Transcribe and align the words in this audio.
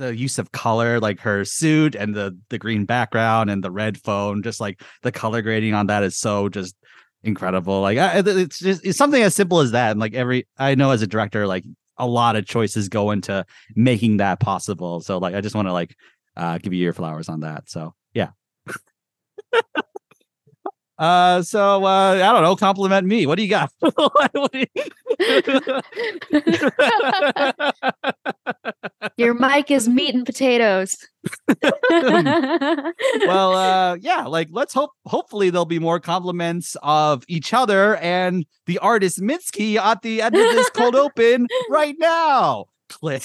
the 0.00 0.16
use 0.16 0.38
of 0.38 0.50
color, 0.50 0.98
like 0.98 1.20
her 1.20 1.44
suit 1.44 1.94
and 1.94 2.14
the 2.14 2.36
the 2.48 2.58
green 2.58 2.86
background 2.86 3.50
and 3.50 3.62
the 3.62 3.70
red 3.70 3.98
phone, 3.98 4.42
just 4.42 4.58
like 4.58 4.82
the 5.02 5.12
color 5.12 5.42
grading 5.42 5.74
on 5.74 5.86
that 5.88 6.02
is 6.02 6.16
so 6.16 6.48
just 6.48 6.74
incredible. 7.22 7.82
Like 7.82 7.98
I, 7.98 8.22
it's 8.24 8.58
just 8.58 8.84
it's 8.84 8.96
something 8.96 9.22
as 9.22 9.34
simple 9.34 9.60
as 9.60 9.72
that. 9.72 9.90
And 9.90 10.00
like 10.00 10.14
every 10.14 10.48
I 10.58 10.74
know 10.74 10.90
as 10.90 11.02
a 11.02 11.06
director, 11.06 11.46
like 11.46 11.64
a 11.98 12.06
lot 12.06 12.34
of 12.34 12.46
choices 12.46 12.88
go 12.88 13.10
into 13.10 13.44
making 13.76 14.16
that 14.16 14.40
possible. 14.40 15.02
So 15.02 15.18
like 15.18 15.34
I 15.34 15.42
just 15.42 15.54
want 15.54 15.68
to 15.68 15.72
like 15.72 15.94
uh 16.34 16.56
give 16.58 16.72
you 16.72 16.82
your 16.82 16.94
flowers 16.94 17.28
on 17.28 17.40
that. 17.40 17.68
So 17.68 17.94
yeah. 18.14 18.30
Uh, 21.00 21.40
so 21.40 21.82
uh, 21.86 22.10
I 22.12 22.30
don't 22.32 22.42
know. 22.42 22.54
Compliment 22.54 23.06
me. 23.06 23.24
What 23.26 23.36
do 23.36 23.42
you 23.42 23.48
got? 23.48 23.72
What 23.80 24.52
do 24.52 24.58
you- 24.58 24.66
Your 29.16 29.32
mic 29.34 29.70
is 29.70 29.88
meat 29.88 30.14
and 30.14 30.26
potatoes. 30.26 30.94
well, 31.90 33.54
uh, 33.54 33.96
yeah. 34.00 34.26
Like, 34.26 34.48
let's 34.50 34.74
hope. 34.74 34.90
Hopefully, 35.06 35.48
there'll 35.50 35.64
be 35.64 35.78
more 35.78 36.00
compliments 36.00 36.76
of 36.82 37.24
each 37.28 37.54
other 37.54 37.96
and 37.96 38.44
the 38.66 38.78
artist 38.78 39.20
Mitski 39.20 39.76
at 39.76 40.02
the 40.02 40.20
end 40.22 40.34
of 40.36 40.42
this 40.52 40.68
cold 40.70 40.94
open 40.94 41.46
right 41.70 41.94
now. 41.98 42.66
Click. 42.90 43.24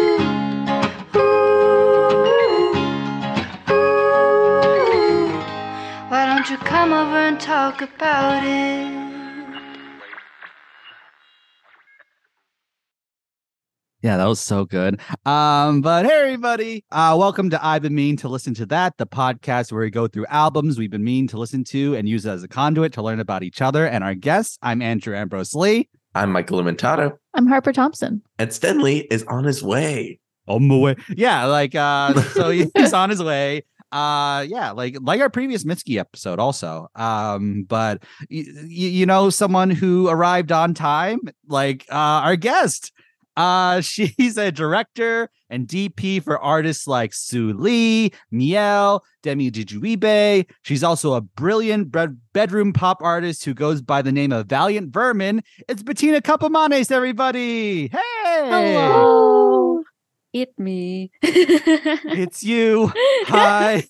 come 6.81 6.93
over 6.93 7.15
and 7.15 7.39
talk 7.39 7.79
about 7.83 8.43
it? 8.43 8.91
Yeah, 14.01 14.17
that 14.17 14.25
was 14.25 14.39
so 14.39 14.65
good. 14.65 14.99
Um, 15.23 15.81
but 15.81 16.07
hey 16.07 16.21
everybody, 16.23 16.83
uh, 16.91 17.15
welcome 17.19 17.51
to 17.51 17.63
I've 17.63 17.83
been 17.83 17.93
mean 17.93 18.17
to 18.17 18.27
listen 18.27 18.55
to 18.55 18.65
that, 18.65 18.97
the 18.97 19.05
podcast 19.05 19.71
where 19.71 19.81
we 19.83 19.91
go 19.91 20.07
through 20.07 20.25
albums 20.25 20.79
we've 20.79 20.89
been 20.89 21.03
mean 21.03 21.27
to 21.27 21.37
listen 21.37 21.63
to 21.65 21.93
and 21.93 22.09
use 22.09 22.25
it 22.25 22.31
as 22.31 22.43
a 22.43 22.47
conduit 22.47 22.93
to 22.93 23.03
learn 23.03 23.19
about 23.19 23.43
each 23.43 23.61
other 23.61 23.85
and 23.85 24.03
our 24.03 24.15
guests. 24.15 24.57
I'm 24.63 24.81
Andrew 24.81 25.15
Ambrose 25.15 25.53
Lee. 25.53 25.87
I'm 26.15 26.31
Michael 26.31 26.63
Limentato, 26.63 27.15
I'm 27.35 27.45
Harper 27.45 27.73
Thomson. 27.73 28.23
and 28.39 28.51
Stanley 28.51 29.01
is 29.11 29.23
on 29.25 29.43
his 29.43 29.61
way. 29.61 30.19
On 30.47 30.67
my 30.67 30.77
way. 30.77 30.95
Yeah, 31.09 31.45
like 31.45 31.75
uh, 31.75 32.19
so 32.33 32.49
he's 32.49 32.91
on 32.91 33.11
his 33.11 33.21
way. 33.21 33.65
Uh, 33.91 34.45
yeah, 34.47 34.71
like 34.71 34.95
like 35.01 35.19
our 35.21 35.29
previous 35.29 35.63
Mitski 35.63 35.97
episode, 35.99 36.39
also. 36.39 36.87
Um, 36.95 37.63
but 37.67 38.03
y- 38.29 38.45
y- 38.47 38.65
you 38.67 39.05
know, 39.05 39.29
someone 39.29 39.69
who 39.69 40.07
arrived 40.09 40.51
on 40.51 40.73
time, 40.73 41.19
like 41.47 41.85
uh, 41.91 41.95
our 42.25 42.35
guest. 42.35 42.91
Uh, 43.37 43.79
she's 43.81 44.37
a 44.37 44.51
director 44.51 45.29
and 45.49 45.65
DP 45.67 46.21
for 46.21 46.37
artists 46.39 46.85
like 46.85 47.13
Sue 47.13 47.53
Lee, 47.53 48.11
Miel, 48.29 49.03
Demi 49.23 49.49
Dijuibe. 49.49 50.45
She's 50.63 50.83
also 50.83 51.13
a 51.13 51.21
brilliant 51.21 51.91
bed- 51.91 52.19
bedroom 52.33 52.73
pop 52.73 53.01
artist 53.01 53.45
who 53.45 53.53
goes 53.53 53.81
by 53.81 54.01
the 54.01 54.11
name 54.11 54.33
of 54.33 54.47
Valiant 54.47 54.93
Vermin. 54.93 55.43
It's 55.69 55.81
Bettina 55.81 56.19
Campomanes, 56.21 56.91
everybody. 56.91 57.87
Hey, 57.87 57.97
Hello. 58.49 59.60
It 60.33 60.57
me. 60.57 61.11
it's 61.21 62.41
you. 62.41 62.91
Hi. 63.27 63.83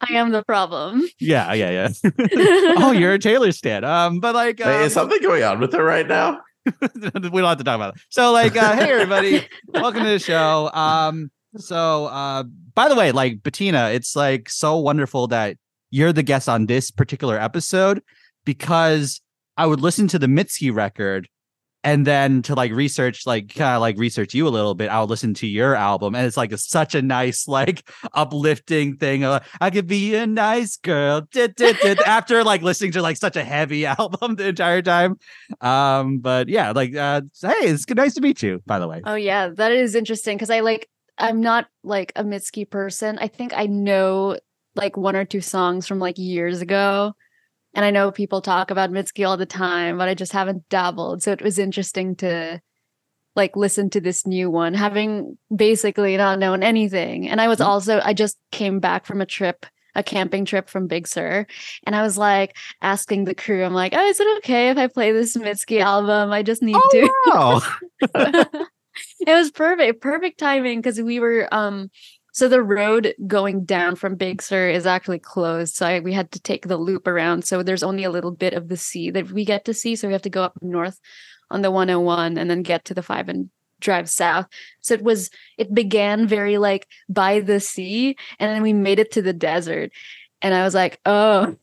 I 0.00 0.12
am 0.12 0.30
the 0.30 0.44
problem. 0.44 1.02
yeah, 1.18 1.52
yeah, 1.52 1.70
yeah. 1.70 2.10
oh, 2.78 2.92
you're 2.92 3.14
a 3.14 3.18
Taylor 3.18 3.50
stan. 3.50 3.82
Um, 3.82 4.20
but 4.20 4.36
like, 4.36 4.60
Wait, 4.60 4.66
um, 4.66 4.82
is 4.82 4.92
something 4.92 5.20
going 5.20 5.42
on 5.42 5.58
with 5.58 5.72
her 5.72 5.82
right 5.82 6.06
now? 6.06 6.40
we 6.64 7.00
don't 7.00 7.34
have 7.34 7.58
to 7.58 7.64
talk 7.64 7.74
about 7.74 7.96
it. 7.96 8.02
So, 8.08 8.32
like, 8.32 8.56
uh, 8.56 8.76
hey 8.76 8.90
everybody, 8.90 9.46
welcome 9.74 10.04
to 10.04 10.10
the 10.10 10.18
show. 10.20 10.70
Um, 10.72 11.32
so 11.56 12.06
uh, 12.06 12.44
by 12.74 12.88
the 12.88 12.94
way, 12.94 13.10
like 13.10 13.42
Bettina, 13.42 13.90
it's 13.90 14.14
like 14.14 14.48
so 14.48 14.76
wonderful 14.76 15.26
that 15.28 15.56
you're 15.90 16.12
the 16.12 16.22
guest 16.22 16.48
on 16.48 16.66
this 16.66 16.92
particular 16.92 17.36
episode 17.40 18.00
because 18.44 19.20
I 19.56 19.66
would 19.66 19.80
listen 19.80 20.06
to 20.08 20.20
the 20.20 20.26
Mitski 20.28 20.72
record 20.72 21.28
and 21.86 22.04
then 22.04 22.42
to 22.42 22.54
like 22.56 22.72
research, 22.72 23.26
like 23.26 23.54
kind 23.54 23.76
of 23.76 23.80
like 23.80 23.96
research 23.96 24.34
you 24.34 24.48
a 24.48 24.50
little 24.50 24.74
bit, 24.74 24.90
I 24.90 24.98
would 24.98 25.08
listen 25.08 25.34
to 25.34 25.46
your 25.46 25.76
album, 25.76 26.16
and 26.16 26.26
it's 26.26 26.36
like 26.36 26.50
a, 26.50 26.58
such 26.58 26.96
a 26.96 27.00
nice, 27.00 27.46
like 27.46 27.88
uplifting 28.12 28.96
thing. 28.96 29.24
Of, 29.24 29.46
I 29.60 29.70
could 29.70 29.86
be 29.86 30.16
a 30.16 30.26
nice 30.26 30.76
girl 30.78 31.28
after 32.04 32.42
like 32.42 32.62
listening 32.62 32.90
to 32.92 33.02
like 33.02 33.16
such 33.16 33.36
a 33.36 33.44
heavy 33.44 33.86
album 33.86 34.34
the 34.34 34.48
entire 34.48 34.82
time. 34.82 35.20
Um, 35.60 36.18
but 36.18 36.48
yeah, 36.48 36.72
like 36.72 36.96
uh, 36.96 37.20
hey, 37.40 37.52
it's 37.68 37.88
nice 37.88 38.14
to 38.14 38.20
meet 38.20 38.42
you. 38.42 38.60
By 38.66 38.80
the 38.80 38.88
way, 38.88 39.02
Oh 39.04 39.14
yeah, 39.14 39.50
that 39.50 39.70
is 39.70 39.94
interesting 39.94 40.36
because 40.36 40.50
I 40.50 40.60
like 40.60 40.88
I'm 41.18 41.40
not 41.40 41.68
like 41.84 42.12
a 42.16 42.24
Mitski 42.24 42.68
person. 42.68 43.16
I 43.20 43.28
think 43.28 43.52
I 43.54 43.66
know 43.66 44.38
like 44.74 44.96
one 44.96 45.14
or 45.14 45.24
two 45.24 45.40
songs 45.40 45.86
from 45.86 46.00
like 46.00 46.18
years 46.18 46.60
ago. 46.60 47.14
And 47.76 47.84
I 47.84 47.90
know 47.90 48.10
people 48.10 48.40
talk 48.40 48.70
about 48.70 48.90
Mitski 48.90 49.28
all 49.28 49.36
the 49.36 49.44
time, 49.44 49.98
but 49.98 50.08
I 50.08 50.14
just 50.14 50.32
haven't 50.32 50.66
dabbled. 50.70 51.22
So 51.22 51.30
it 51.30 51.42
was 51.42 51.58
interesting 51.58 52.16
to 52.16 52.60
like 53.36 53.54
listen 53.54 53.90
to 53.90 54.00
this 54.00 54.26
new 54.26 54.50
one, 54.50 54.72
having 54.72 55.36
basically 55.54 56.16
not 56.16 56.38
known 56.38 56.62
anything. 56.62 57.28
And 57.28 57.38
I 57.38 57.48
was 57.48 57.60
also 57.60 58.00
I 58.02 58.14
just 58.14 58.38
came 58.50 58.80
back 58.80 59.04
from 59.04 59.20
a 59.20 59.26
trip, 59.26 59.66
a 59.94 60.02
camping 60.02 60.46
trip 60.46 60.70
from 60.70 60.86
Big 60.86 61.06
Sur. 61.06 61.46
And 61.84 61.94
I 61.94 62.00
was 62.00 62.16
like 62.16 62.56
asking 62.80 63.24
the 63.24 63.34
crew, 63.34 63.62
I'm 63.62 63.74
like, 63.74 63.92
oh, 63.94 64.06
is 64.06 64.20
it 64.20 64.38
okay 64.38 64.70
if 64.70 64.78
I 64.78 64.86
play 64.86 65.12
this 65.12 65.36
Mitski 65.36 65.82
album? 65.82 66.32
I 66.32 66.42
just 66.42 66.62
need 66.62 66.80
to. 66.92 67.10
wow. 67.26 67.60
it 69.20 69.34
was 69.34 69.50
perfect 69.50 70.00
perfect 70.00 70.38
timing 70.38 70.78
because 70.80 70.98
we 70.98 71.20
were 71.20 71.46
um 71.52 71.90
so 72.36 72.48
the 72.48 72.62
road 72.62 73.14
going 73.26 73.64
down 73.64 73.96
from 73.96 74.14
big 74.14 74.42
sur 74.42 74.68
is 74.68 74.84
actually 74.84 75.18
closed 75.18 75.74
so 75.74 75.86
I, 75.86 76.00
we 76.00 76.12
had 76.12 76.32
to 76.32 76.38
take 76.38 76.68
the 76.68 76.76
loop 76.76 77.06
around. 77.06 77.46
So 77.46 77.62
there's 77.62 77.82
only 77.82 78.04
a 78.04 78.10
little 78.10 78.30
bit 78.30 78.52
of 78.52 78.68
the 78.68 78.76
sea 78.76 79.10
that 79.12 79.30
we 79.32 79.46
get 79.46 79.64
to 79.64 79.72
see 79.72 79.96
so 79.96 80.06
we 80.06 80.12
have 80.12 80.20
to 80.20 80.28
go 80.28 80.42
up 80.42 80.52
north 80.60 81.00
on 81.50 81.62
the 81.62 81.70
101 81.70 82.36
and 82.36 82.50
then 82.50 82.60
get 82.60 82.84
to 82.84 82.94
the 82.94 83.02
5 83.02 83.30
and 83.30 83.48
drive 83.80 84.10
south. 84.10 84.48
So 84.82 84.92
it 84.92 85.02
was 85.02 85.30
it 85.56 85.72
began 85.72 86.26
very 86.26 86.58
like 86.58 86.86
by 87.08 87.40
the 87.40 87.58
sea 87.58 88.16
and 88.38 88.50
then 88.50 88.60
we 88.60 88.74
made 88.74 88.98
it 88.98 89.12
to 89.12 89.22
the 89.22 89.32
desert. 89.32 89.90
And 90.42 90.54
i 90.54 90.62
was 90.62 90.74
like 90.74 91.00
oh 91.06 91.56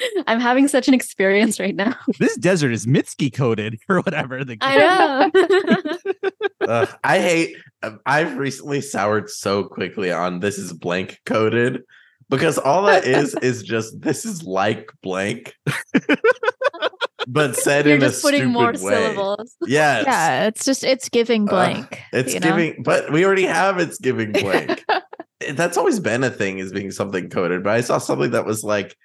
i'm 0.28 0.38
having 0.38 0.68
such 0.68 0.86
an 0.86 0.94
experience 0.94 1.58
right 1.58 1.74
now. 1.74 1.96
This 2.20 2.36
desert 2.36 2.70
is 2.70 2.86
Mitski 2.86 3.34
coded 3.34 3.80
or 3.88 4.00
whatever. 4.02 4.44
The 4.44 4.58
i 4.60 4.78
know 4.78 5.97
I 7.04 7.18
hate. 7.18 7.56
um, 7.82 8.00
I've 8.06 8.36
recently 8.36 8.80
soured 8.80 9.30
so 9.30 9.64
quickly 9.64 10.10
on 10.12 10.40
this 10.40 10.58
is 10.58 10.72
blank 10.72 11.18
coded 11.26 11.82
because 12.28 12.58
all 12.58 12.82
that 12.84 13.04
is 13.04 13.34
is 13.42 13.62
just 13.62 14.00
this 14.00 14.24
is 14.24 14.42
like 14.42 14.90
blank, 15.02 15.54
but 17.26 17.56
said 17.56 17.86
you're 17.86 17.96
in 17.96 18.02
a 18.02 18.10
putting 18.10 18.20
stupid 18.20 18.48
more 18.48 18.72
way. 18.72 18.76
syllables 18.76 19.56
Yes, 19.66 20.04
Yeah, 20.06 20.46
it's 20.46 20.64
just 20.64 20.84
it's 20.84 21.08
giving 21.08 21.46
blank. 21.46 22.00
it's 22.12 22.34
you 22.34 22.40
know? 22.40 22.48
giving, 22.48 22.82
but 22.82 23.12
we 23.12 23.24
already 23.24 23.46
have 23.46 23.78
it's 23.78 23.98
giving 23.98 24.32
blank. 24.32 24.84
That's 25.52 25.76
always 25.76 26.00
been 26.00 26.24
a 26.24 26.30
thing 26.30 26.58
is 26.58 26.72
being 26.72 26.90
something 26.90 27.30
coded. 27.30 27.62
But 27.62 27.74
I 27.74 27.80
saw 27.80 27.98
something 27.98 28.32
that 28.32 28.44
was 28.44 28.64
like, 28.64 28.96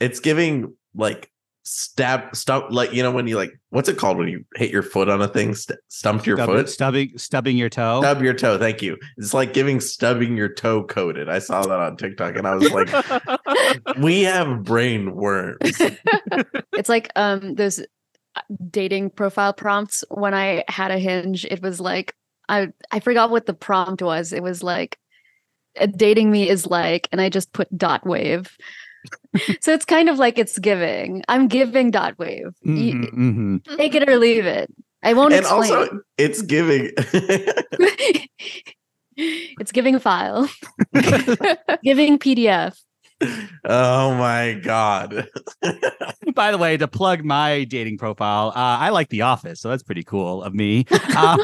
it's 0.00 0.20
giving 0.20 0.74
like 0.94 1.30
stab 1.64 2.34
stump 2.34 2.66
like 2.70 2.92
you 2.92 3.02
know 3.02 3.10
when 3.12 3.26
you 3.28 3.36
like 3.36 3.52
what's 3.70 3.88
it 3.88 3.96
called 3.96 4.18
when 4.18 4.26
you 4.26 4.44
hit 4.56 4.70
your 4.70 4.82
foot 4.82 5.08
on 5.08 5.22
a 5.22 5.28
thing 5.28 5.54
st- 5.54 5.78
stumped 5.88 6.26
your 6.26 6.36
Stubbing- 6.36 6.56
foot? 6.56 6.68
stubbing 6.68 7.18
stubbing 7.18 7.56
your 7.56 7.68
toe. 7.68 8.00
stub 8.00 8.20
your 8.20 8.34
toe 8.34 8.58
thank 8.58 8.82
you. 8.82 8.96
It's 9.16 9.32
like 9.32 9.52
giving 9.52 9.78
stubbing 9.78 10.36
your 10.36 10.48
toe 10.48 10.82
coded 10.82 11.28
i 11.28 11.38
saw 11.38 11.62
that 11.62 11.78
on 11.78 11.96
tiktok 11.96 12.34
and 12.36 12.48
i 12.48 12.54
was 12.56 12.68
like 12.72 12.88
we 13.98 14.22
have 14.22 14.64
brain 14.64 15.14
worms. 15.14 15.58
It's 16.72 16.88
like 16.88 17.10
um 17.16 17.54
those 17.54 17.78
uh, 18.34 18.40
dating 18.70 19.10
profile 19.10 19.52
prompts. 19.52 20.02
When 20.10 20.34
i 20.34 20.64
had 20.68 20.90
a 20.90 20.98
hinge 20.98 21.44
it 21.44 21.62
was 21.62 21.78
like 21.80 22.14
i 22.48 22.68
i 22.90 22.98
forgot 22.98 23.30
what 23.30 23.46
the 23.46 23.54
prompt 23.54 24.02
was. 24.02 24.32
It 24.32 24.42
was 24.42 24.62
like 24.64 24.98
dating 25.96 26.30
me 26.30 26.48
is 26.50 26.66
like 26.66 27.08
and 27.12 27.20
i 27.20 27.28
just 27.30 27.52
put 27.54 27.66
dot 27.78 28.04
wave 28.06 28.56
so 29.60 29.72
it's 29.72 29.84
kind 29.84 30.08
of 30.08 30.18
like 30.18 30.38
it's 30.38 30.58
giving 30.58 31.22
i'm 31.28 31.48
giving 31.48 31.90
dot 31.90 32.18
wave 32.18 32.54
You- 32.62 32.94
Mhm, 32.94 33.62
mhm. 33.64 33.76
take 33.76 33.94
it 33.94 34.08
or 34.08 34.16
leave 34.16 34.44
it 34.46 34.70
i 35.02 35.12
won't 35.14 35.32
and 35.34 35.40
explain 35.42 35.72
also 35.72 36.00
it's 36.18 36.42
giving 36.42 36.90
it's 39.16 39.72
giving 39.72 39.98
file, 39.98 40.48
giving 41.84 42.18
PDF. 42.18 42.76
oh 43.64 44.14
my 44.14 44.54
god. 44.54 45.28
By 46.34 46.50
the 46.50 46.58
way, 46.58 46.76
to 46.78 46.88
plug 46.88 47.22
my 47.24 47.64
dating 47.64 47.98
profile, 47.98 48.48
uh, 48.48 48.78
I 48.80 48.88
like 48.88 49.10
The 49.10 49.22
Office, 49.22 49.60
so 49.60 49.68
that's 49.68 49.82
pretty 49.82 50.02
cool 50.02 50.42
of 50.42 50.54
me. 50.54 50.86
Um, 51.16 51.38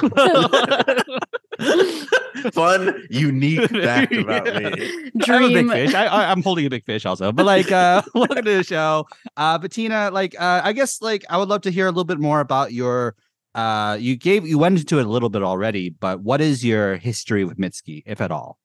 Fun, 2.52 3.06
unique 3.10 3.68
fact 3.70 4.12
about 4.12 4.44
me. 4.46 5.10
I'm 5.28 5.44
a 5.44 5.48
big 5.48 5.66
Dream. 5.66 5.70
fish. 5.70 5.94
I, 5.94 6.06
I, 6.06 6.30
I'm 6.30 6.42
holding 6.42 6.66
a 6.66 6.70
big 6.70 6.84
fish 6.84 7.06
also, 7.06 7.32
but 7.32 7.46
like, 7.46 7.70
uh, 7.72 8.02
welcome 8.14 8.36
to 8.36 8.42
the 8.42 8.64
show, 8.64 9.06
uh, 9.36 9.58
Bettina. 9.58 10.10
Like, 10.12 10.34
uh, 10.40 10.60
I 10.64 10.72
guess 10.72 11.00
like 11.02 11.24
I 11.28 11.36
would 11.38 11.48
love 11.48 11.62
to 11.62 11.70
hear 11.70 11.86
a 11.86 11.90
little 11.90 12.04
bit 12.04 12.18
more 12.18 12.40
about 12.40 12.72
your. 12.72 13.14
Uh, 13.54 13.96
you 13.98 14.14
gave 14.16 14.46
you 14.46 14.58
went 14.58 14.78
into 14.78 14.98
it 14.98 15.06
a 15.06 15.08
little 15.08 15.30
bit 15.30 15.42
already, 15.42 15.90
but 15.90 16.20
what 16.20 16.40
is 16.40 16.64
your 16.64 16.96
history 16.96 17.44
with 17.44 17.58
Mitski, 17.58 18.02
if 18.06 18.20
at 18.20 18.30
all? 18.30 18.58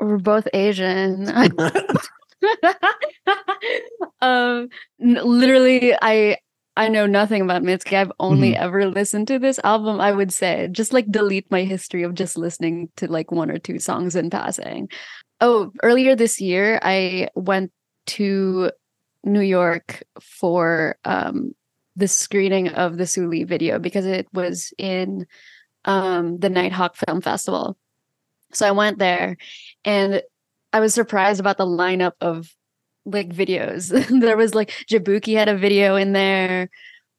We're 0.00 0.18
both 0.18 0.46
Asian. 0.52 1.28
um, 4.20 4.68
literally, 4.98 5.94
I 6.02 6.36
I 6.76 6.88
know 6.88 7.06
nothing 7.06 7.40
about 7.40 7.62
Mitski. 7.62 7.94
I've 7.96 8.12
only 8.20 8.52
Mhm. 8.52 8.58
ever 8.58 8.86
listened 8.86 9.28
to 9.28 9.38
this 9.38 9.58
album. 9.64 10.00
I 10.00 10.12
would 10.12 10.32
say 10.32 10.68
just 10.70 10.92
like 10.92 11.10
delete 11.10 11.50
my 11.50 11.64
history 11.64 12.02
of 12.02 12.14
just 12.14 12.36
listening 12.36 12.90
to 12.96 13.10
like 13.10 13.32
one 13.32 13.50
or 13.50 13.58
two 13.58 13.78
songs 13.78 14.14
in 14.14 14.28
passing. 14.28 14.88
Oh, 15.40 15.72
earlier 15.82 16.14
this 16.14 16.40
year, 16.40 16.78
I 16.82 17.28
went 17.34 17.72
to 18.08 18.70
New 19.24 19.40
York 19.40 20.02
for 20.20 20.96
um 21.04 21.54
the 21.96 22.08
screening 22.08 22.68
of 22.68 22.98
the 22.98 23.06
Suli 23.06 23.44
video 23.44 23.78
because 23.78 24.04
it 24.04 24.28
was 24.34 24.72
in 24.76 25.26
um 25.86 26.38
the 26.38 26.50
Nighthawk 26.50 26.96
Film 26.96 27.22
Festival. 27.22 27.78
So 28.52 28.68
I 28.68 28.72
went 28.72 28.98
there 28.98 29.36
and 29.84 30.22
I 30.74 30.80
was 30.80 30.92
surprised 30.92 31.40
about 31.40 31.56
the 31.56 31.66
lineup 31.66 32.12
of 32.20 32.54
like 33.06 33.30
videos. 33.30 33.88
there 34.20 34.36
was 34.36 34.54
like 34.54 34.70
Jabuki 34.90 35.34
had 35.34 35.48
a 35.48 35.56
video 35.56 35.96
in 35.96 36.12
there, 36.12 36.68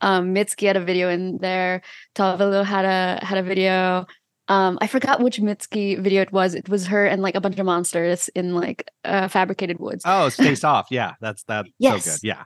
um 0.01 0.35
Mitski 0.35 0.67
had 0.67 0.77
a 0.77 0.83
video 0.83 1.09
in 1.09 1.37
there, 1.39 1.81
Tavilo 2.15 2.63
had 2.63 2.85
a 2.85 3.25
had 3.25 3.37
a 3.39 3.43
video. 3.43 4.05
Um 4.49 4.77
I 4.81 4.87
forgot 4.87 5.21
which 5.21 5.39
Mitski 5.39 5.99
video 5.99 6.21
it 6.21 6.31
was. 6.31 6.53
It 6.55 6.69
was 6.69 6.87
her 6.87 7.05
and 7.05 7.21
like 7.21 7.35
a 7.35 7.41
bunch 7.41 7.57
of 7.59 7.65
monsters 7.65 8.29
in 8.29 8.53
like 8.53 8.89
uh 9.03 9.27
fabricated 9.27 9.79
woods. 9.79 10.03
Oh, 10.05 10.29
Stay 10.37 10.55
Soft. 10.55 10.91
Yeah, 10.91 11.13
that's 11.19 11.43
that. 11.45 11.65
So 11.65 11.71
Yes. 11.79 12.05
good. 12.05 12.27
Yeah. 12.27 12.43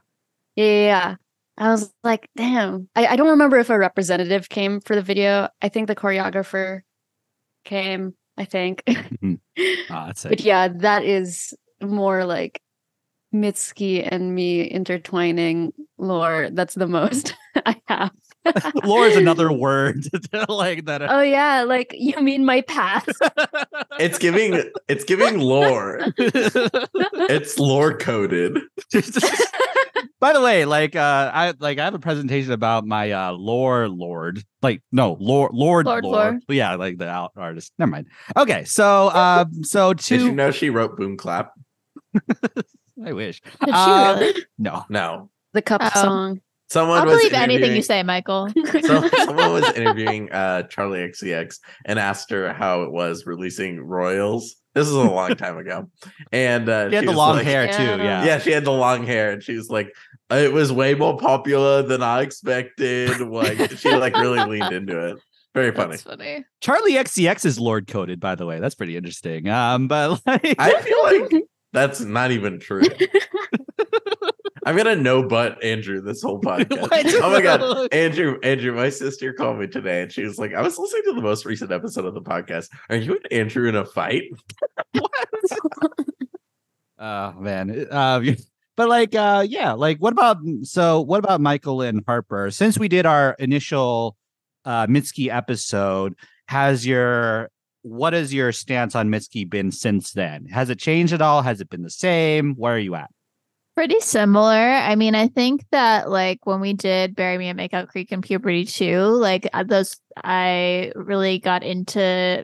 Yeah, 0.55 0.65
yeah. 0.65 1.15
I 1.57 1.69
was 1.69 1.93
like, 2.03 2.29
damn. 2.35 2.89
I, 2.95 3.07
I 3.07 3.15
don't 3.15 3.29
remember 3.29 3.57
if 3.59 3.69
a 3.69 3.77
representative 3.77 4.49
came 4.49 4.79
for 4.81 4.95
the 4.95 5.01
video. 5.01 5.49
I 5.61 5.69
think 5.69 5.87
the 5.87 5.95
choreographer 5.95 6.81
came, 7.65 8.15
I 8.37 8.45
think. 8.45 8.83
That's 9.89 10.23
but 10.23 10.39
yeah, 10.41 10.69
that 10.69 11.03
is 11.03 11.53
more 11.81 12.25
like 12.25 12.61
Mitski 13.33 14.07
and 14.09 14.35
me 14.35 14.63
intertwining 14.63 15.73
lore. 15.97 16.49
That's 16.51 16.75
the 16.75 16.87
most 16.87 17.35
I 17.65 17.81
have. 17.87 18.11
Lore 18.83 19.05
is 19.05 19.15
another 19.15 19.51
word 19.51 20.03
like 20.49 20.85
that. 20.85 21.03
Oh 21.03 21.21
yeah, 21.21 21.61
like 21.61 21.93
you 21.95 22.19
mean 22.21 22.43
my 22.43 22.61
past. 22.61 23.11
It's 23.99 24.17
giving 24.17 24.63
it's 24.87 25.03
giving 25.03 25.39
lore. 25.39 25.99
It's 26.17 27.59
lore 27.59 27.95
coded. 27.95 28.57
By 30.19 30.33
the 30.33 30.41
way, 30.41 30.65
like 30.65 30.95
uh 30.95 31.31
I 31.33 31.53
like 31.59 31.77
I 31.77 31.83
have 31.83 31.93
a 31.93 31.99
presentation 31.99 32.51
about 32.51 32.85
my 32.85 33.11
uh 33.11 33.31
lore 33.33 33.87
lord. 33.87 34.43
Like 34.63 34.81
no, 34.91 35.17
lord 35.19 35.53
lord 35.53 35.85
Lord 35.85 36.03
lore. 36.03 36.13
lore. 36.13 36.39
Yeah, 36.47 36.75
like 36.75 36.97
the 36.97 37.07
out 37.07 37.33
artist. 37.35 37.73
Never 37.77 37.91
mind. 37.91 38.07
Okay, 38.35 38.63
so 38.65 39.11
um 39.11 39.63
so 39.63 39.93
Did 39.93 40.21
you 40.21 40.31
know 40.31 40.49
she 40.49 40.71
wrote 40.71 40.97
Boom 40.97 41.15
Clap? 41.15 41.51
I 43.05 43.13
wish. 43.13 43.41
Did 43.43 43.51
she 43.67 43.71
Uh, 43.71 44.17
really? 44.19 44.45
No. 44.57 44.85
No. 44.89 45.29
the 45.53 45.61
cup 45.61 45.81
Oh. 45.83 46.01
song. 46.01 46.41
Someone 46.69 46.99
I'll 46.99 47.05
believe 47.05 47.33
anything 47.33 47.75
you 47.75 47.81
say, 47.81 48.01
Michael. 48.01 48.47
So 48.81 49.07
someone 49.25 49.51
was 49.51 49.73
interviewing 49.73 50.31
uh 50.31 50.63
Charli 50.69 51.05
XCX 51.09 51.57
and 51.85 51.99
asked 51.99 52.29
her 52.31 52.53
how 52.53 52.83
it 52.83 52.91
was 52.91 53.25
releasing 53.25 53.81
Royals. 53.81 54.55
This 54.73 54.87
is 54.87 54.93
a 54.93 54.99
long 55.03 55.35
time 55.35 55.57
ago. 55.57 55.89
And 56.31 56.69
uh 56.69 56.89
She 56.89 56.95
had 56.95 57.01
she 57.03 57.07
the 57.07 57.17
long 57.17 57.35
like- 57.35 57.45
hair 57.45 57.67
too. 57.67 57.83
Yeah. 57.83 57.95
Yeah. 57.97 58.25
Yeah, 58.25 58.39
she 58.39 58.51
had 58.51 58.63
the 58.63 58.71
long 58.71 59.05
hair 59.05 59.31
and 59.33 59.43
she 59.43 59.55
was 59.57 59.69
like, 59.69 59.93
it 60.29 60.53
was 60.53 60.71
way 60.71 60.93
more 60.95 61.17
popular 61.17 61.81
than 61.81 62.01
I 62.01 62.21
expected. 62.21 63.19
Like 63.19 63.77
she 63.77 63.93
like 63.93 64.15
really 64.15 64.39
leaned 64.45 64.73
into 64.73 65.07
it. 65.09 65.17
Very 65.53 65.73
funny. 65.73 65.89
That's 65.97 66.03
funny. 66.03 66.45
Charli 66.63 66.91
XCX 66.97 67.43
is 67.45 67.59
lord 67.59 67.85
coded, 67.87 68.21
by 68.21 68.35
the 68.35 68.45
way. 68.45 68.61
That's 68.61 68.75
pretty 68.75 68.95
interesting. 68.95 69.49
Um, 69.49 69.89
but 69.89 70.21
like 70.25 70.55
I 70.57 70.81
feel 70.81 71.03
like 71.03 71.43
that's 71.73 72.01
not 72.01 72.31
even 72.31 72.59
true. 72.59 72.83
I'm 74.65 74.77
gonna 74.77 74.95
no 74.95 75.23
but 75.27 75.63
Andrew 75.63 76.01
this 76.01 76.21
whole 76.21 76.39
podcast. 76.41 77.19
Oh 77.21 77.31
my 77.31 77.41
god, 77.41 77.93
Andrew, 77.93 78.37
Andrew, 78.43 78.73
my 78.73 78.89
sister 78.89 79.33
called 79.33 79.59
me 79.59 79.67
today 79.67 80.03
and 80.03 80.11
she 80.11 80.23
was 80.23 80.37
like, 80.37 80.53
I 80.53 80.61
was 80.61 80.77
listening 80.77 81.03
to 81.05 81.13
the 81.13 81.21
most 81.21 81.45
recent 81.45 81.71
episode 81.71 82.05
of 82.05 82.13
the 82.13 82.21
podcast. 82.21 82.69
Are 82.89 82.95
you 82.95 83.13
and 83.13 83.33
Andrew 83.33 83.67
in 83.67 83.75
a 83.75 83.85
fight? 83.85 84.23
What? 84.93 85.29
Oh 86.99 87.33
man. 87.39 87.87
Uh, 87.89 88.21
but 88.77 88.87
like 88.89 89.15
uh 89.15 89.45
yeah, 89.47 89.73
like 89.73 89.97
what 89.97 90.13
about 90.13 90.37
so 90.63 91.01
what 91.01 91.19
about 91.19 91.41
Michael 91.41 91.81
and 91.81 92.03
Harper? 92.05 92.51
Since 92.51 92.77
we 92.77 92.87
did 92.87 93.05
our 93.05 93.35
initial 93.39 94.15
uh 94.65 94.85
Mitski 94.85 95.33
episode, 95.33 96.15
has 96.47 96.85
your 96.85 97.49
what 97.83 98.13
has 98.13 98.33
your 98.33 98.51
stance 98.51 98.95
on 98.95 99.09
Mitski 99.09 99.49
been 99.49 99.71
since 99.71 100.11
then? 100.11 100.45
Has 100.47 100.69
it 100.69 100.79
changed 100.79 101.13
at 101.13 101.21
all? 101.21 101.41
Has 101.41 101.61
it 101.61 101.69
been 101.69 101.81
the 101.81 101.89
same? 101.89 102.55
Where 102.55 102.75
are 102.75 102.79
you 102.79 102.95
at? 102.95 103.09
Pretty 103.75 103.99
similar. 104.01 104.51
I 104.51 104.95
mean, 104.95 105.15
I 105.15 105.27
think 105.27 105.65
that 105.71 106.09
like 106.09 106.45
when 106.45 106.59
we 106.59 106.73
did 106.73 107.15
Bury 107.15 107.37
Me 107.37 107.49
at 107.49 107.55
Makeout 107.55 107.87
Creek 107.87 108.11
and 108.11 108.21
Puberty 108.21 108.65
2, 108.65 108.99
like 108.99 109.49
uh, 109.53 109.63
those 109.63 109.97
I 110.23 110.91
really 110.93 111.39
got 111.39 111.63
into 111.63 112.43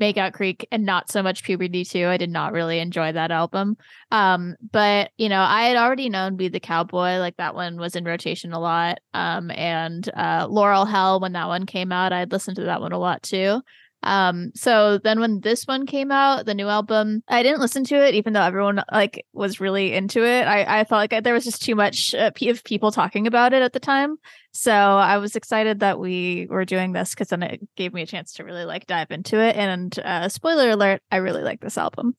Makeout 0.00 0.32
Creek 0.32 0.66
and 0.70 0.84
not 0.84 1.10
so 1.10 1.22
much 1.22 1.44
Puberty 1.44 1.84
2. 1.84 2.08
I 2.08 2.16
did 2.16 2.30
not 2.30 2.52
really 2.52 2.80
enjoy 2.80 3.12
that 3.12 3.30
album. 3.30 3.76
Um, 4.10 4.56
but 4.72 5.10
you 5.16 5.28
know, 5.28 5.40
I 5.40 5.66
had 5.66 5.76
already 5.76 6.08
known 6.10 6.36
Be 6.36 6.48
the 6.48 6.60
Cowboy, 6.60 7.18
like 7.18 7.36
that 7.36 7.54
one 7.54 7.76
was 7.76 7.96
in 7.96 8.04
rotation 8.04 8.52
a 8.52 8.58
lot. 8.58 8.98
Um, 9.14 9.50
and 9.52 10.06
uh 10.16 10.46
Laurel 10.50 10.84
Hell 10.84 11.20
when 11.20 11.32
that 11.32 11.46
one 11.46 11.64
came 11.64 11.92
out, 11.92 12.12
I'd 12.12 12.32
listened 12.32 12.56
to 12.56 12.64
that 12.64 12.80
one 12.80 12.92
a 12.92 12.98
lot 12.98 13.22
too. 13.22 13.62
Um, 14.02 14.52
so 14.54 14.98
then 14.98 15.18
when 15.18 15.40
this 15.40 15.64
one 15.64 15.84
came 15.86 16.12
out, 16.12 16.46
the 16.46 16.54
new 16.54 16.68
album, 16.68 17.22
I 17.28 17.42
didn't 17.42 17.60
listen 17.60 17.82
to 17.84 17.96
it, 17.96 18.14
even 18.14 18.32
though 18.34 18.42
everyone 18.42 18.82
like 18.92 19.24
was 19.32 19.58
really 19.60 19.92
into 19.94 20.24
it. 20.24 20.46
I, 20.46 20.80
I 20.80 20.84
felt 20.84 20.98
like 21.10 21.24
there 21.24 21.34
was 21.34 21.44
just 21.44 21.62
too 21.62 21.74
much 21.74 22.14
uh, 22.14 22.30
of 22.42 22.64
people 22.64 22.92
talking 22.92 23.26
about 23.26 23.52
it 23.52 23.62
at 23.62 23.72
the 23.72 23.80
time. 23.80 24.16
So 24.52 24.72
I 24.72 25.18
was 25.18 25.34
excited 25.34 25.80
that 25.80 25.98
we 25.98 26.46
were 26.48 26.64
doing 26.64 26.92
this 26.92 27.10
because 27.14 27.28
then 27.28 27.42
it 27.42 27.60
gave 27.76 27.92
me 27.92 28.02
a 28.02 28.06
chance 28.06 28.34
to 28.34 28.44
really 28.44 28.64
like 28.64 28.86
dive 28.86 29.10
into 29.10 29.40
it. 29.40 29.56
And 29.56 29.98
uh, 29.98 30.28
spoiler 30.28 30.70
alert, 30.70 31.02
I 31.10 31.16
really 31.16 31.42
like 31.42 31.60
this 31.60 31.76
album. 31.76 32.14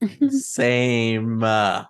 Same. 0.28 1.42
Uh, 1.42 1.84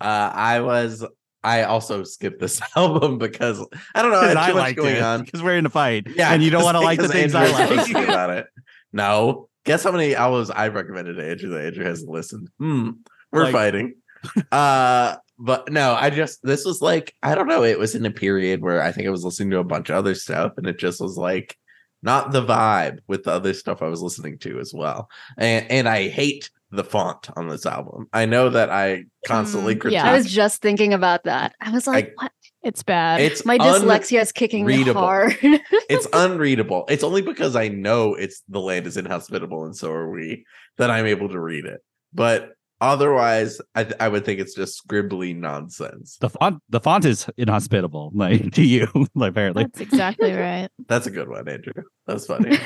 uh, 0.00 0.30
I 0.34 0.60
was. 0.60 1.04
I 1.42 1.62
also 1.62 2.04
skipped 2.04 2.38
this 2.38 2.60
album 2.76 3.16
because 3.18 3.66
I 3.94 4.02
don't 4.02 4.10
know. 4.10 4.20
I 4.20 4.28
had 4.28 4.36
I 4.36 4.46
much 4.48 4.56
liked 4.56 4.78
going 4.78 4.96
it 4.96 5.02
on. 5.02 5.24
because 5.24 5.42
we're 5.42 5.56
in 5.56 5.64
a 5.64 5.70
fight. 5.70 6.06
Yeah, 6.14 6.32
and 6.32 6.42
you 6.42 6.50
don't 6.50 6.64
want 6.64 6.76
to 6.76 6.80
like 6.80 7.00
the 7.00 7.08
things 7.08 7.34
I 7.34 7.46
Andrew 7.46 7.60
was 7.60 7.78
posting 7.78 7.94
like. 7.94 8.04
about 8.08 8.30
it. 8.30 8.46
No, 8.92 9.48
guess 9.64 9.84
how 9.84 9.92
many 9.92 10.14
albums 10.14 10.50
I 10.50 10.68
recommended 10.68 11.16
to 11.16 11.28
Andrew 11.28 11.50
that 11.50 11.64
Andrew 11.66 11.84
hasn't 11.84 12.10
listened. 12.10 12.48
Hmm, 12.58 12.90
we're 13.32 13.44
Like- 13.44 13.52
fighting. 13.52 13.94
uh, 14.52 15.16
but 15.38 15.70
no, 15.72 15.94
I 15.98 16.10
just 16.10 16.40
this 16.42 16.64
was 16.66 16.82
like 16.82 17.14
I 17.22 17.34
don't 17.34 17.48
know. 17.48 17.64
It 17.64 17.78
was 17.78 17.94
in 17.94 18.04
a 18.04 18.10
period 18.10 18.60
where 18.60 18.82
I 18.82 18.92
think 18.92 19.06
I 19.06 19.10
was 19.10 19.24
listening 19.24 19.50
to 19.52 19.58
a 19.58 19.64
bunch 19.64 19.88
of 19.88 19.96
other 19.96 20.14
stuff, 20.14 20.52
and 20.58 20.66
it 20.66 20.78
just 20.78 21.00
was 21.00 21.16
like 21.16 21.56
not 22.02 22.30
the 22.32 22.44
vibe 22.44 22.98
with 23.08 23.24
the 23.24 23.30
other 23.32 23.54
stuff 23.54 23.80
I 23.82 23.88
was 23.88 24.02
listening 24.02 24.38
to 24.40 24.58
as 24.60 24.72
well. 24.74 25.08
And 25.38 25.70
and 25.70 25.88
I 25.88 26.08
hate 26.08 26.50
the 26.70 26.84
font 26.84 27.28
on 27.36 27.48
this 27.48 27.64
album. 27.66 28.08
I 28.12 28.26
know 28.26 28.50
that 28.50 28.70
I 28.70 29.04
constantly 29.26 29.74
Mm, 29.74 29.80
critique. 29.80 29.96
yeah. 30.02 30.10
I 30.12 30.16
was 30.16 30.30
just 30.30 30.60
thinking 30.62 30.92
about 30.94 31.24
that. 31.24 31.54
I 31.60 31.70
was 31.72 31.86
like, 31.86 32.12
what? 32.16 32.30
It's 32.62 32.82
bad. 32.82 33.20
it's 33.20 33.44
My 33.46 33.56
dyslexia 33.58 34.20
is 34.20 34.32
kicking 34.32 34.62
unreadable. 34.64 35.00
hard. 35.00 35.36
it's 35.42 36.06
unreadable. 36.12 36.84
It's 36.88 37.02
only 37.04 37.22
because 37.22 37.56
I 37.56 37.68
know 37.68 38.14
it's 38.14 38.42
the 38.48 38.60
land 38.60 38.86
is 38.86 38.96
inhospitable 38.96 39.64
and 39.64 39.74
so 39.76 39.90
are 39.92 40.10
we 40.10 40.44
that 40.76 40.90
I'm 40.90 41.06
able 41.06 41.28
to 41.30 41.40
read 41.40 41.64
it. 41.64 41.80
But 42.12 42.50
otherwise, 42.80 43.60
I, 43.74 43.84
th- 43.84 43.96
I 44.00 44.08
would 44.08 44.24
think 44.24 44.40
it's 44.40 44.54
just 44.54 44.82
scribbly 44.86 45.34
nonsense. 45.36 46.16
The 46.20 46.30
font 46.30 46.62
the 46.68 46.80
font 46.80 47.04
is 47.04 47.26
inhospitable, 47.38 48.10
like 48.14 48.52
to 48.52 48.62
you, 48.62 48.88
like 49.14 49.30
apparently. 49.30 49.64
That's 49.64 49.80
exactly 49.80 50.32
right. 50.32 50.68
That's 50.88 51.06
a 51.06 51.10
good 51.10 51.28
one, 51.28 51.48
Andrew. 51.48 51.72
That's 52.06 52.26
funny. 52.26 52.58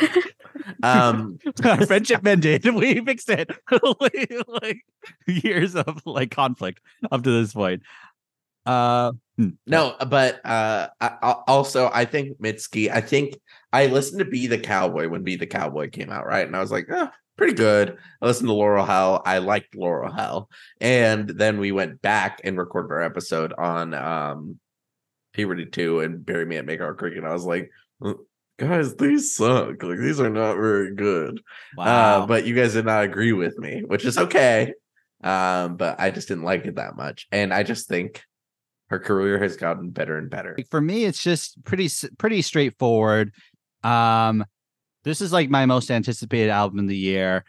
um, 0.82 1.38
Our 1.64 1.86
friendship 1.86 2.26
ended. 2.26 2.64
We 2.64 3.00
fixed 3.04 3.28
it. 3.30 3.50
like 4.48 4.80
years 5.26 5.76
of 5.76 6.02
like 6.06 6.30
conflict 6.30 6.80
up 7.12 7.22
to 7.22 7.30
this 7.30 7.52
point. 7.52 7.82
Uh 8.66 9.12
hmm. 9.36 9.50
no, 9.66 9.94
but 10.08 10.44
uh, 10.44 10.88
I, 11.00 11.36
also 11.46 11.90
I 11.92 12.04
think 12.04 12.40
Mitski. 12.40 12.90
I 12.90 13.00
think 13.00 13.38
I 13.72 13.86
listened 13.86 14.20
to 14.20 14.24
"Be 14.24 14.46
the 14.46 14.58
Cowboy" 14.58 15.08
when 15.08 15.22
"Be 15.22 15.36
the 15.36 15.46
Cowboy" 15.46 15.90
came 15.90 16.10
out, 16.10 16.26
right? 16.26 16.46
And 16.46 16.56
I 16.56 16.60
was 16.60 16.72
like, 16.72 16.86
oh, 16.90 17.08
pretty 17.36 17.54
good. 17.54 17.98
I 18.22 18.26
listened 18.26 18.48
to 18.48 18.54
Laurel 18.54 18.86
Hell. 18.86 19.22
I 19.24 19.38
liked 19.38 19.74
Laurel 19.74 20.12
Hell. 20.12 20.48
And 20.80 21.28
then 21.28 21.58
we 21.58 21.72
went 21.72 22.00
back 22.00 22.40
and 22.44 22.56
recorded 22.56 22.92
our 22.92 23.02
episode 23.02 23.52
on 23.52 23.94
um 23.94 24.58
Puberty 25.32 25.66
2 25.66 26.00
and 26.00 26.24
Bury 26.24 26.46
Me 26.46 26.56
at 26.56 26.66
Makeout 26.66 26.96
Creek. 26.96 27.16
And 27.16 27.26
I 27.26 27.32
was 27.32 27.44
like, 27.44 27.70
"Uh, 28.04 28.14
guys, 28.58 28.94
these 28.96 29.34
suck. 29.34 29.82
Like 29.82 29.98
these 29.98 30.20
are 30.20 30.30
not 30.30 30.56
very 30.56 30.94
good. 30.94 31.40
Wow. 31.76 32.22
Uh, 32.22 32.26
but 32.26 32.46
you 32.46 32.54
guys 32.54 32.74
did 32.74 32.86
not 32.86 33.04
agree 33.04 33.32
with 33.32 33.58
me, 33.58 33.82
which 33.86 34.04
is 34.04 34.18
okay. 34.18 34.72
Um, 35.22 35.76
but 35.76 35.98
I 35.98 36.10
just 36.10 36.28
didn't 36.28 36.44
like 36.44 36.66
it 36.66 36.76
that 36.76 36.96
much. 36.96 37.26
And 37.32 37.52
I 37.52 37.62
just 37.62 37.88
think 37.88 38.22
her 38.88 38.98
career 38.98 39.38
has 39.38 39.56
gotten 39.56 39.90
better 39.90 40.16
and 40.18 40.30
better. 40.30 40.56
For 40.70 40.80
me 40.80 41.04
it's 41.04 41.22
just 41.22 41.62
pretty 41.64 41.88
pretty 42.18 42.42
straightforward. 42.42 43.32
Um 43.82 44.44
this 45.04 45.20
is 45.20 45.32
like 45.32 45.50
my 45.50 45.66
most 45.66 45.90
anticipated 45.90 46.50
album 46.50 46.80
of 46.80 46.88
the 46.88 46.96
year. 46.96 47.44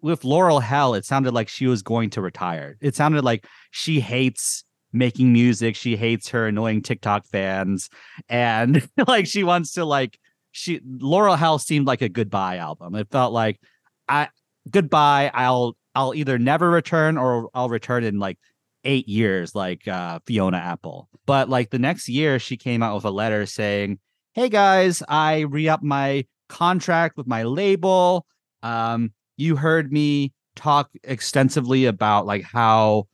With 0.00 0.24
laurel 0.24 0.60
hell 0.60 0.94
it 0.94 1.04
sounded 1.04 1.34
like 1.34 1.48
she 1.48 1.66
was 1.66 1.82
going 1.82 2.10
to 2.10 2.22
retire. 2.22 2.76
It 2.80 2.96
sounded 2.96 3.24
like 3.24 3.46
she 3.70 4.00
hates 4.00 4.64
making 4.92 5.32
music. 5.32 5.76
She 5.76 5.96
hates 5.96 6.30
her 6.30 6.46
annoying 6.46 6.82
tiktok 6.82 7.26
fans. 7.26 7.90
And 8.28 8.88
like 9.06 9.26
she 9.26 9.44
wants 9.44 9.72
to 9.72 9.84
like 9.84 10.18
she 10.52 10.80
laurel 10.84 11.36
hell 11.36 11.58
seemed 11.58 11.86
like 11.86 12.02
a 12.02 12.08
goodbye 12.08 12.56
album. 12.56 12.94
It 12.94 13.10
felt 13.10 13.32
like 13.32 13.60
i 14.08 14.28
goodbye 14.70 15.30
i'll 15.34 15.76
i'll 15.94 16.14
either 16.14 16.38
never 16.38 16.68
return 16.70 17.16
or 17.16 17.50
i'll 17.54 17.68
return 17.68 18.04
in 18.04 18.18
like 18.18 18.38
eight 18.84 19.08
years 19.08 19.54
like 19.54 19.86
uh 19.88 20.18
fiona 20.26 20.58
apple. 20.58 21.08
But 21.26 21.48
like 21.48 21.70
the 21.70 21.78
next 21.78 22.08
year 22.08 22.38
she 22.38 22.56
came 22.56 22.82
out 22.82 22.94
with 22.94 23.04
a 23.04 23.10
letter 23.10 23.46
saying 23.46 23.98
hey 24.34 24.48
guys 24.48 25.02
i 25.08 25.40
re-up 25.40 25.82
my 25.82 26.24
contract 26.48 27.16
with 27.16 27.26
my 27.26 27.42
label. 27.42 28.26
Um 28.62 29.12
you 29.36 29.56
heard 29.56 29.92
me 29.92 30.32
talk 30.56 30.90
extensively 31.04 31.84
about 31.84 32.26
like 32.26 32.42
how 32.42 33.06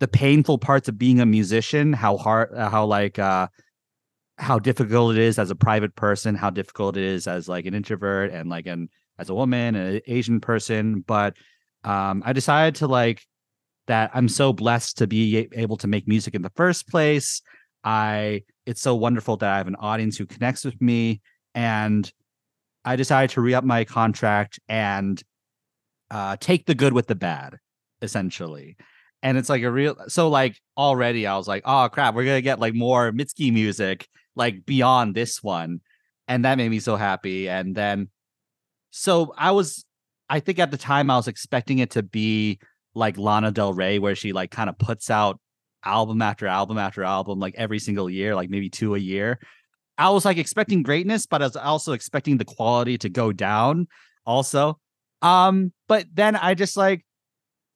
the 0.00 0.08
painful 0.08 0.58
parts 0.58 0.88
of 0.88 0.98
being 0.98 1.20
a 1.20 1.26
musician 1.26 1.92
how 1.92 2.16
hard 2.16 2.50
how 2.56 2.84
like 2.84 3.18
uh 3.18 3.48
how 4.38 4.58
difficult 4.58 5.16
it 5.16 5.20
is 5.20 5.38
as 5.38 5.50
a 5.50 5.54
private 5.54 5.94
person 5.94 6.34
how 6.34 6.50
difficult 6.50 6.96
it 6.96 7.04
is 7.04 7.26
as 7.26 7.48
like 7.48 7.66
an 7.66 7.74
introvert 7.74 8.30
and 8.30 8.48
like 8.48 8.66
an 8.66 8.88
as 9.18 9.28
a 9.28 9.34
woman 9.34 9.74
an 9.74 10.00
asian 10.06 10.40
person. 10.40 11.00
But 11.06 11.36
um 11.84 12.22
i 12.26 12.32
decided 12.32 12.74
to 12.76 12.86
like 12.86 13.26
that 13.90 14.08
i'm 14.14 14.28
so 14.28 14.52
blessed 14.52 14.98
to 14.98 15.06
be 15.08 15.48
able 15.52 15.76
to 15.76 15.88
make 15.88 16.06
music 16.06 16.34
in 16.36 16.42
the 16.42 16.52
first 16.54 16.88
place. 16.88 17.42
I 17.82 18.44
it's 18.66 18.80
so 18.80 18.94
wonderful 18.94 19.36
that 19.38 19.50
i 19.50 19.56
have 19.56 19.66
an 19.66 19.74
audience 19.76 20.16
who 20.16 20.26
connects 20.26 20.64
with 20.64 20.80
me 20.80 21.20
and 21.54 22.10
i 22.84 22.94
decided 22.94 23.30
to 23.30 23.40
re-up 23.40 23.64
my 23.64 23.84
contract 23.84 24.60
and 24.68 25.20
uh 26.10 26.36
take 26.38 26.66
the 26.66 26.74
good 26.74 26.92
with 26.92 27.08
the 27.08 27.14
bad 27.14 27.56
essentially. 28.00 28.76
And 29.22 29.36
it's 29.36 29.50
like 29.50 29.62
a 29.62 29.70
real 29.70 29.96
so 30.08 30.28
like 30.28 30.56
already 30.76 31.26
i 31.26 31.36
was 31.36 31.48
like 31.48 31.62
oh 31.64 31.88
crap 31.92 32.14
we're 32.14 32.24
gonna 32.24 32.40
get 32.42 32.60
like 32.60 32.74
more 32.74 33.10
mitski 33.10 33.52
music 33.52 34.06
like 34.36 34.64
beyond 34.64 35.14
this 35.16 35.42
one. 35.42 35.80
And 36.28 36.44
that 36.44 36.58
made 36.58 36.70
me 36.70 36.78
so 36.78 36.94
happy. 36.94 37.48
And 37.48 37.74
then 37.74 38.08
so 38.90 39.34
i 39.36 39.50
was 39.50 39.84
i 40.28 40.38
think 40.38 40.58
at 40.60 40.70
the 40.70 40.76
time 40.76 41.10
i 41.10 41.16
was 41.16 41.28
expecting 41.28 41.78
it 41.80 41.90
to 41.90 42.02
be 42.02 42.60
like 42.94 43.18
lana 43.18 43.50
del 43.50 43.72
rey 43.72 43.98
where 43.98 44.14
she 44.14 44.32
like 44.32 44.50
kind 44.50 44.68
of 44.68 44.78
puts 44.78 45.10
out 45.10 45.40
album 45.84 46.20
after 46.20 46.46
album 46.46 46.78
after 46.78 47.02
album 47.02 47.38
like 47.38 47.54
every 47.56 47.78
single 47.78 48.10
year 48.10 48.34
like 48.34 48.50
maybe 48.50 48.68
two 48.68 48.94
a 48.94 48.98
year 48.98 49.38
i 49.96 50.10
was 50.10 50.24
like 50.24 50.36
expecting 50.36 50.82
greatness 50.82 51.26
but 51.26 51.40
i 51.40 51.46
was 51.46 51.56
also 51.56 51.92
expecting 51.92 52.36
the 52.36 52.44
quality 52.44 52.98
to 52.98 53.08
go 53.08 53.32
down 53.32 53.86
also 54.26 54.78
um 55.22 55.72
but 55.88 56.04
then 56.12 56.36
i 56.36 56.54
just 56.54 56.76
like 56.76 57.04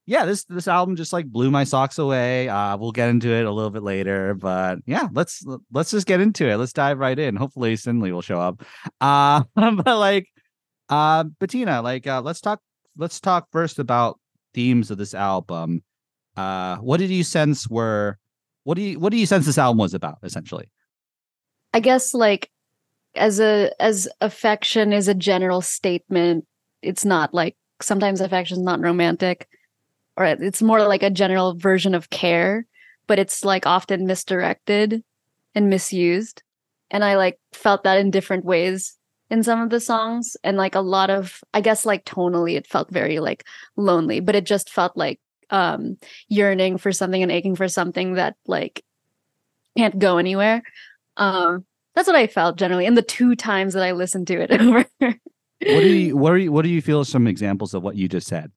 yeah, 0.06 0.26
this 0.26 0.44
this 0.44 0.68
album 0.68 0.96
just 0.96 1.12
like 1.12 1.26
blew 1.26 1.50
my 1.50 1.64
socks 1.64 1.98
away. 1.98 2.48
Uh, 2.48 2.76
we'll 2.76 2.92
get 2.92 3.08
into 3.08 3.30
it 3.30 3.46
a 3.46 3.50
little 3.50 3.70
bit 3.70 3.82
later, 3.82 4.34
but 4.34 4.78
yeah, 4.86 5.08
let's 5.12 5.44
let's 5.72 5.90
just 5.90 6.06
get 6.06 6.20
into 6.20 6.46
it. 6.46 6.56
Let's 6.56 6.74
dive 6.74 6.98
right 6.98 7.18
in. 7.18 7.36
Hopefully, 7.36 7.74
Stanley 7.76 8.12
will 8.12 8.22
show 8.22 8.38
up. 8.38 8.62
Uh, 9.00 9.44
but 9.54 9.98
like, 9.98 10.28
uh, 10.90 11.24
Bettina, 11.24 11.80
like, 11.80 12.06
uh, 12.06 12.20
let's 12.20 12.40
talk. 12.40 12.60
Let's 12.96 13.18
talk 13.18 13.48
first 13.50 13.78
about 13.78 14.20
themes 14.54 14.90
of 14.90 14.98
this 14.98 15.14
album. 15.14 15.82
Uh, 16.36 16.76
what 16.76 16.98
did 16.98 17.10
you 17.10 17.24
sense 17.24 17.68
were? 17.68 18.18
What 18.64 18.76
do 18.76 18.82
you 18.82 18.98
what 18.98 19.10
do 19.10 19.18
you 19.18 19.26
sense 19.26 19.46
this 19.46 19.58
album 19.58 19.78
was 19.78 19.94
about? 19.94 20.18
Essentially, 20.22 20.70
I 21.72 21.80
guess 21.80 22.14
like 22.14 22.50
as 23.14 23.40
a 23.40 23.70
as 23.80 24.08
affection 24.20 24.92
is 24.92 25.08
a 25.08 25.14
general 25.14 25.60
statement, 25.60 26.46
it's 26.82 27.04
not 27.04 27.34
like 27.34 27.56
sometimes 27.82 28.20
affection 28.20 28.58
is 28.58 28.62
not 28.62 28.80
romantic, 28.80 29.48
or 30.16 30.24
it's 30.24 30.62
more 30.62 30.82
like 30.86 31.02
a 31.02 31.10
general 31.10 31.54
version 31.54 31.94
of 31.94 32.10
care, 32.10 32.66
but 33.06 33.18
it's 33.18 33.44
like 33.44 33.66
often 33.66 34.06
misdirected 34.06 35.02
and 35.54 35.70
misused. 35.70 36.42
And 36.90 37.04
I 37.04 37.16
like 37.16 37.38
felt 37.52 37.84
that 37.84 37.98
in 37.98 38.10
different 38.10 38.44
ways 38.44 38.96
in 39.30 39.42
some 39.42 39.60
of 39.60 39.70
the 39.70 39.80
songs. 39.80 40.36
And 40.44 40.56
like 40.56 40.74
a 40.74 40.80
lot 40.80 41.10
of 41.10 41.40
I 41.54 41.60
guess 41.60 41.84
like 41.86 42.04
tonally 42.04 42.56
it 42.56 42.66
felt 42.66 42.90
very 42.90 43.18
like 43.20 43.44
lonely, 43.76 44.20
but 44.20 44.34
it 44.36 44.44
just 44.46 44.70
felt 44.70 44.96
like 44.96 45.20
um 45.50 45.96
yearning 46.28 46.78
for 46.78 46.92
something 46.92 47.22
and 47.22 47.32
aching 47.32 47.54
for 47.56 47.68
something 47.68 48.14
that 48.14 48.36
like 48.46 48.82
can't 49.76 49.98
go 49.98 50.18
anywhere. 50.18 50.62
Um 51.16 51.64
that's 51.94 52.08
what 52.08 52.16
I 52.16 52.26
felt 52.26 52.56
generally 52.56 52.86
in 52.86 52.94
the 52.94 53.02
two 53.02 53.36
times 53.36 53.74
that 53.74 53.82
I 53.84 53.92
listened 53.92 54.26
to 54.28 54.40
it 54.40 54.50
over. 54.60 54.84
what 55.68 55.80
do 55.82 55.88
you 55.88 56.16
what 56.16 56.32
are 56.32 56.38
you 56.38 56.52
what 56.52 56.62
do 56.62 56.68
you 56.68 56.82
feel 56.82 57.00
are 57.00 57.04
some 57.04 57.26
examples 57.26 57.74
of 57.74 57.82
what 57.82 57.96
you 57.96 58.08
just 58.08 58.26
said? 58.26 58.50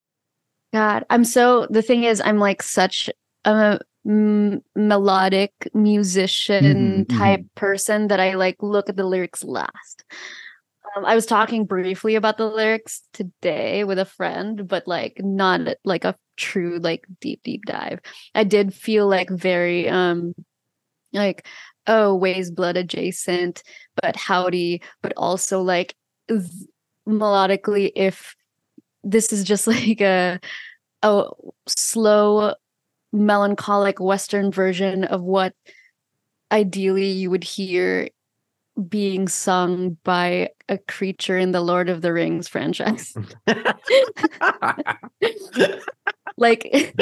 God, 0.74 1.06
I'm 1.10 1.24
so 1.24 1.66
the 1.70 1.82
thing 1.82 2.04
is, 2.04 2.22
I'm 2.22 2.40
like 2.40 2.62
such 2.62 3.10
a 3.46 3.80
m- 4.06 4.62
melodic 4.76 5.52
musician 5.74 7.06
Mhm, 7.06 7.18
type 7.18 7.46
person 7.56 8.08
that 8.10 8.20
I 8.20 8.34
like 8.34 8.58
look 8.62 8.90
at 8.90 8.96
the 8.98 9.06
lyrics 9.06 9.44
last. 9.44 10.04
Um, 10.98 11.06
I 11.06 11.16
was 11.16 11.26
talking 11.26 11.66
briefly 11.66 12.16
about 12.16 12.38
the 12.38 12.48
lyrics 12.48 13.04
today 13.14 13.84
with 13.84 14.00
a 14.00 14.06
friend, 14.06 14.68
but 14.68 14.88
like 14.88 15.20
not 15.20 15.62
like 15.84 16.04
a 16.06 16.16
true 16.38 16.80
like 16.80 17.06
deep 17.22 17.42
deep 17.44 17.66
dive. 17.66 18.00
I 18.34 18.44
did 18.44 18.74
feel 18.74 19.08
like 19.08 19.30
very 19.30 19.88
um 19.90 20.34
like 21.14 21.46
oh 21.88 22.16
Weyes 22.16 22.52
Blood 22.52 22.78
adjacent, 22.78 23.64
but 24.02 24.16
howdy, 24.16 24.82
but 25.02 25.14
also 25.18 25.62
like 25.62 25.96
melodically 27.08 27.92
if 27.96 28.36
this 29.04 29.32
is 29.32 29.44
just 29.44 29.68
like 29.68 30.02
a 30.02 30.40
a 31.04 31.26
slow 31.68 32.54
melancholic 33.14 34.00
western 34.00 34.52
version 34.52 35.04
of 35.04 35.22
what 35.22 35.54
ideally 36.52 37.08
you 37.08 37.30
would 37.30 37.44
hear 37.44 38.10
being 38.88 39.28
sung 39.28 39.98
by 40.04 40.50
a 40.70 40.78
creature 40.78 41.38
in 41.38 41.52
the 41.52 41.62
Lord 41.62 41.90
of 41.90 42.02
the 42.02 42.14
Rings 42.14 42.48
franchise. 42.48 43.16
like 46.38 46.94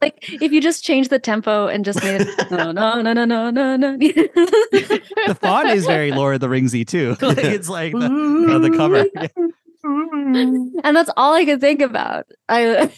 like 0.00 0.18
if 0.42 0.52
you 0.52 0.60
just 0.60 0.84
change 0.84 1.08
the 1.08 1.18
tempo 1.18 1.66
and 1.66 1.84
just 1.84 2.02
made 2.02 2.20
it 2.20 2.28
no 2.50 2.72
no 2.72 3.00
no 3.00 3.12
no 3.12 3.24
no 3.24 3.50
no 3.50 3.76
no 3.76 3.96
The 3.96 5.38
font 5.40 5.70
is 5.70 5.86
very 5.86 6.12
Lord 6.12 6.34
of 6.34 6.40
the 6.40 6.48
Ringsy 6.48 6.86
too. 6.86 7.16
like 7.22 7.38
it's 7.38 7.68
like 7.68 7.92
the, 7.92 8.06
uh, 8.50 8.58
the 8.58 8.70
cover. 8.70 9.06
And 9.84 10.96
that's 10.96 11.10
all 11.16 11.34
I 11.34 11.44
could 11.44 11.60
think 11.60 11.80
about. 11.80 12.26
I 12.48 12.90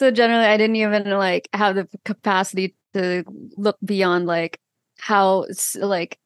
so 0.00 0.10
generally 0.10 0.46
I 0.46 0.56
didn't 0.56 0.76
even 0.76 1.10
like 1.10 1.46
have 1.52 1.74
the 1.74 1.86
capacity 2.06 2.74
to 2.94 3.22
look 3.58 3.76
beyond 3.84 4.24
like 4.24 4.58
how 4.98 5.44
like 5.76 6.18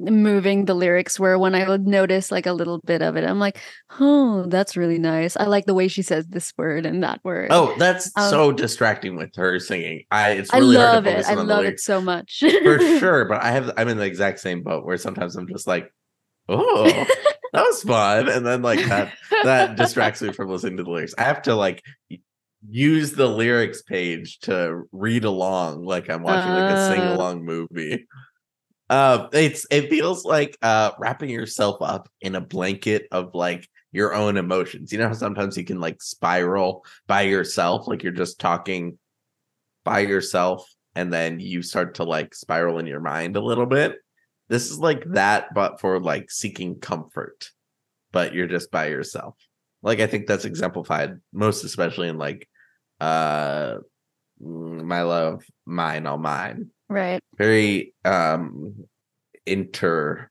moving 0.00 0.64
the 0.64 0.72
lyrics 0.72 1.20
were 1.20 1.38
when 1.38 1.54
I 1.54 1.68
would 1.68 1.86
notice 1.86 2.32
like 2.32 2.46
a 2.46 2.54
little 2.54 2.80
bit 2.86 3.02
of 3.02 3.16
it. 3.16 3.24
I'm 3.24 3.38
like, 3.38 3.58
oh, 4.00 4.46
that's 4.46 4.78
really 4.78 4.98
nice. 4.98 5.36
I 5.36 5.44
like 5.44 5.66
the 5.66 5.74
way 5.74 5.88
she 5.88 6.00
says 6.00 6.26
this 6.26 6.54
word 6.56 6.86
and 6.86 7.02
that 7.02 7.20
word. 7.22 7.48
Oh, 7.50 7.74
that's 7.76 8.10
Um, 8.16 8.30
so 8.30 8.50
distracting 8.50 9.14
with 9.14 9.36
her 9.36 9.58
singing. 9.58 10.04
I 10.10 10.30
it's 10.30 10.50
I 10.50 10.60
really 10.60 10.78
love 10.78 11.04
hard 11.04 11.16
to 11.16 11.20
it. 11.20 11.26
I 11.26 11.32
in 11.32 11.38
on 11.40 11.46
the 11.48 11.54
love 11.54 11.64
it 11.66 11.80
so 11.80 12.00
much. 12.00 12.42
for 12.62 12.78
sure. 12.98 13.26
But 13.26 13.42
I 13.42 13.50
have 13.50 13.72
I'm 13.76 13.88
in 13.88 13.98
the 13.98 14.06
exact 14.06 14.40
same 14.40 14.62
boat 14.62 14.86
where 14.86 14.96
sometimes 14.96 15.36
I'm 15.36 15.48
just 15.48 15.66
like, 15.66 15.92
oh, 16.48 16.86
that 17.52 17.62
was 17.62 17.82
fun, 17.82 18.30
and 18.30 18.46
then 18.46 18.62
like 18.62 18.82
that 18.86 19.12
that 19.44 19.76
distracts 19.76 20.22
me 20.22 20.32
from 20.32 20.48
listening 20.48 20.78
to 20.78 20.84
the 20.84 20.90
lyrics. 20.90 21.14
I 21.18 21.24
have 21.24 21.42
to 21.42 21.54
like 21.54 21.82
use 22.66 23.12
the 23.12 23.26
lyrics 23.28 23.82
page 23.82 24.38
to 24.40 24.82
read 24.92 25.24
along 25.24 25.84
like 25.84 26.08
I'm 26.10 26.22
watching 26.22 26.52
like 26.52 26.72
a 26.72 26.88
sing 26.88 27.00
Uh. 27.00 27.14
along 27.14 27.44
movie. 27.44 28.06
Uh, 28.90 29.28
it's 29.32 29.66
it 29.70 29.90
feels 29.90 30.24
like 30.24 30.56
uh 30.62 30.92
wrapping 30.98 31.28
yourself 31.28 31.76
up 31.82 32.08
in 32.22 32.34
a 32.34 32.40
blanket 32.40 33.06
of 33.12 33.34
like 33.34 33.68
your 33.92 34.14
own 34.14 34.36
emotions. 34.36 34.92
You 34.92 34.98
know 34.98 35.08
how 35.08 35.12
sometimes 35.14 35.56
you 35.58 35.64
can 35.64 35.80
like 35.80 36.00
spiral 36.02 36.84
by 37.06 37.22
yourself, 37.22 37.86
like 37.86 38.02
you're 38.02 38.12
just 38.12 38.40
talking 38.40 38.98
by 39.84 40.00
yourself, 40.00 40.66
and 40.94 41.12
then 41.12 41.38
you 41.38 41.62
start 41.62 41.96
to 41.96 42.04
like 42.04 42.34
spiral 42.34 42.78
in 42.78 42.86
your 42.86 43.00
mind 43.00 43.36
a 43.36 43.40
little 43.42 43.66
bit. 43.66 43.96
This 44.48 44.70
is 44.70 44.78
like 44.78 45.04
that, 45.12 45.52
but 45.54 45.80
for 45.80 46.00
like 46.00 46.30
seeking 46.30 46.80
comfort. 46.80 47.50
but 48.10 48.32
you're 48.34 48.46
just 48.46 48.70
by 48.70 48.86
yourself. 48.86 49.36
Like 49.82 50.00
I 50.00 50.06
think 50.06 50.26
that's 50.26 50.44
exemplified 50.44 51.18
most 51.32 51.64
especially 51.64 52.08
in 52.08 52.18
like 52.18 52.48
uh 53.00 53.76
my 54.40 55.02
love, 55.02 55.44
mine, 55.66 56.06
all 56.06 56.18
mine. 56.18 56.70
Right. 56.88 57.20
Very 57.36 57.94
um 58.04 58.84
inter 59.46 60.30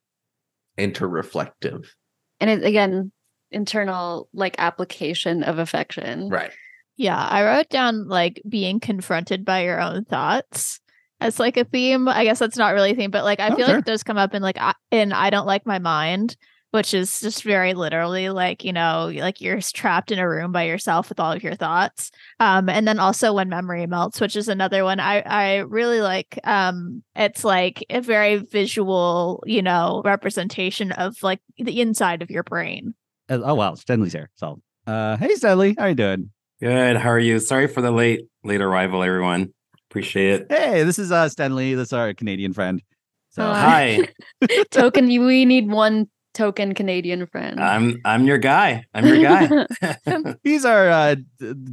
inter-reflective. 0.78 1.94
And 2.40 2.50
it 2.50 2.64
again, 2.64 3.12
internal 3.52 4.30
like 4.34 4.56
application 4.60 5.44
of 5.44 5.58
affection. 5.60 6.30
Right. 6.30 6.52
Yeah, 6.98 7.18
I 7.18 7.44
wrote 7.44 7.70
down 7.70 8.08
like 8.08 8.42
being 8.48 8.80
confronted 8.80 9.46
by 9.46 9.64
your 9.64 9.80
own 9.80 10.06
thoughts 10.06 10.80
as 11.20 11.40
like 11.40 11.58
a 11.58 11.64
theme. 11.64 12.08
I 12.08 12.24
guess 12.24 12.40
that's 12.40 12.58
not 12.58 12.74
really 12.74 12.92
a 12.92 12.96
theme, 12.96 13.12
but 13.12 13.24
like 13.24 13.40
I 13.40 13.50
Oh, 13.50 13.56
feel 13.56 13.66
sure. 13.66 13.76
like 13.76 13.86
it 13.86 13.90
does 13.90 14.04
come 14.04 14.18
up 14.18 14.34
in 14.34 14.42
like 14.42 14.58
I, 14.60 14.74
in 14.92 15.14
I 15.14 15.30
don't 15.30 15.48
like 15.48 15.66
my 15.66 15.80
mind, 15.80 16.36
which 16.72 16.94
is 16.94 17.20
just 17.20 17.44
very 17.44 17.74
literally 17.74 18.30
like 18.30 18.64
you 18.64 18.74
know 18.74 19.12
like 19.16 19.42
you're 19.42 19.62
trapped 19.62 20.12
in 20.12 20.20
a 20.20 20.28
room 20.28 20.52
by 20.52 20.64
yourself 20.64 21.10
with 21.10 21.20
all 21.20 21.32
of 21.32 21.44
your 21.44 21.56
thoughts. 21.56 22.12
Um, 22.40 22.70
and 22.70 22.88
then 22.88 23.00
also 23.00 23.34
when 23.34 23.50
memory 23.50 23.86
melts, 23.88 24.20
which 24.22 24.36
is 24.36 24.48
another 24.48 24.84
one 24.84 25.00
I 25.00 25.22
I 25.22 25.56
really 25.60 26.02
like. 26.02 26.40
Um, 26.44 27.04
it's 27.16 27.44
like 27.44 27.86
a 27.90 28.02
very 28.02 28.38
visual, 28.38 29.44
you 29.46 29.62
know, 29.62 30.02
representation 30.06 30.92
of 30.92 31.22
like 31.24 31.40
the 31.58 31.82
inside 31.82 32.22
of 32.22 32.30
your 32.30 32.44
brain. 32.44 32.94
Oh 33.30 33.56
well, 33.56 33.76
Stanley's 33.76 34.14
here. 34.14 34.30
So, 34.36 34.62
uh, 34.86 35.18
hey 35.18 35.36
Stanley, 35.36 35.76
how 35.78 35.86
you 35.88 35.96
doing? 35.96 36.32
Good. 36.62 36.98
How 36.98 37.10
are 37.10 37.20
you? 37.20 37.40
Sorry 37.40 37.68
for 37.68 37.82
the 37.82 37.92
late 37.92 38.22
late 38.44 38.62
arrival, 38.62 39.04
everyone. 39.04 39.54
Appreciate 39.90 40.42
it. 40.42 40.48
Hey, 40.52 40.84
this 40.84 41.00
is 41.00 41.12
uh 41.12 41.30
Stanley. 41.30 41.76
This 41.76 41.90
is 41.90 41.94
our 41.94 42.14
Canadian 42.14 42.54
friend. 42.54 42.82
So, 43.30 43.44
Uh, 43.44 43.54
Hi, 43.54 44.08
token 44.72 45.08
we 45.08 45.46
need 45.46 45.70
one 45.70 46.10
token 46.38 46.74
Canadian 46.76 47.26
friend. 47.28 47.60
I'm 47.60 48.00
I'm 48.06 48.26
your 48.26 48.38
guy. 48.38 48.86
I'm 48.94 49.06
your 49.06 49.22
guy. 49.22 49.66
he's 50.44 50.64
our 50.64 50.88
uh 50.90 51.16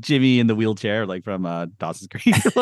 Jimmy 0.00 0.40
in 0.40 0.46
the 0.46 0.54
wheelchair, 0.54 1.06
like 1.06 1.22
from 1.22 1.44
uh 1.46 1.66
Dawson's 1.78 2.08
Creek. 2.08 2.34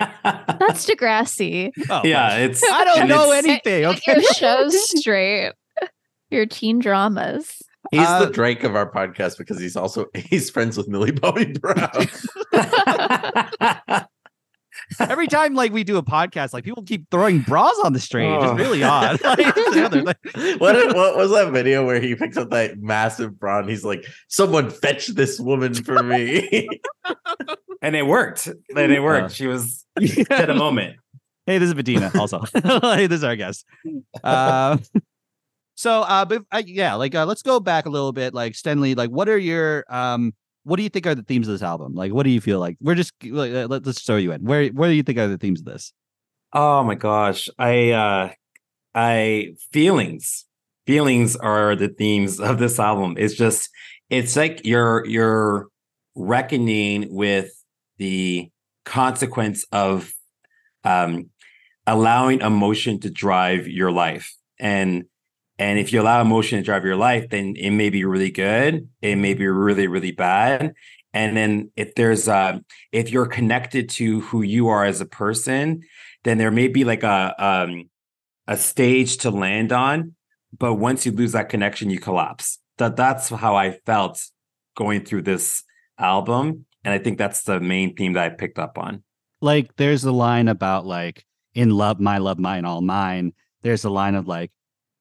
That's 0.00 0.86
Degrassi. 0.88 1.70
Oh, 1.90 2.00
yeah, 2.04 2.30
gosh. 2.30 2.38
it's 2.40 2.62
I 2.64 2.84
don't 2.84 3.08
know 3.08 3.32
it's- 3.32 3.44
anything. 3.44 3.82
Get 3.82 3.96
Okay. 3.98 4.20
your 4.22 4.32
shows 4.32 4.98
straight. 4.98 5.52
Your 6.30 6.46
teen 6.46 6.78
dramas. 6.78 7.62
He's 7.90 8.00
Uh, 8.00 8.26
the 8.26 8.30
Drake 8.32 8.62
of 8.64 8.74
our 8.76 8.90
podcast 8.90 9.36
because 9.38 9.58
he's 9.58 9.74
also 9.76 10.06
he's 10.14 10.48
friends 10.50 10.76
with 10.76 10.86
Millie 10.88 11.12
Bobby 11.12 11.52
Brown. 11.52 12.06
Every 14.98 15.28
time 15.28 15.54
like 15.54 15.72
we 15.72 15.84
do 15.84 15.96
a 15.98 16.02
podcast, 16.02 16.52
like 16.52 16.64
people 16.64 16.82
keep 16.82 17.08
throwing 17.10 17.40
bras 17.40 17.74
on 17.84 17.92
the 17.92 18.00
street. 18.00 18.26
It's 18.34 18.44
Oh. 18.44 18.54
really 18.54 18.82
odd. 18.82 19.20
Like, 19.24 19.56
like- 19.56 20.60
what 20.60 20.72
did- 20.72 20.94
what 20.94 21.16
was 21.16 21.30
that 21.30 21.50
video 21.52 21.86
where 21.86 22.00
he 22.00 22.14
picks 22.14 22.36
up 22.36 22.50
that 22.50 22.78
massive 22.78 23.38
bra 23.38 23.60
and 23.60 23.68
he's 23.70 23.84
like, 23.84 24.04
"Someone 24.28 24.70
fetch 24.70 25.06
this 25.08 25.38
woman 25.38 25.74
for 25.74 26.02
me." 26.02 26.68
and 27.82 27.94
it 27.96 28.06
worked. 28.06 28.46
And 28.76 28.92
it 28.92 29.00
worked. 29.02 29.26
Uh, 29.26 29.28
she 29.28 29.46
was 29.46 29.84
at 30.30 30.50
a 30.50 30.54
moment. 30.54 30.96
Hey, 31.46 31.58
this 31.58 31.68
is 31.68 31.74
Bettina. 31.74 32.10
Also, 32.18 32.42
hey, 32.54 33.06
this 33.06 33.18
is 33.18 33.24
our 33.24 33.36
guest. 33.36 33.64
Uh, 34.22 34.78
so, 35.74 36.02
uh, 36.02 36.24
but 36.24 36.42
uh, 36.52 36.62
yeah, 36.64 36.94
like 36.94 37.14
uh, 37.14 37.24
let's 37.26 37.42
go 37.42 37.58
back 37.60 37.86
a 37.86 37.88
little 37.90 38.12
bit. 38.12 38.34
Like 38.34 38.54
Stanley, 38.54 38.94
like 38.94 39.10
what 39.10 39.28
are 39.28 39.38
your 39.38 39.84
um, 39.88 40.34
what 40.64 40.76
do 40.76 40.82
you 40.82 40.88
think 40.88 41.06
are 41.06 41.14
the 41.14 41.22
themes 41.22 41.48
of 41.48 41.54
this 41.54 41.62
album? 41.62 41.94
Like, 41.94 42.12
what 42.12 42.24
do 42.24 42.30
you 42.30 42.40
feel 42.40 42.58
like? 42.58 42.76
We're 42.80 42.94
just 42.94 43.12
like, 43.24 43.52
let, 43.52 43.86
us 43.86 44.00
throw 44.00 44.16
you 44.16 44.32
in. 44.32 44.42
Where 44.42 44.68
where 44.68 44.90
do 44.90 44.94
you 44.94 45.02
think 45.02 45.18
are 45.18 45.28
the 45.28 45.38
themes 45.38 45.60
of 45.60 45.66
this? 45.66 45.92
Oh 46.52 46.82
my 46.84 46.94
gosh. 46.94 47.48
I 47.58 47.90
uh 47.90 48.30
I 48.94 49.54
feelings. 49.72 50.46
Feelings 50.86 51.36
are 51.36 51.76
the 51.76 51.88
themes 51.88 52.40
of 52.40 52.58
this 52.58 52.78
album. 52.78 53.14
It's 53.18 53.34
just 53.34 53.70
it's 54.08 54.36
like 54.36 54.62
you're 54.64 55.06
you're 55.06 55.68
reckoning 56.14 57.14
with 57.14 57.50
the 57.98 58.50
consequence 58.84 59.64
of 59.72 60.12
um 60.84 61.30
allowing 61.86 62.40
emotion 62.40 63.00
to 63.00 63.10
drive 63.10 63.66
your 63.66 63.90
life. 63.90 64.34
And 64.58 65.04
and 65.60 65.78
if 65.78 65.92
you 65.92 66.00
allow 66.00 66.20
emotion 66.20 66.58
to 66.58 66.64
drive 66.64 66.84
your 66.84 66.96
life, 66.96 67.28
then 67.28 67.54
it 67.56 67.70
may 67.70 67.90
be 67.90 68.04
really 68.04 68.30
good, 68.30 68.88
it 69.02 69.16
may 69.16 69.34
be 69.34 69.46
really, 69.46 69.86
really 69.86 70.10
bad. 70.10 70.74
And 71.12 71.36
then 71.36 71.70
if 71.76 71.94
there's 71.94 72.28
uh 72.28 72.60
if 72.92 73.10
you're 73.10 73.26
connected 73.26 73.90
to 73.90 74.20
who 74.22 74.42
you 74.42 74.68
are 74.68 74.84
as 74.84 75.00
a 75.00 75.06
person, 75.06 75.82
then 76.24 76.38
there 76.38 76.50
may 76.50 76.68
be 76.68 76.84
like 76.84 77.02
a 77.02 77.34
um 77.38 77.90
a 78.46 78.56
stage 78.56 79.18
to 79.18 79.30
land 79.30 79.72
on 79.72 80.14
but 80.58 80.74
once 80.74 81.06
you 81.06 81.12
lose 81.12 81.32
that 81.32 81.48
connection 81.48 81.90
you 81.90 82.00
collapse 82.00 82.58
that 82.78 82.96
that's 82.96 83.28
how 83.28 83.54
i 83.54 83.70
felt 83.86 84.20
going 84.74 85.04
through 85.04 85.22
this 85.22 85.62
album 85.98 86.66
and 86.82 86.92
i 86.92 86.98
think 86.98 87.16
that's 87.16 87.42
the 87.44 87.60
main 87.60 87.94
theme 87.94 88.14
that 88.14 88.24
i 88.24 88.28
picked 88.28 88.58
up 88.58 88.76
on 88.76 89.04
Like, 89.40 89.76
there's 89.76 90.04
a 90.04 90.12
line 90.12 90.48
about 90.48 90.86
like 90.86 91.24
in 91.54 91.70
love, 91.70 91.98
my 91.98 92.18
love, 92.18 92.38
mine, 92.38 92.64
all 92.64 92.82
mine. 92.82 93.32
There's 93.62 93.84
a 93.84 93.90
line 93.90 94.14
of 94.14 94.28
like, 94.28 94.50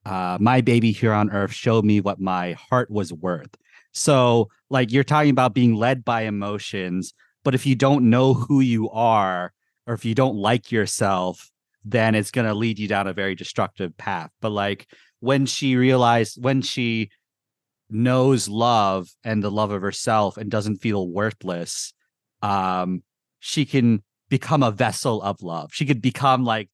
uh, 0.09 0.39
my 0.41 0.59
baby 0.59 0.91
here 0.91 1.13
on 1.13 1.29
earth 1.29 1.53
showed 1.53 1.85
me 1.85 2.01
what 2.01 2.19
my 2.19 2.53
heart 2.53 2.89
was 2.89 3.13
worth. 3.13 3.55
So, 3.91 4.49
like, 4.71 4.91
you're 4.91 5.03
talking 5.03 5.29
about 5.29 5.53
being 5.53 5.75
led 5.75 6.03
by 6.03 6.23
emotions, 6.23 7.13
but 7.43 7.53
if 7.53 7.67
you 7.67 7.75
don't 7.75 8.09
know 8.09 8.33
who 8.33 8.59
you 8.59 8.89
are, 8.89 9.53
or 9.85 9.93
if 9.93 10.05
you 10.05 10.15
don't 10.15 10.35
like 10.35 10.71
yourself, 10.71 11.51
then 11.85 12.15
it's 12.15 12.31
going 12.31 12.47
to 12.47 12.55
lead 12.55 12.79
you 12.79 12.87
down 12.87 13.05
a 13.05 13.13
very 13.13 13.35
destructive 13.35 13.95
path. 13.97 14.31
But 14.41 14.49
like, 14.49 14.87
when 15.19 15.45
she 15.45 15.75
realized, 15.75 16.43
when 16.43 16.63
she 16.63 17.11
knows 17.91 18.49
love 18.49 19.09
and 19.23 19.43
the 19.43 19.51
love 19.51 19.69
of 19.69 19.83
herself 19.83 20.37
and 20.37 20.49
doesn't 20.49 20.77
feel 20.77 21.07
worthless, 21.07 21.93
um, 22.41 23.03
she 23.39 23.63
can 23.63 24.01
become 24.27 24.63
a 24.63 24.71
vessel 24.71 25.21
of 25.21 25.43
love. 25.43 25.69
She 25.71 25.85
could 25.85 26.01
become 26.01 26.45
like 26.45 26.69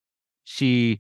she 0.46 1.00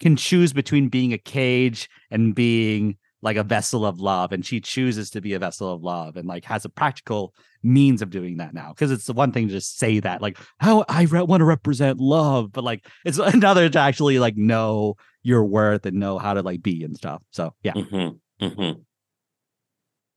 can 0.00 0.16
choose 0.16 0.52
between 0.52 0.88
being 0.88 1.12
a 1.12 1.18
cage 1.18 1.88
and 2.10 2.34
being 2.34 2.96
like 3.22 3.36
a 3.36 3.42
vessel 3.42 3.84
of 3.84 3.98
love 3.98 4.30
and 4.30 4.44
she 4.44 4.60
chooses 4.60 5.10
to 5.10 5.20
be 5.20 5.32
a 5.32 5.38
vessel 5.38 5.72
of 5.72 5.82
love 5.82 6.16
and 6.16 6.28
like 6.28 6.44
has 6.44 6.64
a 6.64 6.68
practical 6.68 7.34
means 7.62 8.02
of 8.02 8.10
doing 8.10 8.36
that 8.36 8.54
now 8.54 8.68
because 8.68 8.92
it's 8.92 9.06
the 9.06 9.12
one 9.12 9.32
thing 9.32 9.48
to 9.48 9.54
just 9.54 9.78
say 9.78 9.98
that 9.98 10.20
like 10.22 10.38
how 10.58 10.84
i 10.88 11.04
re- 11.04 11.22
want 11.22 11.40
to 11.40 11.44
represent 11.44 11.98
love 11.98 12.52
but 12.52 12.62
like 12.62 12.86
it's 13.04 13.18
another 13.34 13.68
to 13.68 13.78
actually 13.78 14.18
like 14.18 14.36
know 14.36 14.94
your 15.22 15.44
worth 15.44 15.86
and 15.86 15.96
know 15.98 16.18
how 16.18 16.34
to 16.34 16.42
like 16.42 16.62
be 16.62 16.84
and 16.84 16.96
stuff 16.96 17.22
so 17.30 17.52
yeah 17.62 17.72
Mhm, 17.72 18.20
mhm. 18.40 18.84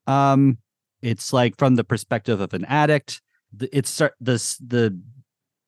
um 0.05 0.57
it's 1.01 1.31
like 1.33 1.57
from 1.57 1.75
the 1.75 1.83
perspective 1.83 2.41
of 2.41 2.53
an 2.53 2.65
addict 2.65 3.21
it's 3.71 4.01
this 4.19 4.57
the 4.57 4.99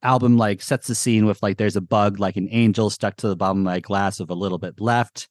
album 0.03 0.37
like 0.37 0.61
sets 0.61 0.87
the 0.87 0.95
scene 0.95 1.25
with 1.25 1.41
like 1.43 1.57
there's 1.57 1.75
a 1.75 1.81
bug 1.81 2.19
like 2.19 2.37
an 2.37 2.47
angel 2.51 2.89
stuck 2.89 3.15
to 3.17 3.27
the 3.27 3.35
bottom 3.35 3.59
of 3.59 3.63
my 3.65 3.79
glass 3.79 4.19
with 4.19 4.29
a 4.29 4.35
little 4.35 4.57
bit 4.57 4.79
left. 4.79 5.27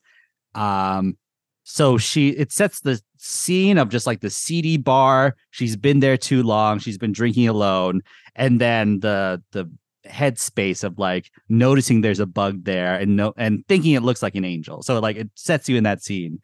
Um 0.55 1.17
so 1.65 1.99
she 1.99 2.31
it 2.31 2.53
sets 2.53 2.81
the 2.81 3.01
scene 3.19 3.79
of 3.79 3.89
just 3.89 4.07
like 4.07 4.21
the 4.21 4.31
seedy 4.31 4.77
bar. 4.77 5.37
She's 5.51 5.77
been 5.77 6.01
there 6.01 6.17
too 6.17 6.43
long. 6.43 6.79
She's 6.79 6.99
been 6.99 7.13
drinking 7.13 7.49
alone. 7.49 8.03
And 8.35 8.61
then 8.61 9.01
the 9.01 9.43
the 9.53 9.71
headspace 10.07 10.83
of 10.83 10.99
like 10.99 11.31
noticing 11.49 12.01
there's 12.01 12.21
a 12.21 12.27
bug 12.27 12.65
there 12.65 12.95
and 12.95 13.17
no 13.17 13.35
and 13.37 13.67
thinking 13.69 13.93
it 13.93 14.03
looks 14.03 14.23
like 14.23 14.35
an 14.35 14.45
angel. 14.45 14.83
So 14.83 14.99
like 15.01 15.17
it 15.17 15.31
sets 15.35 15.69
you 15.69 15.77
in 15.77 15.85
that 15.85 16.03
scene. 16.03 16.41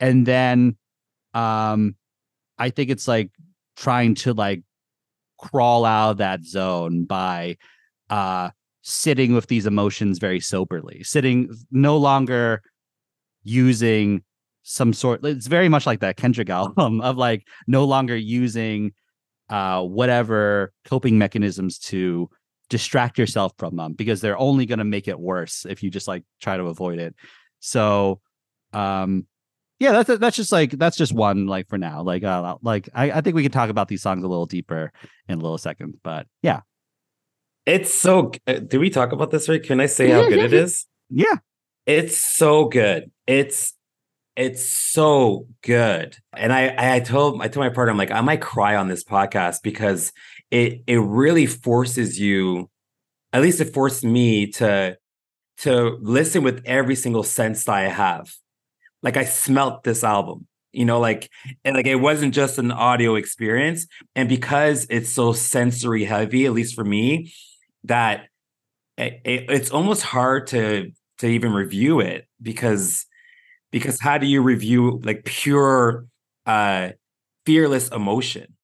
And 0.00 0.26
then 0.26 0.76
um 1.36 1.94
i 2.58 2.70
think 2.70 2.90
it's 2.90 3.06
like 3.06 3.30
trying 3.76 4.14
to 4.14 4.32
like 4.32 4.62
crawl 5.38 5.84
out 5.84 6.12
of 6.12 6.16
that 6.18 6.44
zone 6.44 7.04
by 7.04 7.56
uh 8.10 8.50
sitting 8.82 9.34
with 9.34 9.46
these 9.48 9.66
emotions 9.66 10.18
very 10.18 10.40
soberly 10.40 11.02
sitting 11.02 11.50
no 11.70 11.96
longer 11.96 12.62
using 13.42 14.22
some 14.62 14.92
sort 14.92 15.24
it's 15.24 15.46
very 15.46 15.68
much 15.68 15.86
like 15.86 16.00
that 16.00 16.16
kendrick 16.16 16.50
album 16.60 17.00
of 17.00 17.16
like 17.16 17.46
no 17.66 17.84
longer 17.84 18.16
using 18.16 18.92
uh 19.50 19.82
whatever 19.82 20.72
coping 20.84 21.18
mechanisms 21.18 21.78
to 21.78 22.28
distract 22.68 23.18
yourself 23.18 23.52
from 23.58 23.76
them 23.76 23.92
because 23.92 24.20
they're 24.20 24.38
only 24.38 24.66
going 24.66 24.78
to 24.78 24.84
make 24.84 25.08
it 25.08 25.18
worse 25.18 25.64
if 25.68 25.82
you 25.82 25.90
just 25.90 26.08
like 26.08 26.24
try 26.40 26.56
to 26.56 26.64
avoid 26.64 26.98
it. 26.98 27.14
So 27.60 28.20
um 28.72 29.26
yeah 29.78 29.92
that's 29.92 30.18
that's 30.18 30.36
just 30.36 30.52
like 30.52 30.70
that's 30.72 30.96
just 30.96 31.12
one 31.12 31.46
like 31.46 31.68
for 31.68 31.78
now 31.78 32.02
like 32.02 32.24
uh 32.24 32.56
like 32.62 32.88
I, 32.94 33.10
I 33.10 33.20
think 33.20 33.36
we 33.36 33.42
can 33.42 33.52
talk 33.52 33.70
about 33.70 33.88
these 33.88 34.02
songs 34.02 34.24
a 34.24 34.28
little 34.28 34.46
deeper 34.46 34.92
in 35.28 35.38
a 35.38 35.42
little 35.42 35.58
second 35.58 35.94
but 36.02 36.26
yeah 36.42 36.60
it's 37.66 37.92
so 37.92 38.30
uh, 38.46 38.60
we 38.72 38.90
talk 38.90 39.12
about 39.12 39.30
this 39.30 39.48
right 39.48 39.62
can 39.62 39.80
i 39.80 39.86
say 39.86 40.08
how 40.10 40.28
good 40.28 40.38
it 40.38 40.52
is 40.52 40.86
yeah 41.10 41.36
It's 41.86 42.16
so 42.16 42.66
good. 42.66 43.10
It's 43.28 43.72
it's 44.34 44.68
so 44.68 45.46
good. 45.62 46.16
And 46.36 46.52
I 46.52 46.74
I 46.96 47.00
told 47.00 47.40
I 47.40 47.48
told 47.48 47.64
my 47.64 47.72
partner 47.72 47.92
I'm 47.92 47.96
like 47.96 48.10
I 48.10 48.20
might 48.22 48.40
cry 48.40 48.74
on 48.76 48.88
this 48.88 49.04
podcast 49.04 49.62
because 49.62 50.12
it 50.50 50.82
it 50.86 50.98
really 50.98 51.46
forces 51.46 52.18
you 52.18 52.68
at 53.32 53.40
least 53.42 53.60
it 53.60 53.72
forced 53.72 54.04
me 54.04 54.48
to 54.58 54.96
to 55.58 55.98
listen 56.02 56.42
with 56.42 56.60
every 56.66 56.96
single 56.96 57.22
sense 57.22 57.64
that 57.64 57.74
I 57.74 57.88
have. 57.88 58.34
Like 59.02 59.16
I 59.16 59.24
smelt 59.24 59.84
this 59.84 60.04
album. 60.04 60.46
You 60.72 60.84
know, 60.84 61.00
like 61.00 61.30
and 61.64 61.74
like 61.74 61.86
it 61.86 61.96
wasn't 61.96 62.34
just 62.34 62.58
an 62.58 62.70
audio 62.70 63.14
experience. 63.14 63.86
And 64.14 64.28
because 64.28 64.86
it's 64.90 65.08
so 65.10 65.32
sensory 65.32 66.04
heavy, 66.04 66.44
at 66.44 66.52
least 66.52 66.74
for 66.74 66.84
me, 66.84 67.32
that 67.84 68.26
it, 68.98 69.20
it- 69.24 69.50
it's 69.50 69.70
almost 69.70 70.02
hard 70.02 70.48
to 70.48 70.92
to 71.18 71.26
even 71.28 71.52
review 71.52 72.00
it 72.00 72.26
because 72.42 73.06
because 73.72 74.00
how 74.00 74.18
do 74.18 74.26
you 74.26 74.42
review 74.42 75.00
like 75.04 75.24
pure 75.24 76.06
uh 76.46 76.90
fearless 77.46 77.88
emotion? 77.90 78.56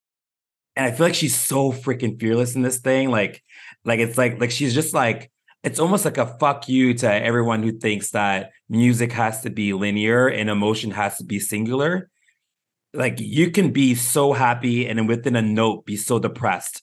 And 0.76 0.86
I 0.86 0.92
feel 0.92 1.06
like 1.06 1.16
she's 1.16 1.36
so 1.36 1.72
freaking 1.72 2.20
fearless 2.20 2.56
in 2.56 2.62
this 2.62 2.80
thing. 2.80 3.10
Like, 3.10 3.42
like 3.84 4.00
it's 4.00 4.18
like 4.18 4.40
like 4.40 4.52
she's 4.52 4.74
just 4.74 4.94
like 4.94 5.31
it's 5.62 5.78
almost 5.78 6.04
like 6.04 6.18
a 6.18 6.26
fuck 6.26 6.68
you 6.68 6.94
to 6.94 7.12
everyone 7.12 7.62
who 7.62 7.72
thinks 7.72 8.10
that 8.10 8.50
music 8.68 9.12
has 9.12 9.42
to 9.42 9.50
be 9.50 9.72
linear 9.72 10.26
and 10.26 10.50
emotion 10.50 10.90
has 10.90 11.18
to 11.18 11.24
be 11.24 11.38
singular. 11.38 12.10
Like 12.92 13.20
you 13.20 13.50
can 13.50 13.72
be 13.72 13.94
so 13.94 14.32
happy 14.32 14.86
and 14.86 15.08
within 15.08 15.36
a 15.36 15.42
note 15.42 15.86
be 15.86 15.96
so 15.96 16.18
depressed. 16.18 16.82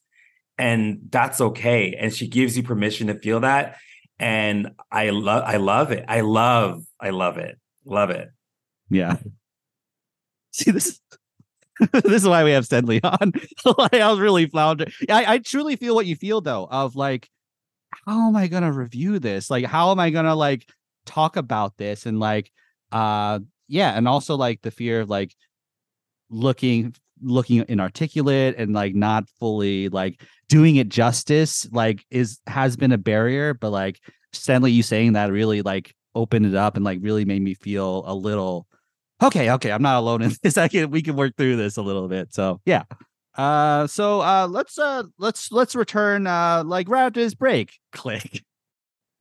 And 0.58 1.00
that's 1.10 1.42
okay. 1.42 1.96
And 2.00 2.14
she 2.14 2.28
gives 2.28 2.56
you 2.56 2.64
permission 2.64 3.08
to 3.08 3.16
feel 3.16 3.42
that. 3.42 3.78
And 4.18 4.72
I 4.92 5.12
love 5.12 5.44
I 5.46 5.58
love 5.58 5.92
it. 5.92 6.06
I 6.08 6.22
love, 6.22 6.84
I 7.00 7.10
love 7.12 7.38
it. 7.38 7.58
Love 7.86 8.10
it. 8.10 8.30
Yeah. 8.90 9.18
See 10.52 10.72
this. 10.72 11.00
this 11.94 12.24
is 12.24 12.28
why 12.28 12.44
we 12.44 12.52
have 12.52 12.66
Stanley 12.66 13.02
on. 13.04 13.34
I 13.66 14.10
was 14.10 14.20
really 14.20 14.48
floundering. 14.48 14.92
I, 15.10 15.34
I 15.34 15.38
truly 15.38 15.76
feel 15.76 15.96
what 15.96 16.06
you 16.06 16.16
feel 16.16 16.42
though, 16.42 16.68
of 16.70 16.96
like, 16.96 17.30
how 18.06 18.28
am 18.28 18.36
I 18.36 18.48
gonna 18.48 18.72
review 18.72 19.20
this? 19.20 19.50
Like, 19.50 19.66
how 19.66 19.92
am 19.92 20.00
I 20.00 20.10
gonna 20.10 20.36
like 20.36 20.66
talk 21.06 21.36
about 21.36 21.78
this? 21.78 22.06
And 22.06 22.20
like, 22.20 22.52
uh, 22.92 23.40
yeah, 23.68 23.92
and 23.92 24.08
also 24.08 24.36
like 24.36 24.62
the 24.62 24.72
fear 24.72 25.02
of 25.02 25.10
like 25.10 25.36
looking 26.30 26.96
looking 27.22 27.66
inarticulate 27.68 28.56
and 28.58 28.74
like 28.74 28.96
not 28.96 29.28
fully 29.40 29.90
like 29.90 30.22
doing 30.48 30.78
it 30.78 30.90
justice 30.90 31.68
like 31.72 32.06
is 32.10 32.40
has 32.48 32.78
been 32.78 32.92
a 32.92 32.98
barrier 32.98 33.54
but 33.54 33.72
like 33.72 34.00
stanley 34.32 34.72
you 34.72 34.82
saying 34.82 35.14
that 35.14 35.32
really 35.32 35.62
like 35.62 35.94
opened 36.16 36.46
it 36.46 36.56
up 36.56 36.76
and 36.76 36.86
like 36.86 37.00
really 37.02 37.26
made 37.26 37.42
me 37.42 37.54
feel 37.54 38.04
a 38.08 38.16
little 38.16 38.68
okay 39.22 39.52
okay 39.52 39.72
i'm 39.72 39.82
not 39.82 40.00
alone 40.00 40.22
in 40.22 40.32
this 40.44 40.58
i 40.58 40.68
can 40.68 40.90
we 40.92 41.02
can 41.02 41.16
work 41.16 41.36
through 41.36 41.56
this 41.56 41.78
a 41.78 41.82
little 41.82 42.08
bit 42.08 42.34
so 42.34 42.62
yeah 42.66 42.84
uh 43.40 43.88
so 43.88 44.20
uh 44.22 44.48
let's 44.50 44.78
uh 44.78 45.04
let's 45.18 45.52
let's 45.52 45.76
return 45.76 46.28
uh 46.28 46.62
like 46.66 46.90
right 46.90 47.06
after 47.06 47.22
this 47.22 47.34
break 47.34 47.80
click 47.94 48.44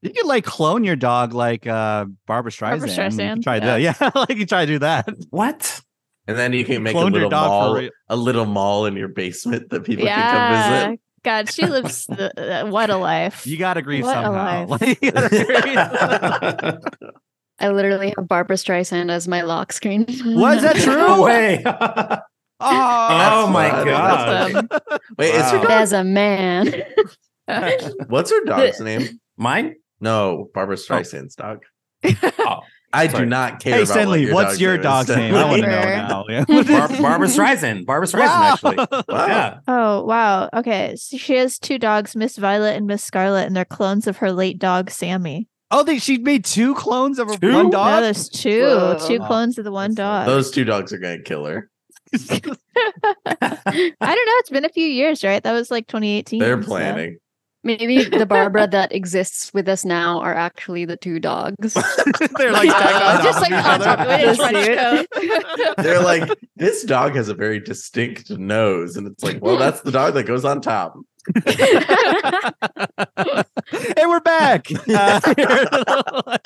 you 0.03 0.11
can 0.11 0.27
like 0.27 0.45
clone 0.45 0.83
your 0.85 0.97
dog 0.97 1.33
like 1.35 1.67
uh 1.67 2.05
barbra 2.27 2.51
streisand, 2.51 2.71
Barbra 2.71 2.89
You 2.89 2.95
can 2.97 3.13
Streisand, 3.13 3.43
try 3.43 3.61
to 3.61 3.81
yeah 3.81 4.11
like 4.15 4.37
you 4.37 4.47
try 4.47 4.67
to 4.67 4.73
do 4.73 4.79
that 4.81 5.09
What? 5.31 5.81
And 6.27 6.37
then 6.37 6.53
you 6.53 6.65
can 6.65 6.83
make 6.83 6.95
a 6.95 6.99
Clone 6.99 7.13
your 7.13 7.23
little 7.23 7.31
dog 7.31 7.77
mall, 7.77 7.89
a 8.09 8.17
little 8.17 8.45
mall 8.45 8.85
in 8.85 8.97
your 8.97 9.09
basement 9.09 9.71
that 9.71 9.85
people 9.85 10.05
can 10.05 10.29
come 10.31 10.43
Yeah. 10.51 10.81
visit. 10.89 11.01
God, 11.25 11.51
she 11.51 11.67
lives 11.67 12.05
the, 12.07 12.65
uh, 12.65 12.67
what 12.71 12.91
a 12.91 12.97
life. 12.99 13.47
you 13.47 13.57
gotta 13.57 13.81
grieve 13.81 14.05
What 14.05 14.17
a 14.19 14.23
somehow 14.25 14.67
life. 14.67 14.81
Like, 14.83 15.01
gotta 15.01 16.81
grieve. 17.01 17.11
I 17.59 17.69
literally 17.71 18.13
have 18.17 18.29
Barbra 18.29 18.57
Streisand 18.57 19.11
as 19.11 19.27
my 19.27 19.41
lock 19.41 19.73
screen. 19.73 20.05
Was 20.07 20.63
that 20.63 20.77
true? 20.77 20.97
No 20.97 21.23
way. 21.23 21.65
Oh, 22.61 23.47
Oh 23.47 23.51
my. 23.51 23.69
God. 23.69 24.53
That's 24.53 24.53
funny. 24.53 25.01
Wait, 25.19 25.35
is 25.35 25.51
her 25.51 25.59
dog, 25.59 25.71
As 25.71 25.93
a 25.93 26.05
man. 26.05 26.83
what's 28.09 28.31
her 28.31 28.45
dog's 28.45 28.81
name? 28.81 29.21
Mine? 29.37 29.77
No, 30.01 30.49
Barbra 30.55 30.77
oh. 30.77 30.79
Streisand's 30.79 31.35
dog. 31.35 31.63
Oh, 32.05 32.61
I 32.93 33.07
Sorry. 33.09 33.25
do 33.25 33.29
not 33.29 33.61
care. 33.61 33.75
Hey, 33.75 33.83
about 33.83 33.93
Stanley, 33.93 34.21
what 34.21 34.25
your 34.27 34.35
what's 34.35 34.49
dog's 34.51 34.61
your 34.61 34.79
dog's 34.79 35.09
name? 35.11 35.35
I 35.37 35.45
want 35.45 35.63
to 35.63 35.69
know 35.69 35.79
now. 35.79 36.25
Yeah. 36.29 36.45
Bar- 36.47 36.89
Barbra 37.03 37.29
Streisand. 37.29 37.85
Barbra 37.87 38.07
Streisand, 38.07 38.27
actually. 38.29 38.77
Wow. 38.77 39.27
Yeah. 39.27 39.59
Oh 39.69 40.05
wow. 40.05 40.49
Okay. 40.55 40.95
So 40.97 41.17
she 41.19 41.37
has 41.37 41.59
two 41.59 41.79
dogs, 41.79 42.17
Miss 42.17 42.37
Violet 42.37 42.77
and 42.77 42.87
Miss 42.87 43.05
Scarlet, 43.05 43.47
and 43.47 43.55
they're 43.57 43.65
clones 43.65 44.07
of 44.07 44.19
her 44.19 44.33
late 44.33 44.59
dog 44.59 44.91
Sammy. 44.91 45.49
Oh, 45.71 45.83
they 45.83 45.99
she 45.99 46.17
made 46.19 46.45
two 46.47 46.75
clones 46.75 47.19
of 47.19 47.29
her 47.29 47.37
Two? 47.37 47.53
one 47.53 47.67
No, 47.67 47.71
dog. 47.73 48.03
there's 48.03 48.29
two. 48.29 48.63
Whoa. 48.63 48.99
Two 49.07 49.19
clones 49.21 49.59
of 49.59 49.65
the 49.65 49.73
one 49.73 49.95
dog. 49.95 50.27
Those 50.27 50.51
two 50.51 50.65
dogs 50.65 50.93
are 50.93 50.99
gonna 50.99 51.21
kill 51.23 51.45
her. 51.45 51.71
I 52.15 52.57
don't 53.27 53.99
know. 54.01 54.39
It's 54.39 54.51
been 54.51 54.65
a 54.65 54.71
few 54.71 54.87
years, 54.87 55.25
right? 55.25 55.43
That 55.43 55.53
was 55.53 55.71
like 55.71 55.87
2018. 55.87 56.41
They're 56.41 56.63
so- 56.63 56.69
planning. 56.69 57.19
Maybe 57.65 58.05
the 58.05 58.25
Barbra 58.25 58.69
that 58.69 58.95
exists 58.95 59.53
with 59.53 59.69
us 59.69 59.85
now 59.85 60.21
are 60.21 60.33
actually 60.33 60.85
the 60.85 60.97
two 60.97 61.19
dogs. 61.19 61.75
They're 62.39 62.53
like 62.53 62.71
stacked 62.71 63.25
just 63.25 63.41
like 63.43 63.53
on 63.53 63.81
top 63.81 63.99
of 63.99 64.07
it. 64.09 65.77
They're 65.77 66.01
like, 66.01 66.31
this 66.55 66.85
dog 66.85 67.17
has 67.17 67.29
a 67.29 67.35
very 67.35 67.59
distinct 67.59 68.31
nose, 68.31 68.97
and 68.97 69.09
it's 69.09 69.25
like, 69.25 69.43
well, 69.43 69.59
that's 69.59 69.81
the 69.81 69.91
dog 69.91 70.15
that 70.15 70.23
goes 70.23 70.45
on 70.45 70.61
top. 70.61 70.95
hey, 73.97 74.07
we're 74.07 74.21
back. 74.21 74.69
Uh, 74.89 76.39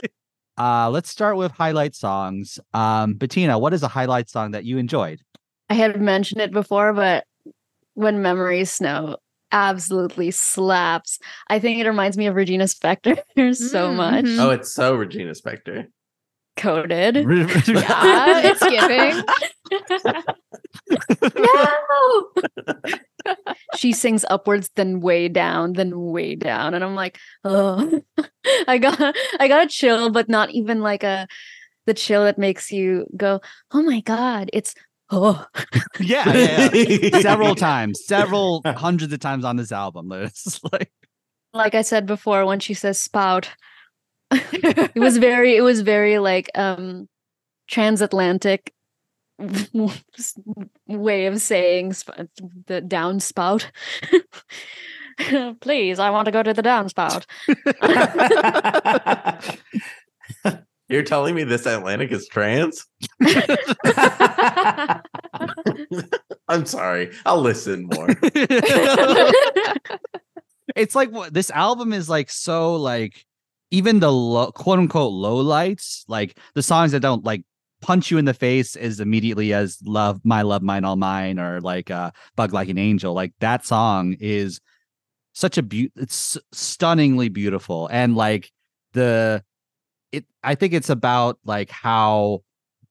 uh, 0.57 0.91
let's 0.91 1.11
start 1.11 1.37
with 1.37 1.53
highlight 1.53 1.95
songs. 1.95 2.59
Um, 2.73 3.15
Bettina, 3.15 3.59
what 3.59 3.75
is 3.75 3.83
a 3.83 3.89
highlight 3.89 4.31
song 4.31 4.53
that 4.53 4.65
you 4.65 4.79
enjoyed? 4.79 5.21
I 5.73 5.75
had 5.75 6.03
mentioned 6.03 6.43
it 6.43 6.53
before, 6.53 6.93
but 6.93 7.25
when 7.95 8.21
memories 8.21 8.71
snow 8.71 9.17
absolutely 9.53 10.31
slaps. 10.31 11.19
I 11.49 11.61
think 11.61 11.81
it 11.81 11.89
reminds 11.89 12.19
me 12.19 12.27
of 12.27 12.35
Regina 12.35 12.65
Spektor 12.65 13.17
so 13.57 13.89
Mm, 13.91 13.97
much. 13.97 14.25
mhm. 14.27 14.39
Oh, 14.39 14.51
it's 14.51 14.71
so 14.71 14.95
Regina 14.95 15.31
Spektor. 15.31 15.87
Coded. 16.59 17.15
Yeah, 17.17 18.43
it's 18.45 18.61
giving. 18.61 19.17
no. 21.39 23.35
she 23.79 23.95
sings 23.95 24.27
upwards, 24.29 24.69
then 24.77 25.01
way 25.01 25.29
down, 25.29 25.73
then 25.73 25.99
way 25.99 26.35
down, 26.35 26.75
and 26.75 26.85
I'm 26.85 26.95
like, 26.95 27.19
oh, 27.45 28.03
I 28.69 28.77
got, 28.77 29.01
I 29.41 29.49
got 29.49 29.65
a 29.65 29.69
chill, 29.71 30.11
but 30.11 30.29
not 30.29 30.51
even 30.51 30.83
like 30.83 31.03
a, 31.03 31.27
the 31.87 31.95
chill 31.95 32.25
that 32.25 32.37
makes 32.37 32.71
you 32.71 33.07
go, 33.17 33.41
oh 33.73 33.81
my 33.83 34.01
god, 34.01 34.51
it's 34.53 34.75
oh, 35.13 35.47
yeah, 36.01 36.33
yeah, 36.33 36.71
yeah. 36.73 37.21
several 37.21 37.55
times, 37.55 38.05
several 38.05 38.63
hundreds 38.67 39.13
of 39.13 39.21
times 39.21 39.45
on 39.45 39.57
this 39.57 39.71
album. 39.73 40.11
It's 40.13 40.61
like 40.73 40.91
like 41.55 41.75
I 41.75 41.83
said 41.83 42.07
before, 42.07 42.47
when 42.47 42.61
she 42.61 42.75
says 42.75 43.01
spout, 43.01 43.51
it 44.31 44.95
was 44.97 45.19
very, 45.19 45.57
it 45.57 45.61
was 45.61 45.83
very 45.83 46.19
like 46.19 46.51
um 46.55 47.09
transatlantic 47.69 48.73
way 50.89 51.27
of 51.27 51.41
saying 51.41 51.93
sp- 51.95 52.29
the 52.67 52.81
downspout. 52.83 53.67
Please, 55.61 55.99
I 55.99 56.11
want 56.11 56.25
to 56.27 56.33
go 56.33 56.43
to 56.43 56.55
the 56.55 56.63
downspout. 56.63 57.27
You're 60.93 61.03
telling 61.03 61.35
me 61.35 61.43
this 61.45 61.65
Atlantic 61.65 62.13
is 62.13 62.29
trans? 62.29 62.85
I'm 66.49 66.67
sorry. 66.67 67.13
I'll 67.25 67.41
listen 67.41 67.89
more. 67.91 68.09
it's 70.77 70.95
like 70.95 71.11
what 71.11 71.33
this 71.33 71.51
album 71.51 71.95
is 71.95 72.11
like 72.11 72.29
so 72.29 72.77
like 72.77 73.25
even 73.71 74.01
the 74.01 74.13
low, 74.13 74.53
quote 74.53 74.79
unquote 74.79 75.15
low 75.15 75.37
lights 75.37 76.05
like 76.09 76.39
the 76.55 76.63
songs 76.63 76.93
that 76.93 77.01
don't 77.01 77.25
like 77.25 77.43
punch 77.81 78.11
you 78.11 78.19
in 78.19 78.27
the 78.27 78.35
face 78.35 78.77
is 78.77 79.01
immediately 79.01 79.55
as 79.55 79.79
love 79.87 80.21
my 80.25 80.43
love 80.43 80.61
mine 80.61 80.85
all 80.85 80.97
mine 80.97 81.39
or 81.39 81.59
like 81.63 81.91
uh 81.91 82.11
bug 82.37 82.53
like 82.53 82.69
an 82.69 82.77
angel 82.77 83.15
like 83.15 83.33
that 83.41 83.65
song 83.65 84.15
is 84.21 84.61
such 85.33 85.57
a 85.57 85.63
beaut 85.63 85.91
it's 85.97 86.37
stunningly 86.53 87.31
beautiful 87.31 87.89
and 87.91 88.15
like 88.15 88.53
the 88.93 89.43
it 90.13 90.25
i 90.45 90.55
think 90.55 90.73
it's 90.73 90.91
about 90.91 91.39
like 91.45 91.71
how 91.71 92.43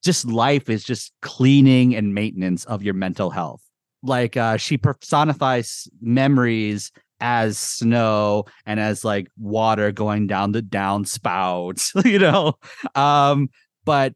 just 0.02 0.26
life 0.26 0.70
is 0.70 0.84
just 0.84 1.14
cleaning 1.22 1.96
and 1.96 2.14
maintenance 2.14 2.66
of 2.66 2.84
your 2.84 2.94
mental 2.94 3.30
health. 3.30 3.62
Like 4.04 4.36
uh 4.36 4.58
she 4.58 4.78
personifies 4.78 5.88
memories 6.02 6.92
as 7.20 7.58
snow 7.58 8.46
and 8.66 8.80
as 8.80 9.06
like 9.06 9.28
water 9.38 9.92
going 9.92 10.26
down 10.26 10.54
the 10.54 10.64
downspouts 10.64 12.04
you 12.10 12.20
know? 12.20 12.54
Um 12.96 13.50
but 13.86 14.14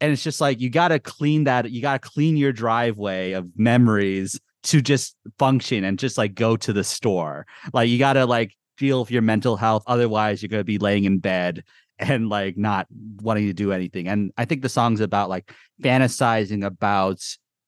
and 0.00 0.12
it's 0.12 0.24
just 0.24 0.40
like 0.40 0.60
you 0.60 0.70
got 0.70 0.88
to 0.88 0.98
clean 0.98 1.44
that 1.44 1.70
you 1.70 1.82
got 1.82 2.02
to 2.02 2.08
clean 2.08 2.36
your 2.36 2.52
driveway 2.52 3.32
of 3.32 3.46
memories 3.56 4.40
to 4.64 4.80
just 4.80 5.16
function 5.38 5.84
and 5.84 5.98
just 5.98 6.16
like 6.16 6.34
go 6.34 6.56
to 6.56 6.72
the 6.72 6.84
store. 6.84 7.46
Like 7.74 7.90
you 7.90 7.98
got 7.98 8.14
to 8.14 8.24
like 8.24 8.54
feel 8.78 9.04
for 9.04 9.12
your 9.12 9.22
mental 9.22 9.56
health 9.56 9.84
otherwise 9.86 10.42
you're 10.42 10.48
going 10.48 10.58
to 10.60 10.64
be 10.64 10.78
laying 10.78 11.04
in 11.04 11.18
bed 11.18 11.62
and 11.98 12.28
like 12.28 12.56
not 12.56 12.86
wanting 13.22 13.46
to 13.46 13.52
do 13.52 13.72
anything 13.72 14.08
and 14.08 14.32
i 14.36 14.44
think 14.44 14.62
the 14.62 14.68
song's 14.68 15.00
about 15.00 15.28
like 15.28 15.52
fantasizing 15.82 16.64
about 16.64 17.20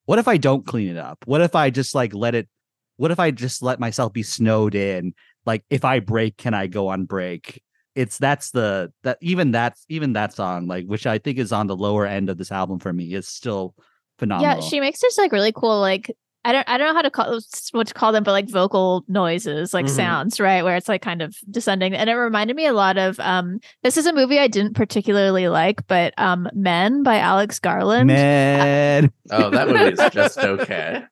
what 0.07 0.19
if 0.19 0.27
i 0.27 0.37
don't 0.37 0.65
clean 0.65 0.89
it 0.89 0.97
up? 0.97 1.19
What 1.25 1.41
if 1.41 1.53
i 1.53 1.69
just 1.69 1.93
like 1.93 2.13
let 2.15 2.33
it 2.33 2.47
what 2.95 3.11
if 3.11 3.19
i 3.19 3.29
just 3.29 3.61
let 3.61 3.79
myself 3.79 4.13
be 4.13 4.23
snowed 4.23 4.73
in? 4.73 5.13
Like 5.45 5.63
if 5.69 5.85
i 5.85 5.99
break 5.99 6.37
can 6.37 6.55
i 6.55 6.65
go 6.65 6.87
on 6.87 7.05
break? 7.05 7.61
It's 7.93 8.17
that's 8.17 8.51
the 8.51 8.91
that 9.03 9.17
even 9.21 9.51
that's 9.51 9.85
even 9.89 10.13
that 10.13 10.33
song 10.33 10.65
like 10.65 10.85
which 10.85 11.05
i 11.05 11.17
think 11.17 11.37
is 11.37 11.51
on 11.51 11.67
the 11.67 11.75
lower 11.75 12.05
end 12.05 12.29
of 12.29 12.37
this 12.37 12.51
album 12.51 12.79
for 12.79 12.93
me 12.93 13.13
is 13.13 13.27
still 13.27 13.75
phenomenal. 14.17 14.55
Yeah, 14.55 14.61
she 14.61 14.79
makes 14.79 15.01
this 15.01 15.17
like 15.17 15.31
really 15.31 15.51
cool 15.51 15.79
like 15.79 16.15
I 16.47 16.53
don't 16.53 16.69
I 16.69 16.77
don't 16.77 16.87
know 16.87 16.93
how 16.93 17.01
to 17.01 17.11
call 17.11 17.39
what 17.73 17.87
to 17.87 17.93
call 17.93 18.13
them, 18.13 18.23
but 18.23 18.31
like 18.31 18.49
vocal 18.49 19.03
noises, 19.09 19.73
like 19.73 19.85
Mhm. 19.87 19.89
sounds, 19.89 20.39
right? 20.39 20.63
Where 20.63 20.77
it's 20.77 20.87
like 20.87 21.01
kind 21.01 21.21
of 21.21 21.35
descending. 21.51 21.93
And 21.93 22.09
it 22.09 22.13
reminded 22.13 22.55
me 22.55 22.65
a 22.65 22.71
lot 22.71 22.97
of 22.97 23.19
um 23.19 23.59
this 23.83 23.97
is 23.97 24.05
a 24.05 24.13
movie 24.13 24.39
I 24.39 24.47
didn't 24.47 24.73
particularly 24.73 25.49
like, 25.49 25.85
but 25.87 26.13
um 26.17 26.47
Men 26.53 27.03
by 27.03 27.19
Alex 27.19 27.59
Garland. 27.59 28.07
Man, 28.07 29.11
Oh, 29.29 29.49
that 29.49 29.67
movie 29.67 29.91
is 29.91 30.09
just 30.13 30.37
okay. 30.43 31.03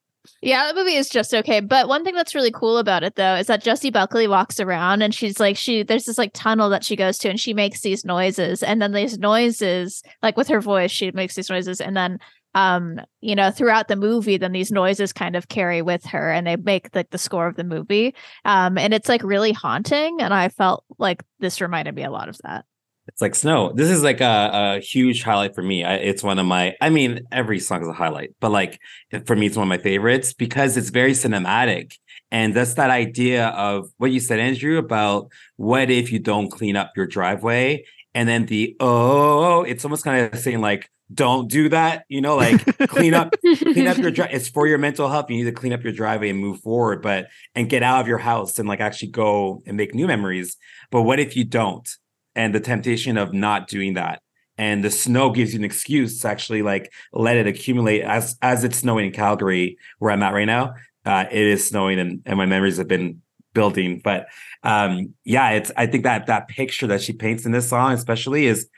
Yeah, 0.41 0.67
the 0.67 0.74
movie 0.80 0.95
is 0.95 1.10
just 1.10 1.34
okay. 1.34 1.60
But 1.60 1.88
one 1.88 2.04
thing 2.04 2.15
that's 2.15 2.34
really 2.34 2.52
cool 2.52 2.78
about 2.78 3.04
it 3.04 3.15
though 3.15 3.36
is 3.36 3.48
that 3.48 3.62
Jessie 3.63 3.89
Buckley 3.91 4.28
walks 4.28 4.60
around 4.60 5.02
and 5.02 5.13
she's 5.13 5.39
like 5.39 5.58
she 5.58 5.84
there's 5.84 6.06
this 6.06 6.17
like 6.17 6.32
tunnel 6.34 6.69
that 6.69 6.84
she 6.84 6.95
goes 6.95 7.17
to 7.19 7.30
and 7.30 7.39
she 7.39 7.54
makes 7.54 7.82
these 7.82 8.06
noises 8.06 8.63
and 8.63 8.82
then 8.82 8.93
these 8.93 9.19
noises 9.19 10.02
like 10.24 10.38
with 10.38 10.48
her 10.48 10.62
voice 10.62 10.91
she 10.91 11.12
makes 11.12 11.36
these 11.36 11.50
noises 11.50 11.82
and 11.82 11.98
then 11.98 12.19
um 12.56 13.00
you 13.22 13.36
know 13.36 13.52
throughout 13.52 13.88
the 13.88 13.96
movie 13.96 14.38
then 14.38 14.52
these 14.52 14.72
noises 14.72 15.13
kind 15.13 15.36
of 15.36 15.48
carry 15.48 15.84
with 15.84 16.04
her 16.06 16.32
and 16.32 16.48
they 16.48 16.56
make 16.56 16.89
like 16.96 17.12
the 17.12 17.18
score 17.18 17.48
of 17.48 17.56
the 17.56 17.63
movie 17.63 18.15
um 18.46 18.78
and 18.78 18.94
it's 18.94 19.08
like 19.08 19.24
really 19.24 19.52
haunting 19.52 20.20
and 20.22 20.34
I 20.34 20.50
felt 20.50 20.84
like 20.98 21.24
this 21.39 21.62
reminded 21.62 21.96
me 21.96 22.04
a 22.04 22.12
lot 22.12 22.30
of 22.30 22.38
that. 22.44 22.65
It's 23.08 23.22
like 23.22 23.36
snow. 23.36 23.72
This 23.72 23.91
is 23.91 24.02
like 24.02 24.20
a, 24.20 24.78
a 24.78 24.80
huge 24.80 25.22
highlight 25.22 25.54
for 25.54 25.62
me. 25.62 25.84
I, 25.84 25.96
it's 25.96 26.24
one 26.24 26.39
of 26.39 26.48
my. 26.48 26.76
I 26.82 26.89
mean, 26.89 27.22
every 27.32 27.60
song 27.60 27.84
is 27.84 27.88
a 27.88 27.94
highlight, 27.94 28.32
but 28.39 28.52
like 28.52 28.80
for 29.28 29.36
me, 29.36 29.46
it's 29.46 29.56
one 29.56 29.68
of 29.68 29.70
my 29.70 29.78
favorites 29.78 30.34
because 30.34 30.76
it's 30.76 30.89
very 30.89 31.12
cinematic, 31.12 32.00
and 32.32 32.56
that's 32.56 32.74
that 32.74 32.89
idea 32.89 33.50
of 33.50 33.91
what 33.98 34.12
you 34.12 34.20
said, 34.20 34.39
Andrew, 34.39 34.80
about 34.80 35.30
what 35.58 35.91
if 35.91 36.12
you 36.12 36.18
don't 36.18 36.50
clean 36.50 36.76
up 36.76 36.94
your 36.98 37.06
driveway, 37.06 37.86
and 38.15 38.30
then 38.30 38.45
the 38.45 38.75
oh, 38.80 39.63
it's 39.63 39.84
almost 39.84 40.06
kind 40.06 40.34
of 40.34 40.39
saying 40.39 40.62
like, 40.62 40.89
don't 41.13 41.51
do 41.51 41.69
that. 41.69 42.06
You 42.08 42.21
know, 42.21 42.38
like 42.38 42.65
clean 42.88 43.13
up 43.13 43.36
clean 43.41 43.88
up 43.88 43.97
your 43.97 44.10
drive. 44.10 44.30
It's 44.32 44.47
for 44.47 44.65
your 44.65 44.78
mental 44.80 45.10
health. 45.10 45.30
You 45.30 45.38
need 45.38 45.43
to 45.43 45.51
clean 45.51 45.73
up 45.73 45.84
your 45.84 45.93
driveway 45.93 46.30
and 46.30 46.39
move 46.39 46.62
forward, 46.62 47.01
but 47.04 47.28
and 47.54 47.69
get 47.69 47.84
out 47.84 47.99
of 47.99 48.08
your 48.08 48.17
house 48.17 48.58
and 48.58 48.67
like 48.67 48.80
actually 48.80 49.10
go 49.10 49.62
and 49.67 49.78
make 49.78 49.93
new 49.93 50.08
memories. 50.08 50.56
But 50.89 51.04
what 51.04 51.19
if 51.19 51.36
you 51.36 51.43
don't? 51.43 51.88
And 52.36 52.56
the 52.56 52.60
temptation 52.60 53.17
of 53.17 53.34
not 53.34 53.67
doing 53.67 53.93
that. 53.93 54.21
And 54.58 54.84
the 54.84 54.91
snow 54.91 55.32
gives 55.32 55.54
you 55.54 55.60
an 55.60 55.65
excuse 55.65 56.21
to 56.21 56.30
actually 56.30 56.62
like 56.62 56.91
let 57.12 57.36
it 57.36 57.47
accumulate 57.47 58.01
as 58.01 58.38
as 58.41 58.63
it's 58.63 58.78
snowing 58.78 59.08
in 59.08 59.12
Calgary, 59.12 59.78
where 59.99 60.12
I'm 60.12 60.23
at 60.23 60.34
right 60.34 60.45
now. 60.45 60.75
Uh, 61.06 61.25
it 61.30 61.45
is 61.45 61.67
snowing 61.67 61.99
and, 61.99 62.21
and 62.25 62.38
my 62.38 62.47
memories 62.47 62.78
have 62.78 62.88
been 62.88 63.21
building. 63.56 64.02
But 64.04 64.28
um 64.62 65.15
yeah, 65.24 65.50
it's 65.52 65.72
I 65.76 65.88
think 65.88 66.04
that 66.04 66.28
that 66.28 66.48
picture 66.48 66.86
that 66.88 67.02
she 67.02 67.13
paints 67.13 67.48
in 67.48 67.52
this 67.52 67.68
song, 67.68 67.94
especially, 67.94 68.46
is 68.46 68.70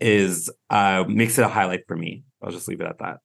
is 0.00 0.50
uh 0.68 1.04
makes 1.08 1.38
it 1.38 1.44
a 1.44 1.48
highlight 1.48 1.86
for 1.88 1.96
me. 1.96 2.24
I'll 2.42 2.50
just 2.52 2.68
leave 2.68 2.82
it 2.82 2.86
at 2.86 2.98
that. 2.98 3.20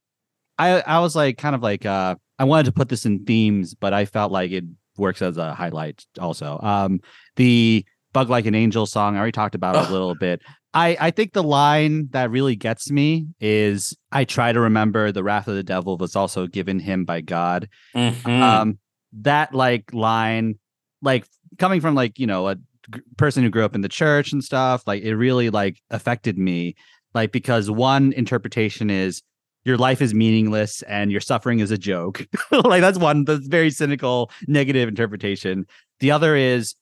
I 0.58 0.80
I 0.80 1.00
was 1.00 1.16
like 1.18 1.38
kind 1.38 1.56
of 1.56 1.62
like 1.62 1.86
uh 1.86 2.16
I 2.38 2.46
wanted 2.46 2.68
to 2.68 2.72
put 2.72 2.88
this 2.88 3.06
in 3.06 3.26
themes, 3.26 3.74
but 3.74 3.94
I 3.94 4.06
felt 4.06 4.32
like 4.32 4.52
it 4.52 4.64
works 4.98 5.22
as 5.22 5.38
a 5.38 5.54
highlight 5.54 6.06
also. 6.20 6.60
Um 6.62 7.02
the 7.36 7.86
Bug 8.14 8.30
Like 8.30 8.46
an 8.46 8.56
Angel 8.56 8.86
song, 8.86 9.16
I 9.16 9.20
already 9.20 9.34
talked 9.34 9.56
about 9.56 9.76
Ugh. 9.76 9.90
a 9.90 9.92
little 9.92 10.16
bit. 10.16 10.42
I 10.74 10.98
I 11.00 11.12
think 11.12 11.34
the 11.34 11.44
line 11.44 12.10
that 12.12 12.30
really 12.30 12.56
gets 12.56 12.92
me 12.92 13.28
is 13.40 13.96
I 14.12 14.24
try 14.26 14.52
to 14.52 14.60
remember 14.60 15.12
the 15.12 15.24
wrath 15.24 15.48
of 15.48 15.56
the 15.56 15.64
devil 15.64 15.98
was 15.98 16.16
also 16.16 16.46
given 16.48 16.80
him 16.80 17.06
by 17.06 17.22
God. 17.22 17.68
Mhm. 17.96 18.28
Um 18.28 18.80
that 19.22 19.56
like 19.56 19.92
line 19.94 20.59
like 21.02 21.26
coming 21.58 21.82
from 21.82 21.96
like, 21.96 22.20
you 22.20 22.28
know, 22.28 22.48
a 22.48 22.56
g- 22.56 23.02
person 23.18 23.44
who 23.44 23.50
grew 23.50 23.66
up 23.66 23.76
in 23.76 23.82
the 23.82 23.90
church 23.90 24.32
and 24.32 24.44
stuff, 24.44 24.84
like 24.88 25.04
it 25.04 25.16
really 25.16 25.50
like 25.50 25.82
affected 25.90 26.38
me 26.38 26.76
like 27.14 27.32
because 27.32 27.70
one 27.70 28.14
interpretation 28.14 28.90
is 28.90 29.22
your 29.66 29.78
life 29.78 30.02
is 30.02 30.14
meaningless 30.14 30.82
and 30.84 31.12
your 31.12 31.22
suffering 31.22 31.60
is 31.60 31.72
a 31.72 31.78
joke. 31.78 32.26
like 32.52 32.82
that's 32.82 32.98
one 32.98 33.26
that's 33.26 33.48
very 33.48 33.70
cynical, 33.72 34.32
negative 34.48 34.88
interpretation. 34.88 35.66
The 36.00 36.12
other 36.12 36.36
is 36.36 36.76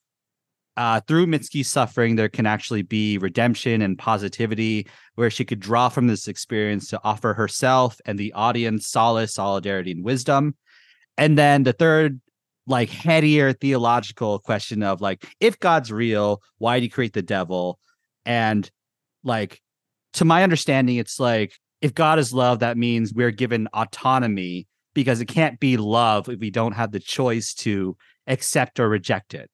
uh, 0.78 1.02
through 1.08 1.26
Mitski's 1.26 1.68
suffering, 1.68 2.16
there 2.16 2.30
can 2.30 2.46
actually 2.46 2.84
be 2.84 3.18
redemption 3.18 3.82
and 3.82 3.98
positivity 3.98 4.88
where 5.16 5.32
she 5.32 5.44
could 5.44 5.60
draw 5.60 5.90
from 5.90 6.06
this 6.06 6.28
experience 6.28 6.88
to 6.90 7.02
offer 7.04 7.34
herself 7.34 8.00
and 8.06 8.20
the 8.20 8.32
audience 8.34 8.88
solace, 8.88 9.34
solidarity, 9.34 9.92
and 9.92 10.06
wisdom. 10.06 10.56
And 11.18 11.36
then 11.36 11.64
the 11.64 11.74
third, 11.74 12.22
like 12.68 12.90
headier 12.90 13.54
theological 13.54 14.40
question 14.40 14.84
of 14.84 15.02
like, 15.02 15.26
if 15.40 15.60
God's 15.60 15.92
real, 15.92 16.42
why 16.58 16.76
did 16.76 16.84
he 16.84 16.90
create 16.90 17.14
the 17.14 17.22
devil? 17.22 17.80
And 18.26 18.70
like, 19.24 19.62
to 20.14 20.26
my 20.26 20.44
understanding, 20.44 20.98
it's 20.98 21.20
like 21.20 21.54
if 21.82 21.94
God 21.96 22.20
is 22.20 22.34
love, 22.34 22.60
that 22.60 22.78
means 22.78 23.14
we're 23.14 23.32
given 23.32 23.68
autonomy 23.74 24.68
because 24.94 25.22
it 25.22 25.28
can't 25.28 25.60
be 25.60 25.78
love 25.78 26.28
if 26.28 26.40
we 26.40 26.50
don't 26.50 26.74
have 26.74 26.92
the 26.92 27.00
choice 27.00 27.54
to 27.54 27.96
accept 28.28 28.80
or 28.80 28.90
reject 28.90 29.34
it. 29.34 29.50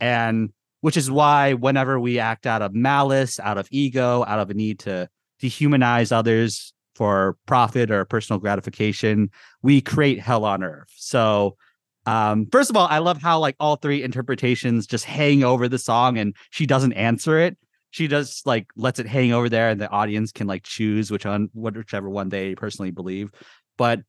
And 0.00 0.50
which 0.80 0.96
is 0.96 1.10
why 1.10 1.54
whenever 1.54 1.98
we 1.98 2.18
act 2.18 2.46
out 2.46 2.62
of 2.62 2.74
malice, 2.74 3.40
out 3.40 3.58
of 3.58 3.68
ego, 3.70 4.24
out 4.26 4.38
of 4.38 4.50
a 4.50 4.54
need 4.54 4.78
to 4.80 5.08
dehumanize 5.42 6.12
others 6.12 6.72
for 6.94 7.36
profit 7.46 7.90
or 7.90 8.04
personal 8.04 8.38
gratification, 8.38 9.30
we 9.62 9.80
create 9.80 10.20
hell 10.20 10.44
on 10.44 10.62
earth. 10.62 10.92
So 10.94 11.56
um 12.06 12.46
first 12.52 12.70
of 12.70 12.76
all, 12.76 12.86
I 12.88 12.98
love 12.98 13.20
how 13.22 13.38
like 13.38 13.56
all 13.58 13.76
three 13.76 14.02
interpretations 14.02 14.86
just 14.86 15.04
hang 15.04 15.44
over 15.44 15.68
the 15.68 15.78
song 15.78 16.18
and 16.18 16.34
she 16.50 16.66
doesn't 16.66 16.92
answer 16.94 17.38
it. 17.38 17.56
She 17.90 18.08
just 18.08 18.46
like 18.46 18.66
lets 18.76 18.98
it 18.98 19.06
hang 19.06 19.32
over 19.32 19.48
there 19.48 19.70
and 19.70 19.80
the 19.80 19.88
audience 19.90 20.32
can 20.32 20.46
like 20.46 20.64
choose 20.64 21.10
which 21.10 21.24
one 21.24 21.48
whichever 21.54 22.10
one 22.10 22.28
they 22.28 22.54
personally 22.54 22.90
believe. 22.90 23.30
But 23.76 24.00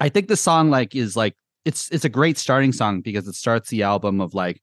i 0.00 0.08
think 0.08 0.28
the 0.28 0.36
song 0.36 0.70
like 0.70 0.94
is 0.94 1.16
like 1.16 1.34
it's 1.64 1.90
it's 1.90 2.04
a 2.04 2.08
great 2.08 2.38
starting 2.38 2.72
song 2.72 3.00
because 3.00 3.26
it 3.26 3.34
starts 3.34 3.68
the 3.70 3.82
album 3.82 4.20
of 4.20 4.34
like 4.34 4.62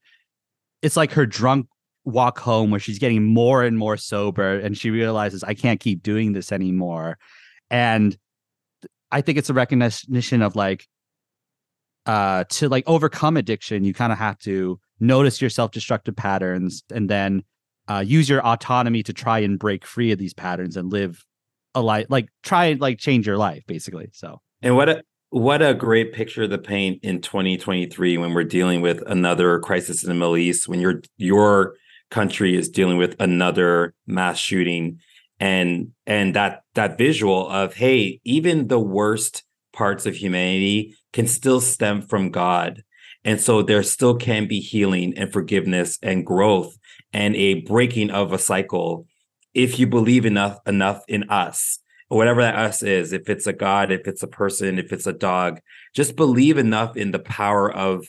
it's 0.82 0.96
like 0.96 1.12
her 1.12 1.26
drunk 1.26 1.66
walk 2.04 2.38
home 2.38 2.70
where 2.70 2.80
she's 2.80 2.98
getting 2.98 3.22
more 3.24 3.62
and 3.62 3.78
more 3.78 3.96
sober 3.96 4.58
and 4.58 4.76
she 4.76 4.90
realizes 4.90 5.42
i 5.44 5.54
can't 5.54 5.80
keep 5.80 6.02
doing 6.02 6.32
this 6.32 6.52
anymore. 6.52 7.18
And 7.70 8.16
i 9.10 9.20
think 9.20 9.38
it's 9.38 9.50
a 9.50 9.54
recognition 9.54 10.42
of 10.42 10.56
like 10.56 10.86
uh 12.06 12.44
to 12.50 12.68
like 12.68 12.84
overcome 12.86 13.36
addiction 13.36 13.84
you 13.84 13.94
kind 13.94 14.12
of 14.12 14.18
have 14.18 14.38
to 14.38 14.78
notice 15.00 15.40
your 15.40 15.50
self-destructive 15.50 16.14
patterns 16.14 16.82
and 16.92 17.08
then 17.08 17.42
uh, 17.86 18.02
use 18.06 18.28
your 18.28 18.44
autonomy 18.46 19.02
to 19.02 19.12
try 19.12 19.38
and 19.40 19.58
break 19.58 19.84
free 19.84 20.10
of 20.10 20.18
these 20.18 20.32
patterns 20.32 20.76
and 20.76 20.90
live 20.90 21.24
a 21.74 21.82
life 21.82 22.06
like 22.08 22.28
try 22.42 22.66
and 22.66 22.80
like 22.80 22.98
change 22.98 23.26
your 23.26 23.36
life 23.36 23.62
basically 23.66 24.08
so. 24.12 24.40
And 24.62 24.76
what 24.76 24.88
a 24.88 25.02
what 25.30 25.62
a 25.62 25.74
great 25.74 26.12
picture 26.12 26.44
of 26.44 26.50
the 26.50 26.58
paint 26.58 27.00
in 27.02 27.20
2023 27.20 28.18
when 28.18 28.32
we're 28.32 28.44
dealing 28.44 28.80
with 28.80 29.02
another 29.08 29.58
crisis 29.58 30.04
in 30.04 30.08
the 30.08 30.14
Middle 30.14 30.36
East, 30.36 30.68
when 30.68 30.80
your 30.80 31.02
your 31.16 31.74
country 32.10 32.56
is 32.56 32.68
dealing 32.68 32.98
with 32.98 33.16
another 33.18 33.94
mass 34.06 34.38
shooting, 34.38 35.00
and 35.40 35.88
and 36.06 36.34
that 36.36 36.62
that 36.74 36.96
visual 36.96 37.48
of 37.48 37.74
hey, 37.74 38.20
even 38.24 38.68
the 38.68 38.78
worst 38.78 39.42
parts 39.72 40.06
of 40.06 40.14
humanity 40.14 40.94
can 41.14 41.26
still 41.26 41.60
stem 41.62 42.02
from 42.02 42.30
God. 42.30 42.82
And 43.24 43.40
so 43.40 43.62
there 43.62 43.82
still 43.82 44.16
can 44.16 44.46
be 44.46 44.60
healing 44.60 45.16
and 45.16 45.32
forgiveness 45.32 45.98
and 46.02 46.26
growth 46.26 46.76
and 47.14 47.34
a 47.36 47.62
breaking 47.62 48.10
of 48.10 48.34
a 48.34 48.38
cycle 48.38 49.06
if 49.54 49.78
you 49.78 49.86
believe 49.86 50.26
enough 50.26 50.58
enough 50.66 51.02
in 51.08 51.30
us 51.30 51.78
or 52.10 52.18
whatever 52.18 52.42
that 52.42 52.56
us 52.56 52.82
is, 52.82 53.12
if 53.12 53.30
it's 53.30 53.46
a 53.46 53.52
God, 53.52 53.92
if 53.92 54.06
it's 54.06 54.22
a 54.22 54.28
person, 54.28 54.78
if 54.78 54.92
it's 54.92 55.06
a 55.06 55.12
dog, 55.12 55.60
just 55.94 56.16
believe 56.16 56.58
enough 56.58 56.96
in 56.96 57.12
the 57.12 57.20
power 57.20 57.72
of 57.72 58.06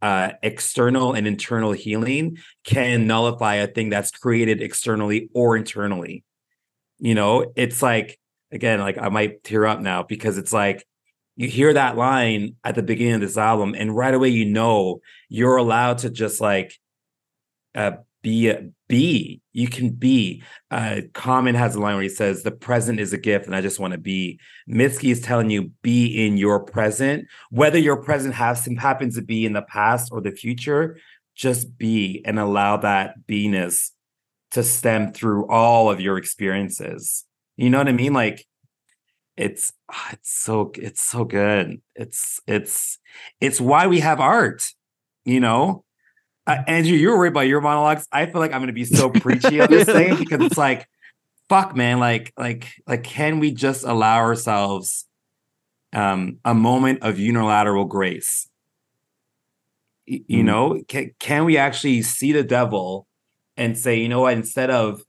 uh, 0.00 0.30
external 0.42 1.12
and 1.12 1.26
internal 1.26 1.72
healing 1.72 2.38
can 2.64 3.08
nullify 3.08 3.56
a 3.56 3.66
thing 3.66 3.90
that's 3.90 4.12
created 4.12 4.62
externally 4.62 5.28
or 5.34 5.56
internally. 5.56 6.24
You 7.00 7.16
know, 7.16 7.52
it's 7.56 7.82
like, 7.82 8.18
again, 8.52 8.78
like 8.78 8.96
I 8.96 9.08
might 9.08 9.42
tear 9.42 9.66
up 9.66 9.80
now 9.80 10.04
because 10.04 10.38
it's 10.38 10.52
like 10.52 10.86
you 11.38 11.48
hear 11.48 11.72
that 11.72 11.96
line 11.96 12.56
at 12.64 12.74
the 12.74 12.82
beginning 12.82 13.14
of 13.14 13.20
this 13.20 13.38
album, 13.38 13.74
and 13.78 13.96
right 13.96 14.12
away 14.12 14.28
you 14.28 14.44
know 14.44 15.00
you're 15.28 15.56
allowed 15.56 15.98
to 15.98 16.10
just 16.10 16.40
like 16.40 16.76
uh, 17.76 17.92
be 18.22 18.52
be 18.88 19.40
you 19.52 19.68
can 19.68 19.90
be 19.90 20.42
uh 20.70 21.02
common 21.12 21.54
has 21.54 21.76
a 21.76 21.80
line 21.80 21.94
where 21.94 22.02
he 22.02 22.08
says 22.08 22.42
the 22.42 22.50
present 22.50 22.98
is 22.98 23.12
a 23.12 23.18
gift 23.18 23.46
and 23.46 23.54
i 23.54 23.60
just 23.60 23.78
want 23.78 23.92
to 23.92 23.98
be. 23.98 24.40
Mitski 24.68 25.12
is 25.12 25.20
telling 25.20 25.50
you 25.50 25.70
be 25.82 26.26
in 26.26 26.36
your 26.36 26.64
present. 26.64 27.28
Whether 27.50 27.78
your 27.78 28.02
present 28.02 28.34
has 28.34 28.66
happens 28.78 29.14
to 29.14 29.22
be 29.22 29.46
in 29.46 29.52
the 29.52 29.62
past 29.62 30.10
or 30.10 30.20
the 30.20 30.32
future 30.32 30.98
just 31.36 31.78
be 31.78 32.20
and 32.24 32.40
allow 32.40 32.78
that 32.78 33.14
beingness 33.28 33.90
to 34.50 34.64
stem 34.64 35.12
through 35.12 35.46
all 35.46 35.88
of 35.88 36.00
your 36.00 36.18
experiences. 36.18 37.24
You 37.56 37.70
know 37.70 37.78
what 37.78 37.88
i 37.88 37.92
mean? 37.92 38.12
Like 38.12 38.44
it's 39.38 39.72
ah, 39.90 40.10
it's 40.12 40.30
so 40.30 40.72
it's 40.74 41.00
so 41.00 41.24
good 41.24 41.80
it's 41.94 42.40
it's 42.46 42.98
it's 43.40 43.60
why 43.60 43.86
we 43.86 44.00
have 44.00 44.20
art 44.20 44.64
you 45.24 45.40
know 45.40 45.84
uh, 46.46 46.62
Andrew, 46.66 46.96
you're 46.96 47.18
worried 47.18 47.32
about 47.32 47.42
your 47.42 47.60
monologues. 47.60 48.06
I 48.10 48.24
feel 48.24 48.40
like 48.40 48.52
I'm 48.54 48.60
going 48.60 48.68
to 48.68 48.72
be 48.72 48.86
so 48.86 49.10
preachy 49.10 49.60
on 49.60 49.70
this 49.70 49.84
thing 49.84 50.16
because 50.18 50.40
it's 50.40 50.56
like, 50.56 50.88
fuck, 51.50 51.76
man. 51.76 51.98
Like, 51.98 52.32
like, 52.38 52.68
like, 52.86 53.04
can 53.04 53.38
we 53.38 53.52
just 53.52 53.84
allow 53.84 54.16
ourselves 54.16 55.04
um, 55.92 56.38
a 56.44 56.54
moment 56.54 57.02
of 57.02 57.18
unilateral 57.18 57.84
grace. 57.84 58.48
Y- 60.06 60.24
You 60.28 60.42
Mhm. 60.42 60.46
know, 60.46 60.82
can, 60.88 61.10
can 61.18 61.44
we 61.44 61.56
actually 61.56 62.02
see 62.02 62.32
the 62.32 62.42
devil 62.42 63.06
and 63.56 63.76
say, 63.76 63.96
you 63.98 64.08
know 64.08 64.20
what, 64.20 64.34
instead 64.34 64.70
of 64.70 65.02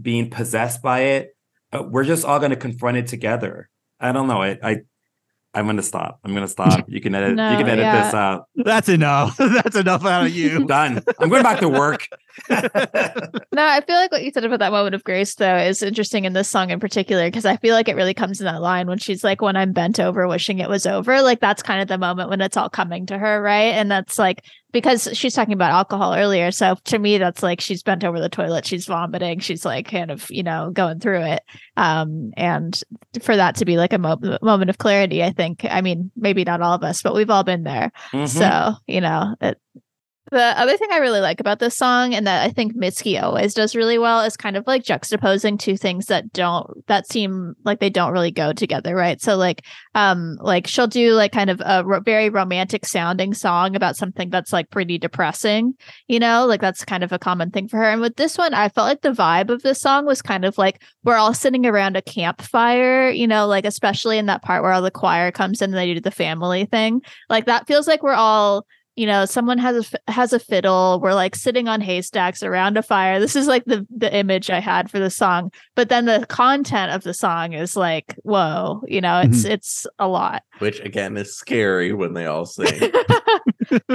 being 0.00 0.30
possessed 0.30 0.82
by 0.82 1.00
it, 1.00 1.36
uh, 1.72 1.82
we're 1.82 2.04
just 2.04 2.24
all 2.24 2.38
going 2.38 2.50
to 2.50 2.56
confront 2.56 2.96
it 2.96 3.06
together. 3.06 3.68
I 4.00 4.12
don't 4.12 4.28
know. 4.28 4.42
I, 4.42 4.58
I 4.62 4.76
I'm 5.56 5.64
going 5.64 5.78
to 5.78 5.82
stop. 5.82 6.20
I'm 6.22 6.32
going 6.32 6.44
to 6.44 6.50
stop. 6.50 6.84
You 6.86 7.00
can 7.00 7.14
edit. 7.14 7.30
you 7.30 7.36
can 7.36 7.66
edit 7.66 7.78
yeah. 7.78 8.04
this 8.04 8.14
out. 8.14 8.46
That's 8.56 8.90
enough. 8.90 9.36
That's 9.38 9.74
enough 9.74 10.04
out 10.04 10.26
of 10.26 10.32
you. 10.36 10.66
Done. 10.66 11.02
I'm 11.18 11.30
going 11.30 11.42
back 11.42 11.60
to 11.60 11.68
work. 11.68 12.06
No, 13.52 13.64
I 13.64 13.80
feel 13.80 13.96
like 13.96 14.12
what 14.12 14.22
you 14.22 14.30
said 14.30 14.44
about 14.44 14.58
that 14.58 14.70
moment 14.70 14.94
of 14.94 15.02
grace, 15.02 15.34
though, 15.36 15.56
is 15.56 15.82
interesting 15.82 16.26
in 16.26 16.34
this 16.34 16.46
song 16.46 16.68
in 16.68 16.78
particular, 16.78 17.26
because 17.26 17.46
I 17.46 17.56
feel 17.56 17.74
like 17.74 17.88
it 17.88 17.96
really 17.96 18.12
comes 18.12 18.38
in 18.38 18.44
that 18.44 18.60
line 18.60 18.86
when 18.86 18.98
she's 18.98 19.24
like, 19.24 19.40
when 19.40 19.56
I'm 19.56 19.72
bent 19.72 19.98
over, 19.98 20.28
wishing 20.28 20.58
it 20.58 20.68
was 20.68 20.84
over. 20.84 21.22
Like, 21.22 21.40
that's 21.40 21.62
kind 21.62 21.80
of 21.80 21.88
the 21.88 21.96
moment 21.96 22.28
when 22.28 22.42
it's 22.42 22.58
all 22.58 22.68
coming 22.68 23.06
to 23.06 23.16
her, 23.16 23.40
right? 23.40 23.72
And 23.72 23.90
that's 23.90 24.18
like, 24.18 24.44
because 24.72 25.08
she's 25.12 25.34
talking 25.34 25.54
about 25.54 25.70
alcohol 25.70 26.14
earlier. 26.14 26.50
So 26.50 26.76
to 26.84 26.98
me, 26.98 27.18
that's 27.18 27.42
like 27.42 27.60
she's 27.60 27.82
bent 27.82 28.04
over 28.04 28.20
the 28.20 28.28
toilet, 28.28 28.66
she's 28.66 28.86
vomiting, 28.86 29.38
she's 29.38 29.64
like 29.64 29.88
kind 29.90 30.10
of, 30.10 30.30
you 30.30 30.42
know, 30.42 30.70
going 30.70 31.00
through 31.00 31.22
it. 31.22 31.42
Um, 31.76 32.32
and 32.36 32.78
for 33.22 33.36
that 33.36 33.56
to 33.56 33.64
be 33.64 33.76
like 33.76 33.92
a 33.92 33.98
mo- 33.98 34.38
moment 34.42 34.70
of 34.70 34.78
clarity, 34.78 35.22
I 35.22 35.32
think, 35.32 35.64
I 35.68 35.80
mean, 35.80 36.10
maybe 36.16 36.44
not 36.44 36.60
all 36.60 36.74
of 36.74 36.82
us, 36.82 37.02
but 37.02 37.14
we've 37.14 37.30
all 37.30 37.44
been 37.44 37.62
there. 37.62 37.92
Mhm. 38.12 38.28
So, 38.28 38.74
you 38.86 39.00
know, 39.00 39.34
it, 39.40 39.58
the 40.32 40.42
other 40.60 40.76
thing 40.76 40.88
I 40.90 40.98
really 40.98 41.20
like 41.20 41.38
about 41.38 41.60
this 41.60 41.76
song 41.76 42.12
and 42.12 42.26
that 42.26 42.44
I 42.44 42.50
think 42.50 42.76
Mitski 42.76 43.22
always 43.22 43.54
does 43.54 43.76
really 43.76 43.96
well 43.96 44.22
is 44.22 44.36
kind 44.36 44.56
of 44.56 44.66
like 44.66 44.82
juxtaposing 44.82 45.56
two 45.56 45.76
things 45.76 46.06
that 46.06 46.32
don't 46.32 46.84
that 46.88 47.06
seem 47.06 47.54
like 47.64 47.78
they 47.78 47.90
don't 47.90 48.12
really 48.12 48.32
go 48.32 48.52
together, 48.52 48.96
right? 48.96 49.20
So 49.22 49.36
like 49.36 49.64
um 49.94 50.36
like 50.40 50.66
she'll 50.66 50.88
do 50.88 51.12
like 51.12 51.30
kind 51.30 51.48
of 51.48 51.62
a 51.64 51.84
ro- 51.84 52.00
very 52.00 52.28
romantic 52.28 52.86
sounding 52.86 53.34
song 53.34 53.76
about 53.76 53.96
something 53.96 54.28
that's 54.28 54.52
like 54.52 54.70
pretty 54.70 54.98
depressing, 54.98 55.74
you 56.08 56.18
know? 56.18 56.44
Like 56.44 56.60
that's 56.60 56.84
kind 56.84 57.04
of 57.04 57.12
a 57.12 57.20
common 57.20 57.52
thing 57.52 57.68
for 57.68 57.76
her. 57.76 57.84
And 57.88 58.00
with 58.00 58.16
this 58.16 58.36
one, 58.36 58.52
I 58.52 58.68
felt 58.68 58.88
like 58.88 59.02
the 59.02 59.12
vibe 59.12 59.50
of 59.50 59.62
this 59.62 59.80
song 59.80 60.06
was 60.06 60.22
kind 60.22 60.44
of 60.44 60.58
like 60.58 60.82
we're 61.04 61.16
all 61.16 61.34
sitting 61.34 61.66
around 61.66 61.96
a 61.96 62.02
campfire, 62.02 63.10
you 63.10 63.28
know, 63.28 63.46
like 63.46 63.64
especially 63.64 64.18
in 64.18 64.26
that 64.26 64.42
part 64.42 64.64
where 64.64 64.72
all 64.72 64.82
the 64.82 64.90
choir 64.90 65.30
comes 65.30 65.62
in 65.62 65.70
and 65.70 65.78
they 65.78 65.94
do 65.94 66.00
the 66.00 66.10
family 66.10 66.64
thing. 66.64 67.00
Like 67.28 67.46
that 67.46 67.68
feels 67.68 67.86
like 67.86 68.02
we're 68.02 68.12
all 68.12 68.66
you 68.96 69.06
know 69.06 69.24
someone 69.24 69.58
has 69.58 69.76
a 69.76 69.80
f- 69.80 69.94
has 70.14 70.32
a 70.32 70.38
fiddle 70.38 70.98
we're 71.02 71.14
like 71.14 71.34
sitting 71.36 71.68
on 71.68 71.80
haystacks 71.80 72.42
around 72.42 72.76
a 72.76 72.82
fire 72.82 73.20
this 73.20 73.36
is 73.36 73.46
like 73.46 73.64
the 73.66 73.86
the 73.94 74.12
image 74.14 74.50
i 74.50 74.58
had 74.58 74.90
for 74.90 74.98
the 74.98 75.10
song 75.10 75.50
but 75.74 75.88
then 75.88 76.06
the 76.06 76.24
content 76.28 76.90
of 76.92 77.02
the 77.02 77.14
song 77.14 77.52
is 77.52 77.76
like 77.76 78.14
whoa 78.24 78.82
you 78.88 79.00
know 79.00 79.20
it's 79.20 79.42
mm-hmm. 79.42 79.52
it's 79.52 79.86
a 79.98 80.08
lot 80.08 80.42
Which 80.58 80.80
again 80.80 81.16
is 81.16 81.36
scary 81.36 81.92
when 81.92 82.14
they 82.14 82.26
all 82.26 82.46
sing. 82.46 82.66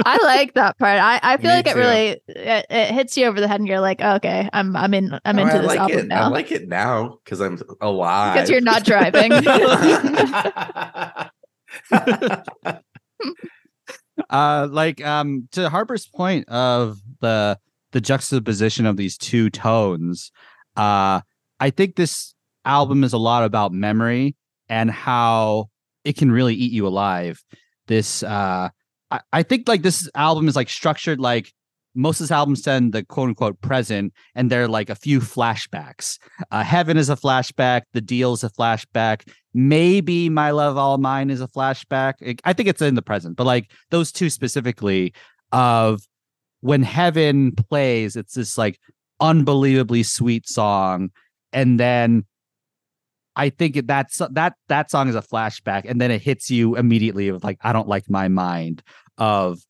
i 0.04 0.18
like 0.22 0.54
that 0.54 0.78
part 0.78 0.98
i 1.00 1.18
i 1.22 1.36
feel 1.36 1.50
Me 1.50 1.56
like 1.56 1.66
it 1.66 1.72
too. 1.72 1.78
really 1.78 2.20
it, 2.28 2.66
it 2.70 2.92
hits 2.92 3.16
you 3.16 3.26
over 3.26 3.40
the 3.40 3.48
head 3.48 3.58
and 3.60 3.66
you're 3.68 3.80
like 3.80 4.00
okay 4.00 4.48
i'm 4.52 4.76
i'm 4.76 4.94
in 4.94 5.18
i'm 5.24 5.38
Oh, 5.38 5.42
into 5.42 5.54
I 5.54 5.58
this 5.58 5.66
like 5.68 5.78
album 5.80 6.12
it. 6.12 6.14
I 6.14 6.28
like 6.28 6.52
it 6.52 6.68
now 6.68 7.18
because 7.24 7.40
I'm 7.40 7.58
alive. 7.80 8.34
because 8.34 8.50
you're 8.50 8.60
not 8.60 8.84
driving 8.84 9.32
uh 14.30 14.68
like 14.70 15.04
um 15.04 15.48
to 15.52 15.68
harper's 15.68 16.06
point 16.06 16.48
of 16.48 16.98
the 17.20 17.58
the 17.92 18.00
juxtaposition 18.00 18.86
of 18.86 18.96
these 18.96 19.16
two 19.18 19.50
tones 19.50 20.32
uh 20.76 21.20
i 21.60 21.70
think 21.70 21.96
this 21.96 22.34
album 22.64 23.04
is 23.04 23.12
a 23.12 23.18
lot 23.18 23.44
about 23.44 23.72
memory 23.72 24.36
and 24.68 24.90
how 24.90 25.68
it 26.04 26.16
can 26.16 26.32
really 26.32 26.54
eat 26.54 26.72
you 26.72 26.86
alive. 26.86 27.42
This 27.86 28.22
uh 28.22 28.70
i, 29.10 29.20
I 29.32 29.42
think 29.42 29.68
like 29.68 29.82
this 29.82 30.08
album 30.14 30.48
is 30.48 30.56
like 30.56 30.68
structured 30.68 31.20
like 31.20 31.52
most 31.94 32.20
of 32.20 32.24
his 32.24 32.30
albums 32.30 32.62
send 32.62 32.92
the 32.92 33.04
quote 33.04 33.28
unquote 33.28 33.60
present 33.60 34.12
and 34.34 34.50
they're 34.50 34.68
like 34.68 34.90
a 34.90 34.94
few 34.94 35.20
flashbacks. 35.20 36.18
Uh 36.50 36.62
heaven 36.62 36.96
is 36.96 37.10
a 37.10 37.16
flashback 37.16 37.82
the 37.92 38.00
deal 38.00 38.32
is 38.32 38.44
a 38.44 38.50
flashback 38.50 39.28
maybe 39.54 40.28
my 40.28 40.50
love 40.50 40.78
all 40.78 40.98
mine 40.98 41.28
is 41.30 41.40
a 41.40 41.48
flashback. 41.48 42.40
I 42.44 42.52
think 42.52 42.68
it's 42.68 42.82
in 42.82 42.94
the 42.94 43.02
present 43.02 43.36
but 43.36 43.44
like 43.44 43.70
those 43.90 44.12
two 44.12 44.30
specifically 44.30 45.12
of 45.52 46.02
when 46.60 46.82
heaven 46.82 47.52
plays 47.52 48.16
it's 48.16 48.34
this 48.34 48.56
like 48.56 48.78
unbelievably 49.20 50.02
sweet 50.02 50.48
song 50.48 51.10
and 51.52 51.78
then 51.78 52.24
i 53.36 53.50
think 53.50 53.86
that's 53.86 54.20
that 54.30 54.54
that 54.68 54.90
song 54.90 55.08
is 55.08 55.14
a 55.14 55.22
flashback 55.22 55.84
and 55.88 56.00
then 56.00 56.10
it 56.10 56.22
hits 56.22 56.50
you 56.50 56.76
immediately 56.76 57.30
with 57.30 57.44
like 57.44 57.58
i 57.60 57.72
don't 57.72 57.88
like 57.88 58.08
my 58.08 58.28
mind 58.28 58.82
of 59.18 59.60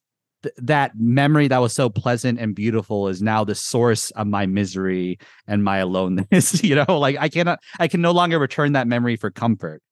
th- 0.43 0.55
that 0.59 0.93
memory 0.99 1.49
that 1.49 1.59
was 1.59 1.73
so 1.73 1.89
pleasant 1.89 2.39
and 2.39 2.55
beautiful 2.55 3.09
is 3.09 3.23
now 3.23 3.45
the 3.45 3.55
source 3.55 4.11
of 4.13 4.27
my 4.27 4.47
misery 4.47 5.19
and 5.47 5.65
my 5.65 5.79
aloneness 5.79 6.63
you 6.69 6.75
know 6.75 6.99
like 6.99 7.17
i 7.21 7.29
cannot 7.29 7.59
i 7.79 7.89
can 7.89 8.01
no 8.01 8.13
longer 8.13 8.39
return 8.39 8.73
that 8.73 8.87
memory 8.87 9.17
for 9.17 9.31
comfort 9.31 9.83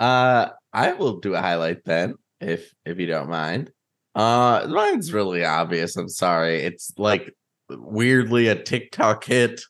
Uh, 0.00 0.48
I 0.72 0.92
will 0.94 1.20
do 1.20 1.34
a 1.34 1.40
highlight 1.40 1.84
then, 1.84 2.14
if 2.40 2.72
if 2.84 2.98
you 2.98 3.06
don't 3.06 3.28
mind. 3.28 3.70
Uh, 4.14 4.66
mine's 4.68 5.12
really 5.12 5.44
obvious. 5.44 5.96
I'm 5.96 6.08
sorry. 6.08 6.62
It's 6.62 6.92
like 6.98 7.34
weirdly 7.68 8.48
a 8.48 8.56
TikTok 8.56 9.24
hit. 9.24 9.60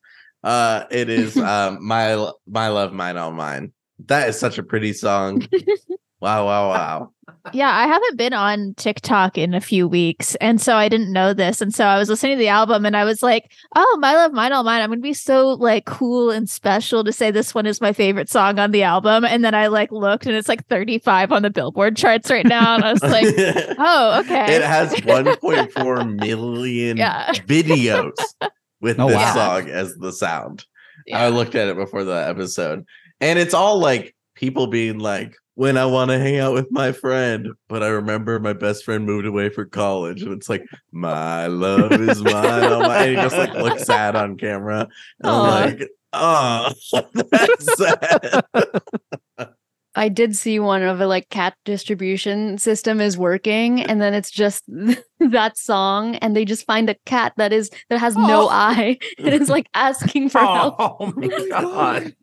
Uh, 0.45 0.85
it 0.91 1.09
is 1.09 1.37
um 1.53 1.85
my 1.85 2.31
my 2.47 2.69
love, 2.69 2.93
mine, 2.93 3.17
all 3.17 3.33
mine. 3.33 3.73
That 4.07 4.29
is 4.29 4.39
such 4.39 4.59
a 4.59 4.63
pretty 4.63 4.93
song. 4.93 5.47
wow, 6.23 6.47
wow, 6.47 6.69
wow. 6.71 7.13
Yeah, 7.53 7.71
I 7.77 7.87
haven't 7.89 8.17
been 8.17 8.33
on 8.33 8.75
TikTok 8.77 9.37
in 9.37 9.53
a 9.53 9.61
few 9.61 9.89
weeks. 9.89 10.37
And 10.37 10.61
so 10.61 10.77
I 10.77 10.89
didn't 10.89 11.13
know 11.13 11.35
this. 11.35 11.61
And 11.61 11.75
so 11.75 11.85
I 11.85 11.99
was 11.99 12.09
listening 12.09 12.37
to 12.37 12.39
the 12.39 12.49
album 12.49 12.87
and 12.87 12.97
I 12.97 13.05
was 13.05 13.21
like, 13.23 13.51
oh, 13.75 13.99
My 14.01 14.15
Love, 14.15 14.33
Mine, 14.33 14.53
All 14.53 14.63
Mine. 14.63 14.81
I'm 14.81 14.91
going 14.91 15.01
to 15.01 15.03
be 15.03 15.13
so 15.13 15.49
like 15.55 15.85
cool 15.85 16.31
and 16.31 16.49
special 16.49 17.03
to 17.03 17.13
say 17.13 17.33
this 17.33 17.53
one 17.55 17.67
is 17.67 17.81
my 17.81 17.93
favorite 17.93 18.31
song 18.31 18.61
on 18.61 18.71
the 18.71 18.85
album. 18.85 19.25
And 19.25 19.45
then 19.45 19.55
I 19.55 19.67
like 19.67 19.91
looked 19.91 20.27
and 20.27 20.37
it's 20.37 20.49
like 20.49 20.65
35 20.69 21.33
on 21.33 21.43
the 21.43 21.51
Billboard 21.51 21.97
charts 21.97 22.31
right 22.31 22.47
now. 22.47 22.77
And 22.77 22.85
I 22.85 22.93
was 22.93 23.03
like, 23.03 23.27
oh, 23.79 24.21
okay. 24.21 24.55
It 24.55 24.63
has 24.63 24.93
1.4 24.95 26.21
million 26.21 26.97
Yeah. 26.97 27.33
videos 27.33 28.13
with 28.81 29.01
Oh, 29.01 29.09
this 29.09 29.17
wow. 29.17 29.35
song 29.35 29.69
as 29.69 29.95
the 29.97 30.13
sound. 30.13 30.65
Yeah. 31.07 31.23
I 31.25 31.29
looked 31.31 31.57
at 31.57 31.67
it 31.69 31.77
before 31.77 32.05
the 32.05 32.13
episode, 32.29 32.85
and 33.21 33.37
it's 33.39 33.55
all 33.55 33.79
like 33.81 34.15
people 34.37 34.69
being 34.69 35.01
like, 35.01 35.35
"When 35.55 35.77
I 35.77 35.85
want 35.87 36.11
to 36.11 36.19
hang 36.19 36.39
out 36.39 36.55
with 36.55 36.71
my 36.71 36.93
friend, 36.93 37.49
but 37.69 37.83
I 37.83 37.89
remember 37.89 38.39
my 38.41 38.53
best 38.55 38.85
friend 38.85 39.05
moved 39.05 39.27
away 39.27 39.49
for 39.51 39.65
college," 39.67 40.23
and 40.23 40.33
it's 40.33 40.49
like, 40.49 40.65
"My 40.93 41.47
love 41.47 41.93
is 41.93 42.23
mine." 42.23 42.35
Oh 42.65 42.81
my! 42.81 42.97
And 43.05 43.11
he 43.17 43.23
just 43.23 43.37
like 43.37 43.55
looks 43.55 43.85
sad 43.85 44.17
on 44.17 44.37
camera, 44.37 44.89
and 45.23 45.31
Aw. 45.33 45.57
I'm 45.57 45.79
like, 45.79 45.89
"Oh, 46.13 46.73
that's 47.31 47.77
sad." 47.77 48.45
I 49.95 50.09
did 50.09 50.35
see 50.35 50.59
one 50.59 50.83
of 50.83 51.03
a 51.03 51.07
like 51.07 51.29
cat 51.29 51.55
distribution 51.67 52.57
system 52.57 52.99
is 52.99 53.19
working, 53.19 53.83
and 53.83 54.01
then 54.01 54.15
it's 54.15 54.31
just 54.31 54.65
that 55.21 55.59
song, 55.59 56.17
and 56.17 56.35
they 56.35 56.47
just 56.47 56.65
find 56.65 56.89
a 56.89 56.97
cat 57.05 57.35
that 57.37 57.53
is 57.53 57.71
that 57.91 57.99
has 57.99 58.17
no 58.17 58.45
Oh. 58.45 58.49
eye 58.51 58.99
and 59.19 59.35
is 59.35 59.51
like 59.51 59.67
asking 59.75 60.31
for 60.31 60.39
oh 60.43 60.55
help. 60.55 60.75
Oh 60.79 61.13
my 61.15 61.29
god. 61.51 62.15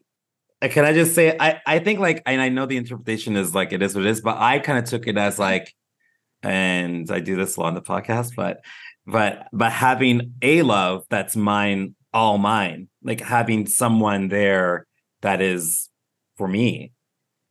Can 0.62 0.84
I 0.86 0.92
just 0.94 1.16
say 1.16 1.36
I 1.40 1.62
I 1.66 1.80
think 1.80 2.00
like 2.00 2.22
and 2.26 2.42
I 2.42 2.50
know 2.50 2.66
the 2.66 2.76
interpretation 2.78 3.36
is 3.38 3.56
like 3.56 3.72
it 3.72 3.82
is 3.82 3.96
what 3.96 4.06
it 4.06 4.10
is, 4.10 4.20
but 4.22 4.38
I 4.38 4.60
kind 4.60 4.78
of 4.78 4.84
took 4.86 5.08
it 5.08 5.18
as 5.18 5.40
like, 5.40 5.74
and 6.44 7.10
I 7.10 7.20
do 7.20 7.36
this 7.36 7.56
a 7.56 7.62
lot 7.62 7.68
on 7.68 7.76
the 7.76 7.82
podcast, 7.82 8.36
but 8.36 8.60
but 9.08 9.48
but 9.54 9.72
having 9.72 10.34
a 10.42 10.62
love 10.64 11.06
that's 11.10 11.36
mine, 11.36 11.96
all 12.14 12.38
mine, 12.38 12.90
like 13.04 13.22
having 13.22 13.68
someone 13.68 14.28
there 14.28 14.86
that 15.22 15.42
is 15.42 15.90
for 16.38 16.48
me. 16.48 16.92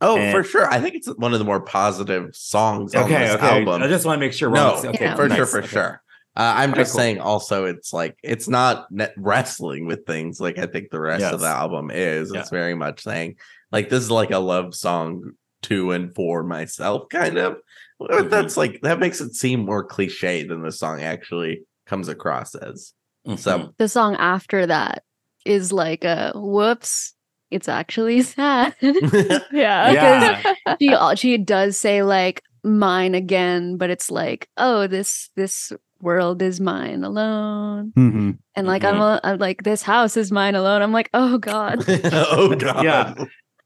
Oh, 0.01 0.17
And- 0.17 0.31
for 0.33 0.45
sure. 0.45 0.71
I 0.71 0.81
think 0.81 0.95
it's 0.95 1.09
one 1.17 1.33
of 1.33 1.39
the 1.41 1.45
more 1.45 1.61
positive 1.61 2.35
songs 2.37 2.95
on 2.95 3.05
Okay, 3.05 3.19
this 3.19 3.35
okay. 3.35 3.59
album. 3.59 3.83
I 3.83 3.89
just 3.89 4.07
want 4.07 4.21
to 4.21 4.25
make 4.25 4.33
sure. 4.33 4.49
we're 4.49 4.55
No, 4.57 4.75
okay, 4.77 4.97
Yeah. 5.07 5.17
for 5.17 5.29
nice, 5.29 5.37
sure, 5.39 5.47
for 5.47 5.59
okay. 5.59 5.67
sure. 5.69 6.03
Uh, 6.39 6.55
I'm 6.57 6.73
just 6.73 6.93
cool. 6.93 7.01
saying. 7.01 7.19
Also, 7.21 7.65
it's 7.65 7.93
like 7.93 8.17
it's 8.23 8.49
not 8.49 8.91
net 8.93 9.13
wrestling 9.17 9.87
with 9.87 10.07
things 10.07 10.41
like 10.41 10.57
I 10.57 10.67
think 10.67 10.91
the 10.91 11.01
rest 11.01 11.25
of 11.25 11.41
the 11.41 11.47
album 11.49 11.91
is. 11.93 12.31
Yeah. 12.33 12.41
It's 12.41 12.51
very 12.51 12.75
much 12.75 13.03
saying 13.03 13.37
like 13.73 13.89
this 13.89 14.05
is 14.05 14.11
like 14.11 14.31
a 14.31 14.39
love 14.39 14.75
song 14.75 15.33
to 15.63 15.91
and 15.91 16.15
for 16.15 16.45
myself, 16.45 17.09
kind 17.09 17.37
of. 17.39 17.57
But 17.99 18.11
Mhm. 18.13 18.31
That's 18.31 18.57
like 18.57 18.81
that 18.83 19.01
makes 19.01 19.21
it 19.21 19.35
seem 19.35 19.65
more 19.65 19.83
cliche 19.83 20.45
than 20.45 20.63
the 20.63 20.71
song 20.71 21.03
actually 21.03 21.63
comes 21.87 22.07
across 22.07 22.55
as. 22.55 22.93
Mhm. 23.27 23.39
So 23.39 23.75
The 23.79 23.89
song 23.89 24.15
after 24.17 24.65
that 24.67 25.03
is 25.45 25.73
like 25.73 26.05
a 26.05 26.33
whoops. 26.37 27.15
It's 27.51 27.69
actually 27.69 28.23
sad. 28.37 28.77
yeah. 28.81 29.43
yeah. 29.91 30.77
she 30.79 31.17
she 31.17 31.37
does 31.39 31.81
say 31.81 32.05
like 32.05 32.43
mine 32.63 33.17
again, 33.17 33.77
but 33.77 33.91
it's 33.91 34.09
like 34.11 34.49
oh 34.57 34.87
this 34.87 35.31
this 35.35 35.73
world 36.01 36.41
is 36.43 36.61
mine 36.61 37.05
alone, 37.05 37.93
Mhm. 37.97 38.39
and 38.55 38.67
like 38.67 38.85
I'm, 38.85 39.01
a, 39.01 39.21
I'm 39.25 39.39
like 39.39 39.63
this 39.65 39.83
house 39.83 40.17
is 40.17 40.31
mine 40.33 40.55
alone. 40.55 40.83
I'm 40.83 40.93
like 40.93 41.11
oh 41.15 41.39
god. 41.39 41.85
oh 41.89 42.55
god. 42.55 42.85
Yeah. 42.85 43.15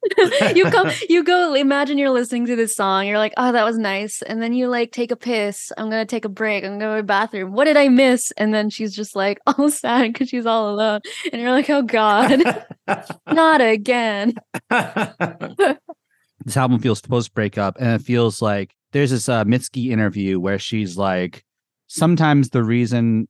you 0.56 0.68
go 0.68 0.90
you 1.08 1.22
go 1.22 1.54
imagine 1.54 1.96
you're 1.96 2.10
listening 2.10 2.44
to 2.46 2.56
this 2.56 2.74
song. 2.74 3.06
You're 3.06 3.18
like 3.18 3.34
oh 3.36 3.52
that 3.52 3.64
was 3.64 3.78
nice. 3.78 4.20
And 4.22 4.42
then 4.42 4.52
you 4.52 4.66
like 4.68 4.90
take 4.90 5.12
a 5.12 5.16
piss. 5.16 5.70
I'm 5.78 5.90
gonna 5.90 6.04
take 6.04 6.24
a 6.24 6.28
break. 6.28 6.64
I'm 6.64 6.70
gonna 6.78 6.84
go 6.90 6.96
to 6.96 7.02
the 7.02 7.06
bathroom. 7.06 7.52
What 7.52 7.66
did 7.66 7.76
i 7.76 7.88
miss? 7.88 8.32
And 8.36 8.52
then 8.52 8.68
she's 8.68 8.96
just 8.96 9.14
like 9.14 9.38
all 9.46 9.70
sad 9.70 10.12
because 10.12 10.28
she's 10.28 10.44
all 10.46 10.70
alone. 10.74 11.02
And 11.32 11.40
you're 11.40 11.52
like 11.52 11.70
oh 11.70 11.82
god. 11.82 12.42
Not 13.30 13.60
again. 13.60 14.34
This 16.44 16.56
album 16.56 16.80
feels 16.80 17.00
post 17.00 17.32
breakup 17.34 17.76
and 17.78 18.00
it 18.00 18.04
feels 18.04 18.42
like 18.42 18.74
there's 18.90 19.10
this 19.12 19.28
uh, 19.28 19.44
Mitski 19.44 19.90
interview 19.90 20.40
where 20.40 20.58
she's 20.58 20.96
like, 20.96 21.44
sometimes 21.92 22.48
the 22.48 22.64
reason 22.64 23.28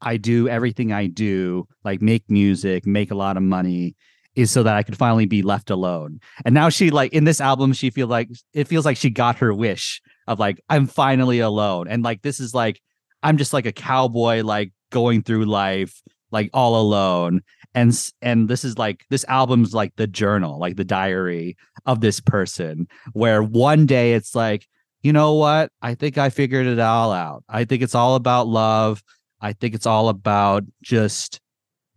I 0.00 0.16
do 0.16 0.48
everything 0.48 0.92
I 0.92 1.06
do, 1.06 1.68
like 1.84 2.02
make 2.02 2.28
music, 2.28 2.84
make 2.84 3.10
a 3.10 3.14
lot 3.14 3.36
of 3.36 3.42
money, 3.44 3.94
is 4.34 4.50
so 4.50 4.62
that 4.62 4.76
I 4.76 4.82
could 4.82 4.96
finally 4.96 5.26
be 5.26 5.42
left 5.42 5.70
alone. 5.70 6.20
And 6.44 6.54
now 6.54 6.68
she 6.68 6.90
like 6.90 7.12
in 7.12 7.24
this 7.24 7.40
album, 7.40 7.72
she 7.72 7.90
feel 7.90 8.08
like 8.08 8.28
it 8.52 8.66
feels 8.66 8.84
like 8.84 8.96
she 8.96 9.10
got 9.10 9.38
her 9.38 9.54
wish 9.54 10.02
of 10.26 10.38
like 10.38 10.60
I'm 10.68 10.86
finally 10.86 11.38
alone. 11.38 11.86
And 11.88 12.02
like 12.02 12.22
this 12.22 12.40
is 12.40 12.54
like 12.54 12.80
I'm 13.22 13.36
just 13.36 13.52
like 13.52 13.66
a 13.66 13.72
cowboy 13.72 14.42
like 14.42 14.72
going 14.90 15.22
through 15.22 15.44
life 15.44 16.02
like 16.32 16.50
all 16.52 16.80
alone. 16.80 17.42
And 17.74 17.96
and 18.20 18.48
this 18.48 18.64
is 18.64 18.78
like 18.78 19.04
this 19.10 19.24
album's 19.28 19.74
like 19.74 19.94
the 19.96 20.08
journal, 20.08 20.58
like 20.58 20.76
the 20.76 20.84
diary 20.84 21.56
of 21.86 22.00
this 22.00 22.20
person 22.20 22.88
where 23.12 23.42
one 23.42 23.86
day 23.86 24.14
it's 24.14 24.34
like, 24.34 24.66
you 25.02 25.12
know 25.12 25.34
what? 25.34 25.70
I 25.80 25.94
think 25.94 26.18
I 26.18 26.30
figured 26.30 26.66
it 26.66 26.78
all 26.78 27.12
out. 27.12 27.44
I 27.48 27.64
think 27.64 27.82
it's 27.82 27.94
all 27.94 28.14
about 28.16 28.48
love. 28.48 29.02
I 29.40 29.54
think 29.54 29.74
it's 29.74 29.86
all 29.86 30.08
about 30.08 30.64
just 30.82 31.40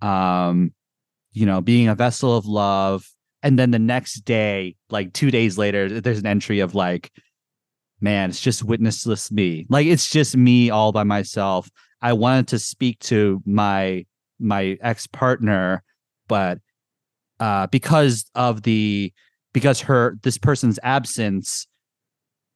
um 0.02 0.74
you 1.34 1.46
know, 1.46 1.62
being 1.62 1.88
a 1.88 1.96
vessel 1.96 2.38
of 2.38 2.46
love. 2.46 3.06
And 3.42 3.58
then 3.58 3.72
the 3.72 3.80
next 3.80 4.22
day, 4.22 4.76
like 4.92 5.14
2 5.14 5.32
days 5.32 5.58
later, 5.58 6.00
there's 6.00 6.20
an 6.20 6.28
entry 6.28 6.60
of 6.60 6.76
like 6.76 7.12
man, 8.02 8.30
it's 8.30 8.42
just 8.42 8.66
witnessless 8.66 9.32
me. 9.32 9.66
Like 9.70 9.88
it's 9.88 10.10
just 10.10 10.36
me 10.36 10.70
all 10.70 10.92
by 10.92 11.04
myself. 11.04 11.70
I 12.02 12.14
wanted 12.14 12.50
to 12.50 12.60
speak 12.60 13.00
to 13.00 13.42
my 13.46 14.06
my 14.40 14.78
ex-partner, 14.82 15.84
but 16.28 16.60
uh 17.40 17.68
because 17.68 18.26
of 18.36 18.64
the 18.64 19.12
because 19.54 19.82
her 19.82 20.18
this 20.24 20.38
person's 20.38 20.80
absence 20.84 21.68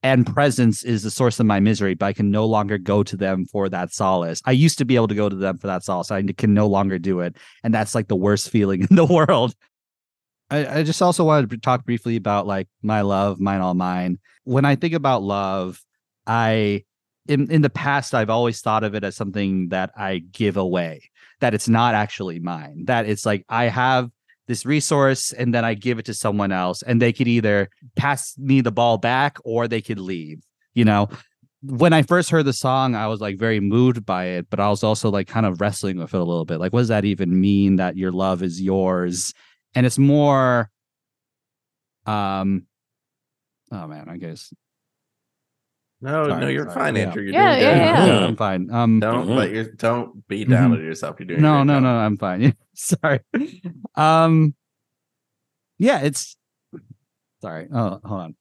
and 0.04 0.26
presence 0.26 0.84
is 0.84 1.04
the 1.04 1.12
source 1.12 1.40
of 1.40 1.46
my 1.46 1.60
misery, 1.60 1.96
but 1.96 2.06
I 2.06 2.14
can 2.14 2.30
no 2.30 2.46
longer 2.46 2.78
go 2.78 3.04
to 3.04 3.18
them 3.18 3.46
for 3.46 3.68
that 3.70 3.94
solace. 3.94 4.42
I 4.46 4.52
used 4.52 4.78
to 4.78 4.86
be 4.86 4.96
able 4.96 5.08
to 5.08 5.16
go 5.16 5.28
to 5.28 5.36
them 5.36 5.58
for 5.58 5.68
that 5.68 5.84
solace. 5.84 6.12
I 6.12 6.22
can 6.24 6.54
no 6.54 6.68
longer 6.68 7.00
do 7.00 7.22
it. 7.22 7.36
And 7.64 7.74
that's 7.74 7.96
like 7.96 8.08
the 8.08 8.16
worst 8.16 8.50
feeling 8.50 8.82
in 8.90 8.96
the 8.96 9.06
world. 9.06 9.56
I, 10.50 10.80
I 10.80 10.84
just 10.84 11.02
also 11.02 11.24
wanted 11.24 11.50
to 11.50 11.58
talk 11.58 11.86
briefly 11.86 12.16
about 12.16 12.48
like 12.48 12.68
my 12.82 13.02
love, 13.02 13.40
mine 13.40 13.62
all 13.62 13.74
mine. 13.74 14.20
When 14.44 14.66
I 14.66 14.76
think 14.76 14.94
about 14.94 15.24
love, 15.24 15.82
I 16.26 16.84
in 17.28 17.52
in 17.52 17.62
the 17.62 17.70
past 17.70 18.14
I've 18.14 18.30
always 18.30 18.62
thought 18.62 18.84
of 18.84 18.96
it 18.96 19.04
as 19.04 19.16
something 19.16 19.70
that 19.70 19.92
I 19.98 20.20
give 20.20 20.56
away, 20.58 21.10
that 21.42 21.54
it's 21.54 21.68
not 21.68 21.96
actually 21.96 22.40
mine. 22.40 22.86
That 22.86 23.08
it's 23.08 23.26
like 23.26 23.46
I 23.50 23.66
have 23.66 24.10
this 24.48 24.66
resource 24.66 25.32
and 25.34 25.54
then 25.54 25.66
I 25.66 25.74
give 25.74 26.00
it 26.00 26.06
to 26.06 26.14
someone 26.14 26.52
else 26.52 26.82
and 26.82 27.02
they 27.02 27.14
could 27.14 27.28
either 27.28 27.70
pass 27.96 28.38
me 28.38 28.62
the 28.62 28.72
ball 28.72 28.98
back 28.98 29.38
or 29.44 29.68
they 29.68 29.82
could 29.82 30.00
leave, 30.00 30.44
you 30.74 30.86
know. 30.86 31.10
When 31.64 31.92
I 31.92 32.04
first 32.04 32.30
heard 32.30 32.46
the 32.46 32.54
song, 32.54 32.96
I 32.96 33.08
was 33.08 33.20
like 33.20 33.38
very 33.38 33.60
moved 33.60 34.06
by 34.06 34.26
it, 34.26 34.48
but 34.50 34.60
I 34.60 34.70
was 34.70 34.84
also 34.84 35.10
like 35.10 35.28
kind 35.28 35.46
of 35.46 35.60
wrestling 35.60 35.98
with 35.98 36.14
it 36.14 36.20
a 36.20 36.24
little 36.24 36.46
bit. 36.46 36.60
Like, 36.60 36.72
what 36.72 36.80
does 36.80 36.88
that 36.90 37.04
even 37.04 37.42
mean 37.42 37.78
that 37.78 37.98
your 37.98 38.12
love 38.12 38.44
is 38.44 38.62
yours? 38.62 39.34
And 39.76 39.86
it's 39.86 39.98
more 39.98 40.70
um 42.06 42.68
oh 43.72 43.88
man, 43.88 44.08
I 44.08 44.18
guess 44.18 44.54
No, 46.00 46.30
Sorry, 46.30 46.42
no, 46.42 46.48
you're 46.48 46.66
sorry. 46.70 46.76
fine, 46.76 46.98
Andrew. 46.98 47.24
You're 47.24 47.34
Yeah, 47.34 47.56
doing 47.60 47.62
yeah, 47.82 48.06
good. 48.06 48.08
yeah. 48.08 48.26
I'm 48.28 48.36
fine. 48.36 48.70
Um 48.72 49.00
Don't 49.00 49.28
Mhm. 49.28 49.36
let 49.36 49.50
your 49.52 49.64
don't 49.66 50.28
be 50.28 50.46
down 50.46 50.72
Mhm. 50.72 50.74
on 50.78 50.84
yourself. 50.84 51.20
You're 51.20 51.26
doing 51.28 51.40
a 51.40 51.42
no 51.42 51.64
no 51.64 51.74
job. 51.76 51.84
no 51.84 51.90
i'm 51.98 52.18
fine 52.18 52.56
sorry 52.76 53.20
um 53.96 54.54
yeah 55.80 56.02
it's 56.02 56.38
sorry 57.42 57.68
oh 57.74 58.00
hold 58.04 58.22
on 58.22 58.36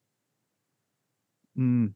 Mm. 1.59 1.95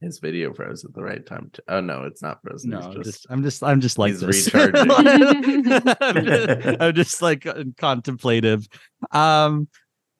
His 0.00 0.20
video 0.20 0.54
froze 0.54 0.84
at 0.84 0.94
the 0.94 1.02
right 1.02 1.24
time. 1.26 1.50
To, 1.54 1.62
oh 1.68 1.80
no, 1.80 2.04
it's 2.04 2.22
not 2.22 2.40
frozen. 2.42 2.70
no 2.70 2.80
just, 2.94 3.04
just 3.04 3.26
i'm 3.30 3.42
just 3.42 3.64
i'm 3.64 3.80
just 3.80 3.98
like 3.98 4.12
he's 4.12 4.20
this 4.20 4.54
recharging. 4.54 4.90
I'm, 4.92 6.24
just, 6.24 6.80
I'm 6.80 6.94
just, 6.94 7.22
like 7.22 7.46
uh, 7.46 7.64
contemplative 7.76 8.68
um 9.10 9.66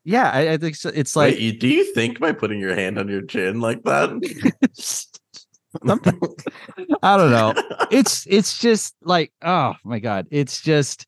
yeah 0.05 0.31
i, 0.31 0.53
I 0.53 0.57
think 0.57 0.75
so. 0.75 0.91
it's 0.93 1.15
like 1.15 1.35
Wait, 1.35 1.41
you, 1.41 1.53
do 1.53 1.69
you 1.69 1.95
think 1.95 2.19
by 2.19 2.33
putting 2.33 2.59
your 2.59 2.75
hand 2.75 2.99
on 2.99 3.09
your 3.09 3.23
chin 3.23 3.61
like 3.61 3.83
that? 3.85 4.11
I 7.03 7.17
don't 7.17 7.31
know 7.31 7.55
it's 7.91 8.27
it's 8.27 8.59
just 8.59 8.97
like 9.03 9.33
oh 9.43 9.75
my 9.85 9.99
god 9.99 10.27
it's 10.31 10.61
just 10.61 11.07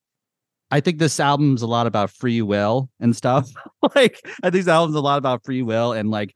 i 0.69 0.79
think 0.79 0.99
this 0.99 1.19
album's 1.19 1.61
a 1.61 1.67
lot 1.67 1.87
about 1.87 2.11
free 2.11 2.41
will 2.41 2.89
and 2.99 3.15
stuff 3.15 3.49
like 3.95 4.21
i 4.43 4.49
think 4.49 4.65
this 4.65 4.67
album's 4.67 4.95
a 4.95 5.01
lot 5.01 5.17
about 5.17 5.43
free 5.43 5.61
will 5.63 5.93
and 5.93 6.09
like 6.11 6.33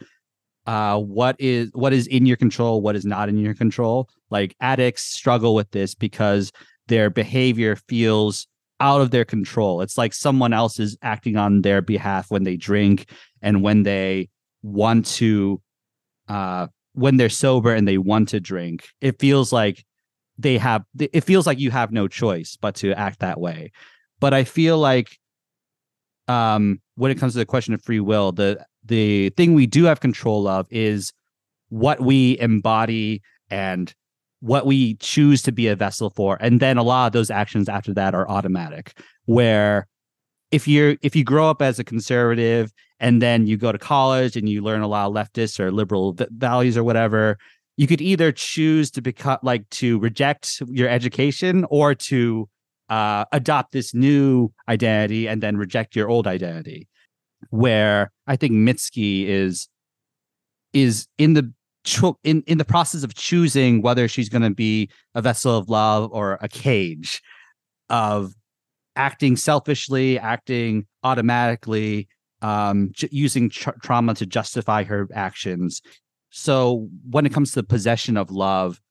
uh 0.65 0.97
what 0.97 1.35
is 1.39 1.69
what 1.73 1.93
is 1.93 2.07
in 2.07 2.25
your 2.25 2.37
control 2.37 2.81
what 2.81 2.95
is 2.95 3.05
not 3.05 3.29
in 3.29 3.37
your 3.37 3.53
control. 3.53 4.09
Like 4.29 4.55
addicts 4.59 5.03
struggle 5.03 5.55
with 5.55 5.71
this 5.71 5.95
because 5.95 6.51
their 6.87 7.09
behavior 7.09 7.75
feels 7.75 8.47
out 8.79 9.01
of 9.01 9.11
their 9.11 9.25
control. 9.25 9.81
It's 9.81 9.97
like 9.97 10.13
someone 10.13 10.53
else 10.53 10.79
is 10.79 10.97
acting 11.01 11.37
on 11.37 11.61
their 11.61 11.81
behalf 11.81 12.29
when 12.29 12.43
they 12.43 12.57
drink 12.57 13.09
and 13.41 13.61
when 13.63 13.83
they 13.83 14.29
want 14.63 15.05
to 15.05 15.61
uh 16.27 16.67
when 16.93 17.17
they're 17.17 17.29
sober 17.29 17.73
and 17.73 17.87
they 17.87 17.97
want 17.97 18.29
to 18.29 18.39
drink. 18.39 18.87
It 19.01 19.19
feels 19.19 19.53
like 19.53 19.85
they 20.37 20.57
have 20.57 20.83
it 20.99 21.23
feels 21.23 21.47
like 21.47 21.59
you 21.59 21.71
have 21.71 21.91
no 21.91 22.07
choice 22.07 22.57
but 22.59 22.75
to 22.75 22.93
act 22.93 23.19
that 23.19 23.39
way. 23.39 23.71
But 24.19 24.33
i 24.33 24.43
feel 24.43 24.77
like 24.77 25.17
um 26.27 26.81
when 26.95 27.11
it 27.11 27.19
comes 27.19 27.33
to 27.33 27.39
the 27.39 27.45
question 27.45 27.73
of 27.73 27.83
free 27.83 27.99
will 27.99 28.31
the 28.31 28.65
the 28.85 29.29
thing 29.31 29.53
we 29.53 29.67
do 29.67 29.85
have 29.85 29.99
control 29.99 30.47
of 30.47 30.67
is 30.69 31.11
what 31.69 32.01
we 32.01 32.37
embody 32.39 33.21
and 33.49 33.93
what 34.39 34.65
we 34.65 34.95
choose 34.95 35.41
to 35.41 35.51
be 35.51 35.67
a 35.67 35.75
vessel 35.75 36.11
for. 36.11 36.37
And 36.39 36.59
then 36.59 36.77
a 36.77 36.83
lot 36.83 37.07
of 37.07 37.13
those 37.13 37.31
actions 37.31 37.67
after 37.67 37.93
that 37.93 38.13
are 38.13 38.29
automatic 38.29 38.99
where 39.25 39.87
if 40.51 40.67
you're 40.67 40.95
if 41.01 41.15
you 41.15 41.23
grow 41.23 41.49
up 41.49 41.61
as 41.61 41.79
a 41.79 41.83
conservative 41.83 42.71
and 42.99 43.21
then 43.21 43.47
you 43.47 43.57
go 43.57 43.71
to 43.71 43.77
college 43.77 44.37
and 44.37 44.47
you 44.47 44.61
learn 44.61 44.81
a 44.81 44.87
lot 44.87 45.07
of 45.07 45.13
leftist 45.13 45.59
or 45.59 45.71
liberal 45.71 46.13
v- 46.13 46.27
values 46.31 46.77
or 46.77 46.83
whatever 46.83 47.37
you 47.77 47.87
could 47.87 48.01
either 48.01 48.31
choose 48.31 48.89
to 48.91 49.01
become 49.01 49.37
like 49.41 49.67
to 49.69 49.99
reject 49.99 50.61
your 50.67 50.87
education 50.87 51.65
or 51.69 51.93
to 51.93 52.47
uh, 52.89 53.25
adopt 53.31 53.71
this 53.71 53.93
new 53.93 54.49
identity 54.69 55.27
and 55.27 55.41
then 55.41 55.57
reject 55.57 55.95
your 55.95 56.07
old 56.07 56.27
identity 56.27 56.87
where 57.49 58.11
i 58.27 58.35
think 58.35 58.53
mitski 58.53 59.25
is 59.27 59.67
is 60.73 61.07
in 61.17 61.33
the 61.33 61.51
cho- 61.85 62.19
in 62.23 62.43
in 62.47 62.57
the 62.57 62.65
process 62.65 63.03
of 63.03 63.15
choosing 63.15 63.81
whether 63.81 64.07
she's 64.07 64.29
going 64.29 64.41
to 64.41 64.49
be 64.49 64.89
a 65.13 65.21
vessel 65.21 65.57
of 65.57 65.69
love 65.69 66.09
or 66.11 66.37
a 66.41 66.49
cage 66.49 67.21
of 67.89 68.33
acting 68.95 69.37
selfishly 69.37 70.19
acting 70.19 70.85
automatically 71.03 72.07
um 72.41 72.89
j- 72.91 73.07
using 73.11 73.49
tr- 73.49 73.69
trauma 73.81 74.13
to 74.13 74.25
justify 74.25 74.83
her 74.83 75.07
actions. 75.13 75.81
So 76.29 76.89
when 77.09 77.25
it 77.25 77.33
comes 77.33 77.51
to 77.51 77.61
the 77.61 77.67
possession 77.67 78.17
of 78.17 78.31
love 78.31 78.81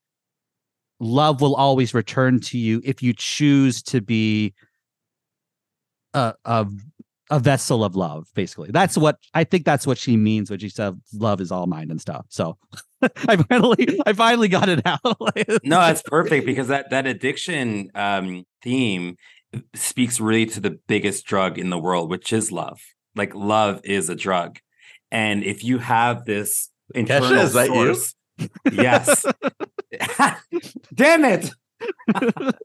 love 1.01 1.41
will 1.41 1.57
always 1.57 1.93
return 1.93 2.41
to 2.41 2.57
you 2.57 2.81
if 2.85 3.03
you 3.03 3.13
choose 3.13 3.83
to 3.83 4.01
be 4.01 4.55
a 6.15 6.35
a, 6.45 6.67
a 7.31 7.39
vessel 7.39 7.83
of 7.83 7.97
love 7.97 8.27
basically 8.35 8.71
that's 8.71 8.99
what 8.99 9.19
i 9.33 9.45
think 9.45 9.65
that's 9.65 9.87
what 9.87 9.97
she 9.97 10.17
means 10.17 10.51
when 10.51 10.59
she 10.59 10.69
said 10.69 11.01
love 11.15 11.41
is 11.41 11.51
all 11.51 11.67
mine 11.67 11.91
and 11.91 12.01
stuff 12.01 12.27
so 12.29 12.57
i 13.29 13.37
finally 13.37 13.99
i 14.05 14.13
finally 14.13 14.49
got 14.49 14.69
it 14.69 14.83
out 14.85 15.01
no, 15.65 15.81
that's 15.81 16.03
perfect 16.07 16.45
because 16.45 16.69
that 16.69 16.91
that 16.91 17.07
addiction 17.07 17.91
um 17.95 18.45
theme 18.63 19.17
speaks 19.75 20.21
really 20.21 20.47
to 20.47 20.61
the 20.61 20.79
biggest 20.87 21.27
drug 21.27 21.59
in 21.59 21.71
the 21.71 21.79
world, 21.79 22.11
which 22.11 22.33
is 22.33 22.51
love. 22.51 22.81
Like 23.15 23.35
love 23.35 23.81
is 23.85 24.09
a 24.09 24.15
drug. 24.15 24.59
And 25.11 25.45
if 25.45 25.63
you 25.63 25.79
have 25.79 26.25
this 26.25 26.71
internal 26.95 27.33
is 27.33 27.53
that 27.53 27.69
you? 27.69 27.95
source, 27.95 28.15
yes. 28.73 29.25
Damn 30.95 31.25
it. 31.25 31.51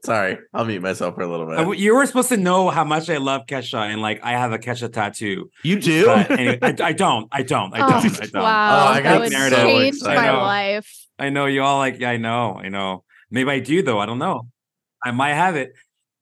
Sorry, 0.04 0.38
I'll 0.52 0.64
mute 0.64 0.82
myself 0.82 1.14
for 1.14 1.22
a 1.22 1.26
little 1.28 1.46
bit. 1.46 1.78
You 1.78 1.94
were 1.94 2.06
supposed 2.06 2.28
to 2.30 2.36
know 2.36 2.70
how 2.70 2.84
much 2.84 3.08
I 3.10 3.16
love 3.16 3.42
Kesha, 3.46 3.78
and 3.78 4.00
like 4.02 4.20
I 4.22 4.32
have 4.32 4.52
a 4.52 4.58
Kesha 4.58 4.92
tattoo. 4.92 5.50
You 5.62 5.80
do? 5.80 6.06
But 6.06 6.30
anyway, 6.32 6.58
I, 6.62 6.76
I 6.82 6.92
don't. 6.92 7.28
I 7.32 7.42
don't. 7.42 7.74
I 7.74 7.78
don't. 7.78 8.04
I 8.22 8.26
don't. 8.26 8.42
Wow, 8.42 8.86
Oh, 8.86 8.88
I 8.90 8.94
that 9.00 9.02
got 9.02 9.20
would 9.20 9.32
so 9.32 9.56
change 9.56 9.96
excited. 9.96 10.16
my 10.20 10.28
I 10.28 10.42
life. 10.42 11.06
I 11.18 11.30
know 11.30 11.46
you 11.46 11.62
all 11.62 11.78
like. 11.78 11.98
Yeah, 11.98 12.10
I 12.10 12.16
know. 12.16 12.54
I 12.62 12.68
know. 12.68 13.04
Maybe 13.30 13.50
I 13.50 13.58
do 13.60 13.82
though. 13.82 13.98
I 13.98 14.06
don't 14.06 14.18
know. 14.18 14.46
I 15.04 15.10
might 15.12 15.34
have 15.34 15.56
it. 15.56 15.72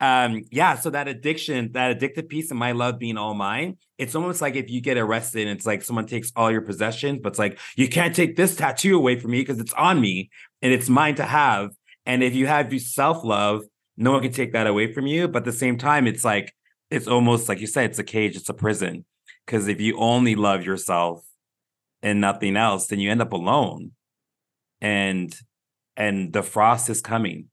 Um, 0.01 0.45
yeah. 0.53 0.77
So 0.77 0.91
that 0.91 1.09
addiction, 1.09 1.73
that 1.73 1.91
addicted 1.91 2.29
piece 2.29 2.51
of 2.53 2.57
my 2.57 2.73
love 2.73 2.99
being 2.99 3.17
all 3.17 3.35
mine. 3.35 3.79
It's 3.99 4.15
almost 4.15 4.41
like 4.41 4.55
if 4.55 4.71
you 4.71 4.81
get 4.81 4.97
arrested, 4.97 5.49
and 5.49 5.57
it's 5.57 5.67
like 5.67 5.83
someone 5.83 6.07
takes 6.07 6.31
all 6.37 6.51
your 6.53 6.61
possessions, 6.61 7.19
but 7.23 7.31
it's 7.31 7.39
like 7.39 7.59
you 7.77 7.89
can't 7.89 8.15
take 8.15 8.37
this 8.37 8.55
tattoo 8.55 8.97
away 8.97 9.19
from 9.19 9.33
me 9.33 9.41
because 9.41 9.59
it's 9.59 9.73
on 9.73 10.01
me 10.01 10.31
and 10.63 10.73
it's 10.73 10.89
mine 10.89 11.17
to 11.17 11.25
have. 11.25 11.71
And 12.09 12.23
if 12.23 12.35
you 12.35 12.47
have 12.47 12.73
self 12.81 13.23
love, 13.23 13.65
no 13.99 14.13
one 14.13 14.23
can 14.23 14.33
take 14.33 14.55
that 14.55 14.67
away 14.67 14.93
from 14.93 15.07
you. 15.07 15.29
But 15.29 15.41
at 15.41 15.45
the 15.45 15.53
same 15.53 15.77
time, 15.77 16.07
it's 16.07 16.25
like 16.25 16.55
it's 16.91 17.07
almost 17.07 17.49
like 17.49 17.61
you 17.61 17.67
said, 17.67 17.91
it's 17.91 17.99
a 17.99 18.05
cage, 18.05 18.35
it's 18.35 18.49
a 18.49 18.55
prison. 18.55 19.05
Because 19.45 19.69
if 19.69 19.81
you 19.81 19.97
only 19.99 20.35
love 20.35 20.65
yourself 20.65 21.25
and 22.03 22.21
nothing 22.21 22.57
else, 22.57 22.87
then 22.87 22.99
you 22.99 23.11
end 23.11 23.21
up 23.21 23.33
alone. 23.35 23.93
And 24.81 25.35
and 25.97 26.33
the 26.33 26.43
frost 26.43 26.89
is 26.89 27.03
coming. 27.03 27.51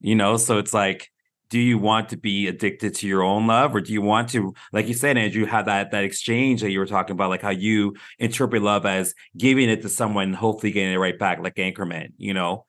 You 0.00 0.14
know, 0.14 0.36
so 0.36 0.58
it's 0.58 0.74
like, 0.74 1.10
do 1.48 1.58
you 1.58 1.78
want 1.78 2.10
to 2.10 2.16
be 2.16 2.46
addicted 2.46 2.94
to 2.96 3.08
your 3.08 3.22
own 3.22 3.48
love, 3.48 3.74
or 3.74 3.80
do 3.80 3.92
you 3.92 4.02
want 4.02 4.28
to, 4.30 4.54
like 4.72 4.86
you 4.86 4.94
said, 4.94 5.16
Andrew, 5.16 5.46
have 5.46 5.66
that 5.66 5.90
that 5.90 6.04
exchange 6.04 6.60
that 6.60 6.70
you 6.70 6.78
were 6.78 6.86
talking 6.86 7.14
about, 7.14 7.30
like 7.30 7.42
how 7.42 7.50
you 7.50 7.96
interpret 8.20 8.62
love 8.62 8.86
as 8.86 9.14
giving 9.36 9.68
it 9.68 9.82
to 9.82 9.88
someone, 9.88 10.32
hopefully 10.32 10.70
getting 10.70 10.92
it 10.92 10.98
right 10.98 11.18
back, 11.18 11.40
like 11.40 11.56
Anchorman, 11.56 12.12
you 12.18 12.34
know? 12.34 12.66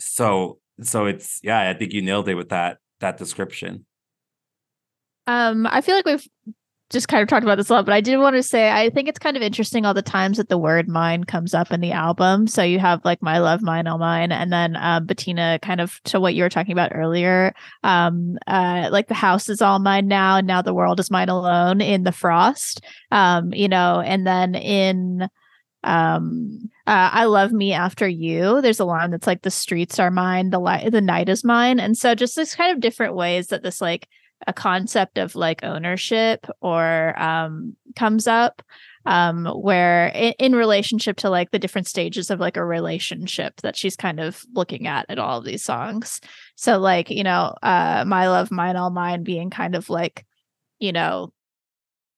So 0.00 0.58
so 0.86 1.06
it's 1.06 1.40
yeah, 1.42 1.70
I 1.70 1.74
think 1.74 1.92
you 1.92 2.02
nailed 2.02 2.28
it 2.28 2.34
with 2.34 2.50
that 2.50 2.78
that 3.00 3.18
description. 3.18 3.86
Um, 5.26 5.66
I 5.66 5.80
feel 5.80 5.94
like 5.94 6.06
we've 6.06 6.26
just 6.90 7.08
kind 7.08 7.22
of 7.22 7.28
talked 7.28 7.42
about 7.42 7.56
this 7.56 7.70
a 7.70 7.72
lot, 7.72 7.86
but 7.86 7.94
I 7.94 8.02
did 8.02 8.18
want 8.18 8.36
to 8.36 8.42
say 8.42 8.70
I 8.70 8.90
think 8.90 9.08
it's 9.08 9.18
kind 9.18 9.36
of 9.36 9.42
interesting 9.42 9.86
all 9.86 9.94
the 9.94 10.02
times 10.02 10.36
that 10.36 10.50
the 10.50 10.58
word 10.58 10.88
mine 10.88 11.24
comes 11.24 11.54
up 11.54 11.72
in 11.72 11.80
the 11.80 11.92
album. 11.92 12.46
So 12.46 12.62
you 12.62 12.78
have 12.78 13.04
like 13.04 13.22
my 13.22 13.38
love, 13.38 13.62
mine, 13.62 13.86
all 13.86 13.98
mine, 13.98 14.30
and 14.30 14.52
then 14.52 14.76
uh, 14.76 15.00
Bettina, 15.00 15.58
kind 15.62 15.80
of 15.80 16.00
to 16.04 16.20
what 16.20 16.34
you 16.34 16.42
were 16.42 16.50
talking 16.50 16.72
about 16.72 16.92
earlier. 16.94 17.54
Um, 17.82 18.38
uh, 18.46 18.90
like 18.92 19.08
the 19.08 19.14
house 19.14 19.48
is 19.48 19.62
all 19.62 19.78
mine 19.78 20.06
now, 20.06 20.36
and 20.36 20.46
now 20.46 20.60
the 20.60 20.74
world 20.74 21.00
is 21.00 21.10
mine 21.10 21.30
alone 21.30 21.80
in 21.80 22.04
the 22.04 22.12
frost. 22.12 22.84
Um, 23.10 23.54
you 23.54 23.68
know, 23.68 24.00
and 24.00 24.26
then 24.26 24.54
in 24.54 25.28
um 25.84 26.70
uh, 26.86 27.10
i 27.12 27.24
love 27.24 27.52
me 27.52 27.72
after 27.72 28.08
you. 28.08 28.60
There's 28.60 28.80
a 28.80 28.84
line 28.84 29.10
that's 29.10 29.26
like 29.26 29.42
the 29.42 29.50
streets 29.50 29.98
are 29.98 30.10
mine 30.10 30.50
the 30.50 30.58
light 30.58 30.90
the 30.90 31.00
night 31.00 31.28
is 31.28 31.44
mine. 31.44 31.80
And 31.80 31.96
so 31.96 32.14
just 32.14 32.36
this 32.36 32.54
kind 32.54 32.72
of 32.72 32.80
different 32.80 33.14
ways 33.14 33.48
that 33.48 33.62
this 33.62 33.80
like 33.80 34.08
a 34.46 34.52
concept 34.52 35.18
of 35.18 35.34
like 35.34 35.62
ownership 35.62 36.46
or 36.60 37.20
um 37.20 37.76
comes 37.96 38.26
up 38.26 38.62
um 39.06 39.46
where 39.46 40.08
in, 40.08 40.32
in 40.38 40.54
relationship 40.54 41.16
to 41.18 41.30
like 41.30 41.50
the 41.50 41.58
different 41.58 41.86
stages 41.86 42.30
of 42.30 42.40
like 42.40 42.56
a 42.56 42.64
relationship 42.64 43.60
that 43.62 43.76
she's 43.76 43.96
kind 43.96 44.20
of 44.20 44.44
looking 44.54 44.86
at 44.86 45.06
in 45.08 45.18
all 45.18 45.38
of 45.38 45.44
these 45.44 45.64
songs. 45.64 46.20
So 46.56 46.78
like 46.78 47.10
you 47.10 47.22
know 47.24 47.54
uh 47.62 48.04
my 48.06 48.28
love 48.28 48.50
mine 48.50 48.76
all 48.76 48.90
mine 48.90 49.22
being 49.22 49.50
kind 49.50 49.74
of 49.74 49.88
like 49.90 50.24
you 50.78 50.92
know 50.92 51.32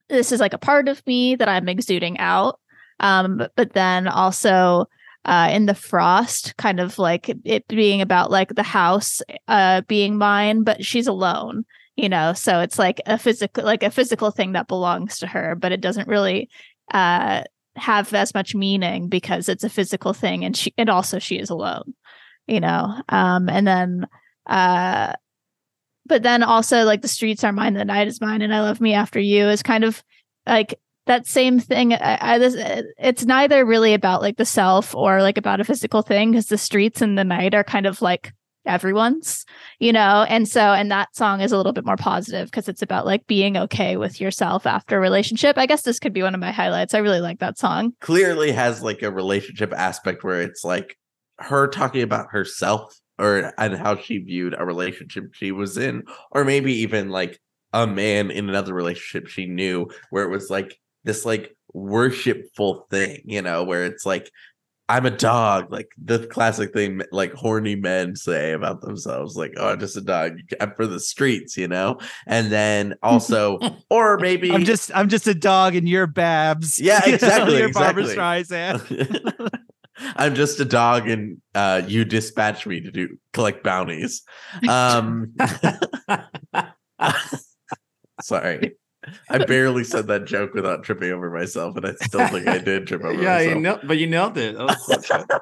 this 0.09 0.33
is 0.33 0.41
like 0.41 0.53
a 0.53 0.59
part 0.59 0.89
of 0.89 1.07
me 1.07 1.35
that 1.35 1.49
i'm 1.49 1.69
exuding 1.69 2.19
out 2.19 2.59
um 3.05 3.37
but, 3.37 3.53
but 3.55 3.73
then 3.75 4.09
also 4.09 4.87
uh 5.27 5.49
in 5.53 5.67
the 5.67 5.75
frost 5.75 6.57
kind 6.57 6.81
of 6.81 6.99
like 6.99 7.29
it 7.45 7.69
being 7.69 8.01
about 8.01 8.31
like 8.31 8.55
the 8.55 8.63
house 8.63 9.21
uh 9.49 9.83
being 9.83 10.17
mine 10.19 10.65
but 10.65 10.85
she's 10.85 11.07
alone 11.07 11.65
you 11.97 12.09
know? 12.09 12.33
So 12.33 12.59
it's 12.59 12.77
like 12.77 13.01
a 13.07 13.17
physical 13.17 13.63
like 13.63 13.85
a 13.85 13.91
physical 13.91 14.33
thing 14.33 14.53
that 14.53 14.67
belongs 14.67 15.19
to 15.21 15.29
her 15.29 15.55
but 15.55 15.71
it 15.71 15.81
doesn't 15.81 16.09
really 16.09 16.49
uh 16.93 17.45
have 17.77 18.13
as 18.15 18.35
much 18.35 18.55
meaning 18.55 19.09
because 19.09 19.49
it's 19.49 19.65
a 19.65 19.69
physical 19.69 20.13
thing 20.13 20.45
and 20.45 20.57
she 20.57 20.73
and 20.77 20.89
also 20.91 21.19
she 21.19 21.39
is 21.39 21.51
alone 21.51 21.95
you 22.47 22.61
know? 22.61 23.01
Um 23.09 23.49
and 23.49 23.67
then 23.67 24.07
uh 24.47 25.13
but 26.07 26.23
then 26.23 26.43
also 26.43 26.85
like 26.85 27.03
the 27.03 27.09
streets 27.09 27.45
are 27.45 27.53
mine 27.53 27.75
the 27.75 27.85
night 27.85 28.09
is 28.09 28.21
mine 28.21 28.43
and 28.43 28.55
i 28.55 28.61
love 28.61 28.81
me 28.81 28.93
after 28.93 29.19
you 29.19 29.49
is 29.49 29.63
kind 29.63 29.85
of 29.85 30.03
like 30.47 30.79
that 31.07 31.27
same 31.27 31.59
thing. 31.61 31.93
I, 31.93 32.35
I 32.35 32.39
this 32.39 32.55
uh, 32.57 32.83
it's 32.99 33.25
neither 33.25 33.65
really 33.65 33.95
about 33.95 34.23
like 34.23 34.37
the 34.37 34.45
self 34.45 34.95
or 34.95 35.23
like 35.23 35.39
about 35.39 35.61
a 35.61 35.65
physical 35.65 36.03
thing 36.03 36.33
because 36.33 36.47
the 36.47 36.59
streets 36.59 37.03
and 37.03 37.19
the 37.19 37.25
night 37.25 37.55
are 37.55 37.65
kind 37.65 37.87
of 37.87 38.03
like 38.03 38.33
everyone's 38.67 39.45
you 39.79 39.93
know? 39.93 40.25
And 40.29 40.49
so 40.49 40.61
and 40.61 40.91
that 40.91 41.15
song 41.15 41.41
is 41.41 41.53
a 41.53 41.57
little 41.57 41.73
bit 41.73 41.85
more 41.85 41.97
positive 41.97 42.51
because 42.51 42.69
it's 42.69 42.83
about 42.83 43.07
like 43.07 43.27
being 43.27 43.57
okay 43.57 43.97
with 43.97 44.21
yourself 44.21 44.67
after 44.67 44.97
a 44.97 45.01
relationship. 45.01 45.59
I 45.59 45.67
guess 45.67 45.83
this 45.83 45.99
could 45.99 46.13
be 46.13 46.23
one 46.23 46.35
of 46.35 46.41
my 46.41 46.53
highlights. 46.53 46.95
I 46.95 46.99
really 46.99 47.21
like 47.21 47.41
that 47.41 47.59
song. 47.59 47.93
Clearly 48.01 48.53
has 48.53 48.83
like 48.83 49.03
a 49.03 49.11
relationship 49.11 49.73
aspect 49.73 50.25
where 50.25 50.41
it's 50.41 50.65
like 50.65 50.97
her 51.39 51.67
talking 51.67 52.03
about 52.03 52.29
herself 52.31 52.99
or 53.19 53.53
and 53.59 53.77
how 53.77 53.97
she 53.97 54.19
viewed 54.19 54.55
a 54.59 54.65
relationship 54.65 55.35
she 55.35 55.53
was 55.53 55.77
in, 55.77 56.05
or 56.31 56.45
maybe 56.45 56.73
even 56.73 57.11
like 57.11 57.39
a 57.73 57.87
man 57.87 58.31
in 58.31 58.49
another 58.49 58.73
relationship 58.73 59.29
she 59.29 59.47
knew 59.47 59.89
where 60.11 60.25
it 60.25 60.31
was 60.31 60.49
like 60.49 60.79
this 61.05 61.25
like 61.25 61.57
worshipful 61.73 62.87
thing, 62.91 63.23
you 63.25 63.43
know, 63.43 63.65
where 63.65 63.85
it's 63.85 64.05
like 64.05 64.31
I'm 64.89 65.07
a 65.07 65.11
dog, 65.11 65.73
like 65.73 65.89
the 65.97 66.27
classic 66.27 66.75
thing 66.75 67.01
like 67.11 67.33
horny 67.33 67.75
men 67.75 68.17
say 68.17 68.53
about 68.53 68.83
themselves, 68.83 69.35
like, 69.35 69.55
oh, 69.57 69.69
I'm 69.69 69.81
just 69.81 69.97
a 69.97 70.03
dog. 70.03 70.39
I'm 70.61 70.75
for 70.75 70.87
the 70.87 71.01
streets, 71.01 71.57
you 71.57 71.69
know? 71.69 71.99
And 72.27 72.53
then 72.53 72.95
also, 73.03 73.59
or 73.89 74.19
maybe 74.19 74.53
I'm 74.53 74.65
just 74.65 74.91
I'm 74.95 75.09
just 75.09 75.27
a 75.27 75.35
dog 75.35 75.75
and 75.75 75.89
you're 75.89 76.07
Babs. 76.07 76.79
Yeah, 76.79 77.01
exactly, 77.07 77.59
you're 77.59 77.73
Barbra 77.73 78.03
exactly. 78.03 78.99
Streisand. 78.99 79.49
I'm 80.17 80.35
just 80.35 80.61
a 80.61 80.65
dog 80.65 81.09
and 81.09 81.41
uh 81.55 81.83
you 81.87 82.05
dispatch 82.05 82.67
me 82.67 82.81
to 82.81 82.91
do 82.91 83.17
collect 83.33 83.65
bounties. 83.65 84.23
Um 84.69 85.35
sorry. 88.21 88.77
I 89.29 89.39
barely 89.45 89.85
said 89.85 90.07
that 90.09 90.25
joke 90.27 90.55
without 90.55 90.83
tripping 90.83 91.13
over 91.13 91.31
myself, 91.31 91.77
and 91.77 91.87
I 91.87 91.93
still 91.95 92.27
think 92.29 92.47
I 92.49 92.59
did 92.59 92.87
trip 92.87 93.03
over 93.03 93.13
myself. 93.13 93.25
yeah, 93.25 93.41
you 93.41 93.47
myself. 93.57 93.63
nailed, 93.63 93.81
but 93.89 93.99
you 93.99 94.07
nailed 94.07 94.39
it. 94.39 94.57
That 94.57 94.65
was 94.65 95.07
so 95.07 95.15
uh, 95.15 95.37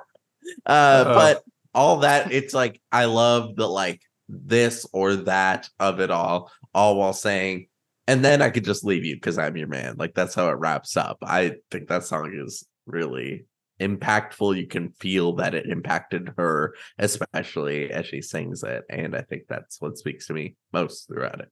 Uh-oh. 0.66 1.14
but 1.14 1.42
all 1.74 1.98
that 2.00 2.32
it's 2.32 2.52
like 2.52 2.80
I 2.90 3.06
love 3.06 3.56
the 3.56 3.66
like 3.66 4.00
this 4.28 4.86
or 4.92 5.16
that 5.16 5.68
of 5.80 6.00
it 6.00 6.10
all, 6.10 6.50
all 6.74 6.96
while 6.96 7.12
saying, 7.12 7.68
and 8.06 8.24
then 8.24 8.42
I 8.42 8.50
could 8.50 8.64
just 8.64 8.84
leave 8.84 9.04
you 9.04 9.16
because 9.16 9.38
I'm 9.38 9.56
your 9.56 9.68
man. 9.68 9.96
Like 9.98 10.14
that's 10.14 10.34
how 10.34 10.48
it 10.48 10.58
wraps 10.58 10.96
up. 10.96 11.18
I 11.22 11.52
think 11.70 11.88
that 11.88 12.04
song 12.04 12.32
is 12.34 12.66
really 12.86 13.46
impactful. 13.80 14.56
You 14.56 14.66
can 14.66 14.90
feel 14.92 15.34
that 15.36 15.54
it 15.54 15.66
impacted 15.66 16.32
her, 16.36 16.74
especially 16.98 17.90
as 17.90 18.06
she 18.06 18.22
sings 18.22 18.62
it. 18.62 18.84
And 18.88 19.16
I 19.16 19.22
think 19.22 19.44
that's 19.48 19.80
what 19.80 19.98
speaks 19.98 20.26
to 20.26 20.34
me 20.34 20.56
most 20.72 21.08
throughout 21.08 21.40
it. 21.40 21.48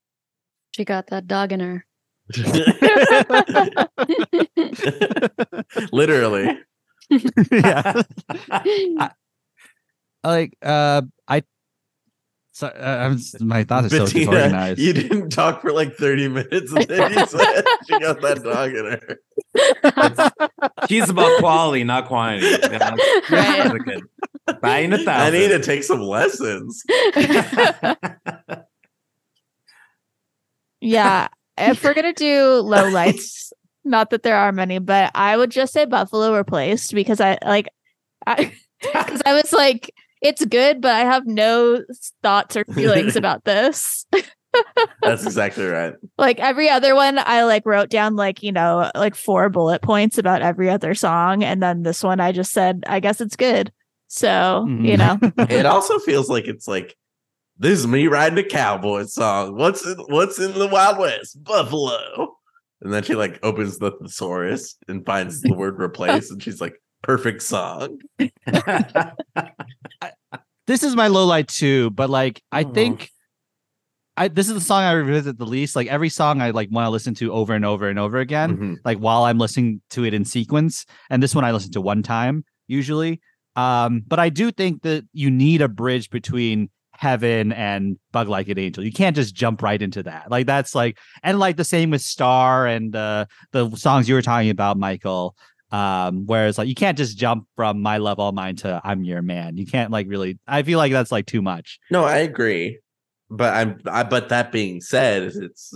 She 0.72 0.84
got 0.84 1.08
that 1.08 1.26
dog 1.26 1.52
in 1.52 1.60
her. 1.60 1.84
It. 2.36 3.88
Literally. 5.92 6.58
yeah. 7.50 8.02
I, 8.50 9.10
like 10.22 10.56
uh 10.62 11.02
I 11.26 11.42
so 12.52 12.66
uh, 12.66 13.08
I'm 13.10 13.18
my 13.40 13.64
thoughts 13.64 13.86
are 13.86 13.90
so 13.90 14.04
Bettina, 14.04 14.30
disorganized. 14.32 14.78
you 14.80 14.92
didn't 14.92 15.30
talk 15.30 15.62
for 15.62 15.72
like 15.72 15.94
30 15.96 16.28
minutes 16.28 16.70
and 16.72 16.84
then 16.86 17.12
you 17.12 17.26
said 17.26 17.64
she 17.88 17.98
got 18.00 18.20
that 18.20 18.42
dog 18.44 18.74
in 18.74 18.84
her. 18.84 19.18
She's 20.88 21.08
about 21.08 21.38
quality, 21.38 21.84
not 21.84 22.06
quantity. 22.06 22.46
Yeah, 22.48 22.58
that's- 22.68 22.98
Right. 23.30 23.64
that's 23.64 23.84
good. 23.84 24.02
Buying 24.60 24.92
a 24.92 24.96
I 24.96 25.04
thousand. 25.04 25.32
need 25.40 25.48
to 25.48 25.60
take 25.60 25.84
some 25.84 26.00
lessons. 26.00 26.82
yeah 30.80 31.28
if 31.60 31.82
we're 31.82 31.94
gonna 31.94 32.12
do 32.12 32.54
low 32.60 32.88
lights 32.90 33.52
not 33.84 34.10
that 34.10 34.22
there 34.22 34.36
are 34.36 34.52
many 34.52 34.78
but 34.78 35.10
i 35.14 35.36
would 35.36 35.50
just 35.50 35.72
say 35.72 35.84
buffalo 35.84 36.36
replaced 36.36 36.94
because 36.94 37.20
i 37.20 37.38
like 37.44 37.68
i 38.26 38.52
because 38.80 39.22
i 39.26 39.34
was 39.34 39.52
like 39.52 39.92
it's 40.22 40.44
good 40.46 40.80
but 40.80 40.92
i 40.94 41.00
have 41.00 41.26
no 41.26 41.82
thoughts 42.22 42.56
or 42.56 42.64
feelings 42.66 43.16
about 43.20 43.44
this. 43.44 44.06
That's 45.00 45.24
exactly 45.24 45.64
right. 45.64 45.94
like 46.18 46.40
every 46.40 46.68
other 46.68 46.96
one 46.96 47.18
i 47.20 47.44
like 47.44 47.64
wrote 47.64 47.88
down 47.88 48.16
like 48.16 48.42
you 48.42 48.50
know 48.50 48.90
like 48.96 49.14
four 49.14 49.48
bullet 49.48 49.80
points 49.80 50.18
about 50.18 50.42
every 50.42 50.68
other 50.68 50.92
song 50.94 51.44
and 51.44 51.62
then 51.62 51.84
this 51.84 52.02
one 52.02 52.18
i 52.18 52.32
just 52.32 52.50
said 52.50 52.82
i 52.86 53.00
guess 53.00 53.20
it's 53.20 53.36
good. 53.36 53.72
So 54.10 54.66
you 54.66 54.96
mm-hmm. 54.96 55.24
know? 55.36 55.46
It 55.48 55.66
also 55.66 56.00
feels 56.00 56.28
like 56.28 56.48
it's 56.48 56.66
like 56.66 56.96
this 57.60 57.78
is 57.78 57.86
me 57.86 58.06
riding 58.08 58.38
a 58.38 58.42
cowboy 58.42 59.04
song. 59.04 59.54
What's 59.54 59.86
in 59.86 59.96
what's 60.08 60.38
in 60.40 60.52
the 60.58 60.66
Wild 60.66 60.98
West? 60.98 61.42
Buffalo. 61.44 62.34
And 62.80 62.92
then 62.92 63.02
she 63.02 63.14
like 63.14 63.38
opens 63.44 63.78
the 63.78 63.92
thesaurus 63.92 64.76
and 64.88 65.04
finds 65.06 65.42
the 65.42 65.52
word 65.54 65.80
replace, 65.80 66.30
and 66.30 66.42
she's 66.42 66.60
like, 66.60 66.74
perfect 67.02 67.42
song. 67.42 67.98
this 70.66 70.82
is 70.82 70.96
my 70.96 71.08
low 71.08 71.26
light 71.26 71.48
too, 71.48 71.90
but 71.90 72.10
like 72.10 72.42
I 72.50 72.64
Oh. 72.64 72.72
think 72.72 73.10
I 74.16 74.28
this 74.28 74.48
is 74.48 74.54
the 74.54 74.60
song 74.60 74.82
I 74.82 74.92
revisit 74.92 75.38
the 75.38 75.46
least. 75.46 75.76
Like 75.76 75.88
every 75.88 76.08
song 76.08 76.40
I 76.42 76.50
like 76.50 76.68
want 76.70 76.86
to 76.86 76.90
listen 76.90 77.14
to 77.16 77.32
over 77.32 77.54
and 77.54 77.64
over 77.64 77.88
and 77.88 77.98
over 77.98 78.18
again, 78.18 78.56
Mhm. 78.56 78.76
like 78.84 78.98
while 78.98 79.24
I'm 79.24 79.38
listening 79.38 79.80
to 79.90 80.04
it 80.04 80.14
in 80.14 80.24
sequence. 80.24 80.84
And 81.10 81.22
this 81.22 81.34
one 81.34 81.44
I 81.44 81.52
listen 81.52 81.72
to 81.72 81.80
one 81.80 82.02
time 82.02 82.44
usually. 82.68 83.20
Um, 83.56 84.02
but 84.06 84.18
I 84.18 84.28
do 84.28 84.50
think 84.52 84.82
that 84.82 85.04
you 85.12 85.30
need 85.30 85.60
a 85.60 85.68
bridge 85.68 86.08
between 86.10 86.70
heaven 87.00 87.50
and 87.52 87.98
bug 88.12 88.28
like 88.28 88.46
an 88.48 88.58
angel 88.58 88.84
you 88.84 88.92
can't 88.92 89.16
just 89.16 89.34
jump 89.34 89.62
right 89.62 89.80
into 89.80 90.02
that 90.02 90.30
like 90.30 90.46
that's 90.46 90.74
like 90.74 90.98
and 91.22 91.38
like 91.38 91.56
the 91.56 91.64
same 91.64 91.90
with 91.90 92.02
star 92.02 92.66
and 92.66 92.94
uh 92.94 93.24
the 93.52 93.74
songs 93.74 94.06
you 94.06 94.14
were 94.14 94.20
talking 94.20 94.50
about 94.50 94.76
michael 94.76 95.34
um 95.72 96.26
whereas 96.26 96.58
like 96.58 96.68
you 96.68 96.74
can't 96.74 96.98
just 96.98 97.16
jump 97.16 97.46
from 97.56 97.80
my 97.80 97.96
love 97.96 98.18
all 98.18 98.32
mine 98.32 98.54
to 98.54 98.80
i'm 98.84 99.02
your 99.02 99.22
man 99.22 99.56
you 99.56 99.64
can't 99.66 99.90
like 99.90 100.06
really 100.08 100.38
i 100.46 100.62
feel 100.62 100.76
like 100.78 100.92
that's 100.92 101.10
like 101.10 101.24
too 101.26 101.40
much 101.40 101.78
No, 101.90 102.04
I 102.04 102.18
agree. 102.18 102.80
But 103.30 103.54
I'm 103.54 103.80
I, 103.86 104.02
but 104.02 104.28
that 104.30 104.50
being 104.50 104.80
said, 104.80 105.22
it's 105.22 105.72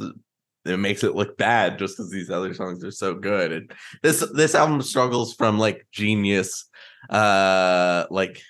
it 0.65 0.77
makes 0.79 1.05
it 1.05 1.15
look 1.15 1.37
bad 1.37 1.79
just 1.79 1.97
because 1.97 2.11
these 2.11 2.31
other 2.31 2.53
songs 2.53 2.83
are 2.85 2.91
so 2.91 3.15
good. 3.15 3.53
And 3.53 3.73
this 4.03 4.27
this 4.35 4.55
album 4.55 4.83
struggles 4.83 5.35
from 5.35 5.59
like 5.59 5.87
genius 5.93 6.69
uh 7.11 8.07
like 8.11 8.43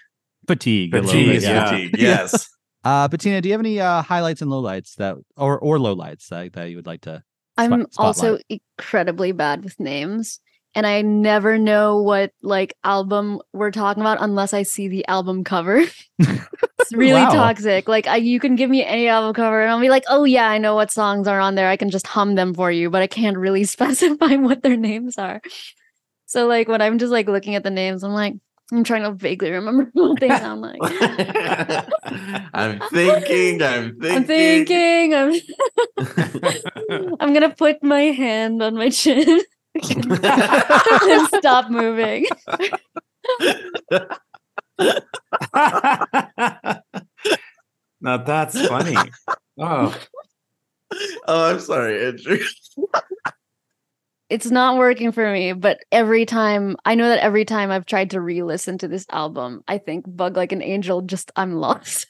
fatigue, 0.46 0.92
bit, 0.92 1.04
Fatigue, 1.04 1.42
yeah. 1.42 1.48
yeah. 1.50 1.70
fatigue. 1.70 1.98
Yes. 1.98 2.48
Uh 2.84 3.08
bettina 3.08 3.40
do 3.40 3.48
you 3.48 3.52
have 3.52 3.60
any 3.60 3.80
uh 3.80 4.02
highlights 4.02 4.42
and 4.42 4.50
lowlights 4.50 4.94
that 4.96 5.16
or 5.36 5.58
or 5.58 5.78
lowlights 5.78 6.28
that, 6.28 6.52
that 6.52 6.70
you 6.70 6.76
would 6.76 6.86
like 6.86 7.00
to 7.02 7.22
I'm 7.56 7.86
Spot- 7.90 7.90
also 7.98 8.38
incredibly 8.48 9.32
bad 9.32 9.62
with 9.62 9.78
names. 9.78 10.40
And 10.74 10.86
I 10.86 11.02
never 11.02 11.56
know 11.56 12.02
what 12.02 12.32
like 12.42 12.74
album 12.82 13.40
we're 13.52 13.70
talking 13.70 14.00
about 14.00 14.18
unless 14.20 14.52
I 14.52 14.64
see 14.64 14.88
the 14.88 15.06
album 15.06 15.44
cover. 15.44 15.84
it's 16.18 16.92
really 16.92 17.22
Wow. 17.22 17.30
toxic. 17.30 17.88
Like 17.88 18.08
I, 18.08 18.16
you 18.16 18.40
can 18.40 18.56
give 18.56 18.70
me 18.70 18.84
any 18.84 19.06
album 19.06 19.34
cover 19.34 19.62
and 19.62 19.70
I'll 19.70 19.80
be 19.80 19.88
like, 19.88 20.02
"Oh 20.08 20.24
yeah, 20.24 20.48
I 20.48 20.58
know 20.58 20.74
what 20.74 20.90
songs 20.90 21.28
are 21.28 21.38
on 21.38 21.54
there. 21.54 21.68
I 21.68 21.76
can 21.76 21.90
just 21.90 22.08
hum 22.08 22.34
them 22.34 22.54
for 22.54 22.72
you, 22.72 22.90
but 22.90 23.02
I 23.02 23.06
can't 23.06 23.36
really 23.38 23.62
specify 23.76 24.34
what 24.34 24.62
their 24.62 24.76
names 24.76 25.16
are." 25.16 25.40
So 26.26 26.46
like 26.46 26.68
when 26.68 26.82
I'm 26.82 26.98
just 26.98 27.12
like 27.12 27.28
looking 27.28 27.54
at 27.54 27.62
the 27.62 27.70
names, 27.70 28.02
I'm 28.02 28.12
like, 28.12 28.34
I'm 28.72 28.84
trying 28.84 29.02
to 29.02 29.12
vaguely 29.12 29.50
remember 29.50 29.90
what 29.92 30.20
they 30.20 30.28
sound 30.28 30.62
like. 30.62 30.80
I'm 32.54 32.80
thinking, 32.90 33.62
I'm 33.62 34.00
thinking. 34.00 34.16
I'm 34.16 34.24
thinking, 34.24 35.14
I'm 35.14 35.34
I'm 37.20 37.34
gonna 37.34 37.54
put 37.54 37.82
my 37.82 38.02
hand 38.02 38.62
on 38.62 38.74
my 38.74 38.88
chin 38.88 39.40
and 39.74 41.28
stop 41.28 41.70
moving. 41.70 42.26
now 48.00 48.16
that's 48.18 48.66
funny. 48.66 48.96
Oh, 49.58 49.94
Oh, 51.26 51.50
I'm 51.50 51.60
sorry, 51.60 52.06
Andrew. 52.06 52.38
It's 54.30 54.50
not 54.50 54.78
working 54.78 55.12
for 55.12 55.30
me, 55.30 55.52
but 55.52 55.78
every 55.92 56.24
time 56.24 56.76
I 56.84 56.94
know 56.94 57.08
that 57.08 57.20
every 57.22 57.44
time 57.44 57.70
I've 57.70 57.84
tried 57.86 58.10
to 58.10 58.20
re-listen 58.20 58.78
to 58.78 58.88
this 58.88 59.06
album, 59.10 59.62
I 59.68 59.78
think 59.78 60.04
Bug 60.08 60.36
Like 60.36 60.52
an 60.52 60.62
Angel 60.62 61.02
just 61.02 61.30
I'm 61.36 61.54
lost. 61.54 62.06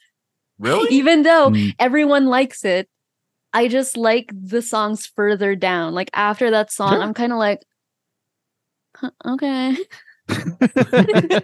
Really? 0.58 0.88
Even 0.94 1.22
though 1.22 1.50
Mm. 1.50 1.74
everyone 1.78 2.26
likes 2.26 2.64
it, 2.64 2.88
I 3.52 3.68
just 3.68 3.96
like 3.96 4.30
the 4.32 4.62
songs 4.62 5.06
further 5.06 5.54
down. 5.56 5.94
Like 5.94 6.10
after 6.14 6.50
that 6.52 6.72
song, 6.72 6.94
Sure. 6.94 7.02
I'm 7.02 7.14
kind 7.14 7.32
of 7.32 7.38
like 7.38 7.62
"Huh, 8.96 9.10
okay. 9.26 9.76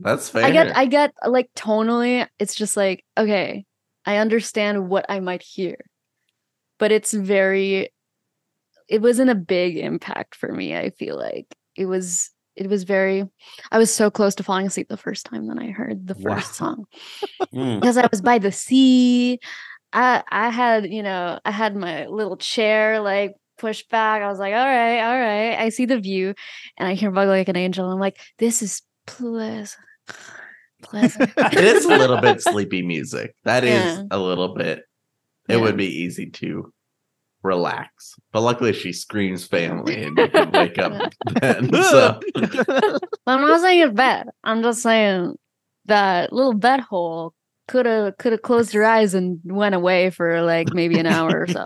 That's 0.00 0.28
fair. 0.28 0.44
I 0.44 0.50
get 0.52 0.76
I 0.76 0.86
get 0.86 1.14
like 1.26 1.50
tonally 1.56 2.26
it's 2.38 2.54
just 2.54 2.76
like 2.76 3.04
okay, 3.18 3.64
I 4.06 4.16
understand 4.18 4.88
what 4.88 5.06
I 5.08 5.20
might 5.20 5.42
hear. 5.42 5.76
But 6.78 6.92
it's 6.92 7.12
very 7.12 7.90
it 8.88 9.00
wasn't 9.02 9.30
a 9.30 9.34
big 9.34 9.76
impact 9.76 10.34
for 10.34 10.52
me, 10.52 10.76
I 10.76 10.90
feel 10.90 11.16
like. 11.16 11.46
It 11.76 11.86
was 11.86 12.30
it 12.56 12.68
was 12.68 12.84
very 12.84 13.24
I 13.72 13.78
was 13.78 13.92
so 13.92 14.10
close 14.10 14.34
to 14.36 14.42
falling 14.44 14.66
asleep 14.66 14.88
the 14.88 14.96
first 14.96 15.26
time 15.26 15.48
that 15.48 15.58
I 15.58 15.66
heard 15.68 16.06
the 16.06 16.14
first 16.14 16.60
Wow. 16.60 16.76
song 16.76 16.84
Mm. 17.54 17.80
because 17.80 17.96
I 17.96 18.06
was 18.10 18.20
by 18.22 18.38
the 18.38 18.52
sea. 18.52 19.40
I 19.92 20.22
I 20.30 20.50
had, 20.50 20.90
you 20.92 21.02
know, 21.02 21.38
I 21.44 21.50
had 21.50 21.74
my 21.76 22.06
little 22.06 22.36
chair 22.36 23.00
like 23.00 23.34
pushed 23.58 23.88
back. 23.90 24.22
I 24.22 24.28
was 24.28 24.38
like, 24.38 24.52
all 24.54 24.66
right, 24.66 25.00
all 25.00 25.18
right. 25.18 25.56
I 25.58 25.68
see 25.70 25.86
the 25.86 25.98
view 26.00 26.34
and 26.76 26.88
I 26.88 26.94
hear 26.94 27.10
Bug 27.10 27.28
Like 27.28 27.48
an 27.48 27.56
Angel. 27.56 27.90
I'm 27.90 28.00
like, 28.00 28.18
this 28.38 28.62
is 28.62 28.82
pleasant. 29.06 29.76
Pleasant. 30.82 31.30
it 31.36 31.64
is 31.64 31.84
a 31.86 31.96
little 31.96 32.20
bit 32.20 32.42
sleepy 32.42 32.82
music. 32.82 33.34
That 33.44 33.64
is 33.64 33.70
Yeah. 33.98 34.02
a 34.10 34.18
little 34.18 34.54
bit. 34.54 34.80
It 35.48 35.56
Yeah. 35.56 35.62
would 35.62 35.76
be 35.76 35.86
easy 36.02 36.30
to 36.30 36.72
relax, 37.44 38.14
but 38.32 38.40
luckily 38.40 38.72
she 38.72 38.92
screams 38.92 39.46
family 39.46 40.02
and 40.02 40.18
you 40.18 40.28
can 40.28 40.50
wake 40.50 40.78
up 40.78 41.12
then. 41.40 41.70
So 41.84 42.18
I'm 43.26 43.42
not 43.42 43.60
saying 43.60 43.80
it's 43.80 43.94
bad. 43.94 44.28
I'm 44.42 44.62
just 44.62 44.82
saying 44.82 45.36
that 45.84 46.32
little 46.32 46.54
betthole 46.54 47.32
could 47.68 47.86
have 47.86 48.16
could 48.18 48.32
have 48.32 48.42
closed 48.42 48.72
her 48.72 48.84
eyes 48.84 49.14
and 49.14 49.40
went 49.44 49.74
away 49.74 50.10
for 50.10 50.42
like 50.42 50.72
maybe 50.74 50.98
an 50.98 51.06
hour 51.06 51.40
or 51.42 51.46
so. 51.46 51.64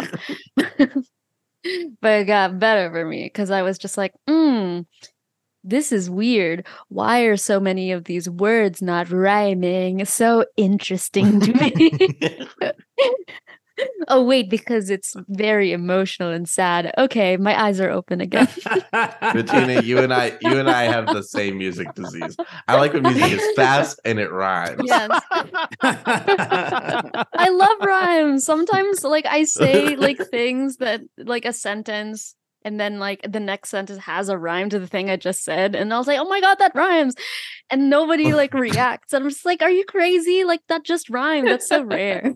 but 0.57 2.21
it 2.21 2.25
got 2.27 2.59
better 2.59 2.91
for 2.91 3.05
me 3.05 3.25
because 3.25 3.51
I 3.51 3.63
was 3.63 3.79
just 3.79 3.97
like, 3.97 4.13
hmm, 4.29 4.81
this 5.65 5.93
is 5.93 6.11
weird. 6.11 6.67
Why 6.89 7.23
are 7.23 7.37
so 7.37 7.61
many 7.61 7.93
of 7.93 8.05
these 8.05 8.29
words 8.29 8.83
not 8.83 9.11
rhyming? 9.11 10.05
So 10.05 10.45
interesting 10.57 11.41
to 11.41 11.53
me. 11.53 12.11
oh 14.09 14.23
wait, 14.23 14.51
because 14.51 14.91
it's 14.91 15.15
very 15.29 15.73
emotional 15.73 16.31
and 16.31 16.49
sad. 16.49 16.93
Okay, 16.99 17.37
my 17.37 17.61
eyes 17.61 17.81
are 17.81 17.91
open 17.91 18.21
again. 18.21 18.49
Bettina, 18.93 19.83
you 19.83 19.99
and 19.99 20.13
I, 20.13 20.37
you 20.41 20.59
and 20.59 20.71
I 20.71 20.85
have 20.85 21.07
the 21.07 21.23
same 21.23 21.59
music 21.59 21.95
disease. 21.95 22.37
I 22.67 22.77
like 22.77 22.93
when 22.93 23.03
music 23.03 23.33
is 23.33 23.57
fast 23.57 24.01
and 24.05 24.19
it 24.19 24.31
rhymes. 24.31 24.81
yes. 24.85 25.23
I 25.83 27.49
love 27.51 27.79
rhymes. 27.81 28.45
Sometimes 28.45 29.05
like 29.05 29.27
I 29.27 29.45
say 29.45 29.97
like 29.97 30.19
things 30.31 30.79
that 30.79 31.01
like 31.19 31.45
a 31.45 31.53
sentence 31.53 32.35
and 32.63 32.79
then 32.79 32.99
like 32.99 33.21
the 33.29 33.41
next 33.41 33.71
sentence 33.71 33.99
has 34.01 34.29
a 34.29 34.37
rhyme 34.39 34.69
to 34.71 34.79
the 34.79 34.87
thing 34.87 35.11
I 35.11 35.17
just 35.17 35.45
said 35.45 35.75
and 35.75 35.93
I'll 35.93 36.05
say, 36.05 36.19
"Oh 36.19 36.29
my 36.29 36.41
god, 36.41 36.59
that 36.59 36.75
rhymes." 36.75 37.15
And 37.71 37.91
nobody 37.91 38.33
like 38.33 38.55
reacts. 38.69 39.13
And 39.13 39.25
I'm 39.25 39.31
just 39.31 39.45
like, 39.47 39.63
"Are 39.63 39.71
you 39.71 39.85
crazy? 39.85 40.45
Like 40.45 40.61
that 40.69 40.85
just 40.85 41.09
rhymed. 41.09 41.49
That's 41.49 41.69
so 41.69 41.83
rare." 41.85 42.35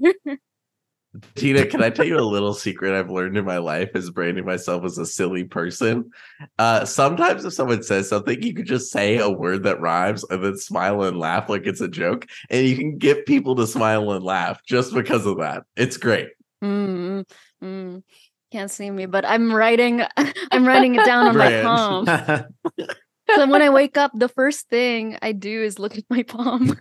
Tina, 1.35 1.67
can 1.67 1.83
I 1.83 1.91
tell 1.91 2.07
you 2.07 2.19
a 2.19 2.21
little 2.21 2.55
secret 2.55 2.99
I've 2.99 3.11
learned 3.11 3.37
in 3.37 3.45
my 3.45 3.59
life 3.59 3.91
is 3.95 4.11
branding 4.11 4.47
myself 4.47 4.85
as 4.85 4.97
a 4.97 5.05
silly 5.05 5.45
person? 5.45 6.11
Uh, 6.59 6.87
sometimes 6.87 7.45
if 7.45 7.53
someone 7.53 7.83
says 7.83 8.09
something, 8.09 8.43
you 8.43 8.55
could 8.55 8.67
just 8.67 8.91
say 8.91 9.19
a 9.19 9.29
word 9.29 9.65
that 9.65 9.81
rhymes 9.81 10.25
and 10.31 10.43
then 10.43 10.57
smile 10.57 11.03
and 11.03 11.19
laugh 11.19 11.51
like 11.51 11.67
it's 11.67 11.83
a 11.83 11.89
joke, 11.89 12.27
and 12.49 12.67
you 12.67 12.77
can 12.77 12.97
get 12.97 13.27
people 13.27 13.55
to 13.57 13.67
smile 13.67 14.11
and 14.13 14.25
laugh 14.25 14.63
just 14.67 14.95
because 14.95 15.27
of 15.27 15.39
that. 15.39 15.65
It's 15.77 15.99
great. 15.99 16.29
mm, 16.65 17.25
mm. 17.63 18.03
Can't 18.51 18.71
see 18.71 18.91
me, 18.91 19.07
but 19.07 19.25
I'm 19.27 19.55
writing 19.55 20.03
I'm 20.51 20.67
writing 20.67 20.95
it 20.95 21.05
down 21.05 21.27
on 21.27 21.37
my 21.37 21.63
palm. 21.63 22.47
So 23.37 23.47
when 23.49 23.63
I 23.63 23.71
wake 23.71 23.97
up, 23.97 24.11
the 24.15 24.29
first 24.29 24.69
thing 24.69 25.17
I 25.23 25.33
do 25.33 25.63
is 25.63 25.79
look 25.79 25.97
at 25.97 26.05
my 26.11 26.23
palm. 26.23 26.79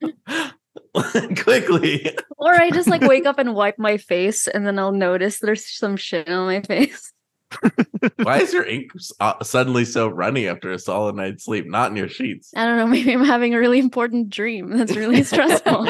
Quickly. 1.42 2.16
Or 2.36 2.52
I 2.52 2.70
just 2.70 2.88
like 2.88 3.02
wake 3.02 3.26
up 3.26 3.38
and 3.38 3.54
wipe 3.54 3.78
my 3.78 3.96
face, 3.96 4.46
and 4.46 4.66
then 4.66 4.78
I'll 4.78 4.92
notice 4.92 5.38
there's 5.38 5.66
some 5.66 5.96
shit 5.96 6.28
on 6.28 6.46
my 6.46 6.60
face. 6.62 7.12
Why 8.22 8.38
is 8.38 8.52
your 8.52 8.64
ink 8.68 8.92
uh, 9.18 9.42
suddenly 9.42 9.84
so 9.84 10.08
runny 10.08 10.48
after 10.48 10.72
a 10.72 10.78
solid 10.78 11.16
night's 11.16 11.44
sleep? 11.44 11.66
Not 11.66 11.90
in 11.90 11.96
your 11.96 12.08
sheets. 12.08 12.52
I 12.56 12.64
don't 12.64 12.76
know. 12.76 12.86
Maybe 12.86 13.12
I'm 13.12 13.24
having 13.24 13.54
a 13.54 13.58
really 13.58 13.78
important 13.78 14.30
dream 14.30 14.76
that's 14.76 14.96
really 14.96 15.22
stressful. 15.22 15.86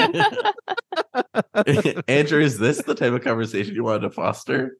Andrew, 2.09 2.41
is 2.41 2.59
this 2.59 2.83
the 2.83 2.95
type 2.95 3.13
of 3.13 3.23
conversation 3.23 3.75
you 3.75 3.85
wanted 3.85 4.01
to 4.01 4.11
foster? 4.11 4.77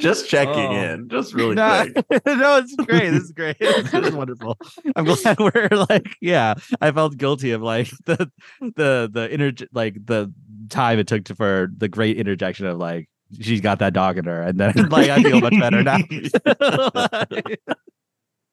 Just 0.00 0.28
checking 0.28 0.54
Oh. 0.54 0.72
in, 0.72 1.08
just 1.08 1.34
really 1.34 1.54
no, 1.56 1.86
quick. 2.08 2.22
no, 2.26 2.58
it's 2.58 2.74
great. 2.76 3.10
This 3.10 3.24
is 3.24 3.32
great. 3.32 3.58
This 3.58 3.92
is 3.92 4.12
wonderful. 4.14 4.58
I'm 4.96 5.04
glad 5.04 5.38
we're 5.38 5.68
like, 5.88 6.16
yeah. 6.20 6.54
I 6.80 6.90
felt 6.92 7.16
guilty 7.16 7.52
of 7.52 7.62
like 7.62 7.90
the 8.06 8.30
the 8.60 9.08
the 9.12 9.28
inter 9.32 9.52
like 9.72 9.94
the 10.04 10.32
time 10.70 10.98
it 10.98 11.06
took 11.06 11.24
to 11.24 11.34
for 11.34 11.68
the 11.76 11.88
great 11.88 12.16
interjection 12.16 12.66
of 12.66 12.78
like 12.78 13.08
she's 13.40 13.60
got 13.60 13.78
that 13.80 13.92
dog 13.92 14.18
in 14.18 14.24
her, 14.24 14.42
and 14.42 14.58
then 14.58 14.72
like 14.90 15.10
I 15.10 15.22
feel 15.22 15.40
much 15.40 15.58
better 15.58 15.82
now. 15.82 15.98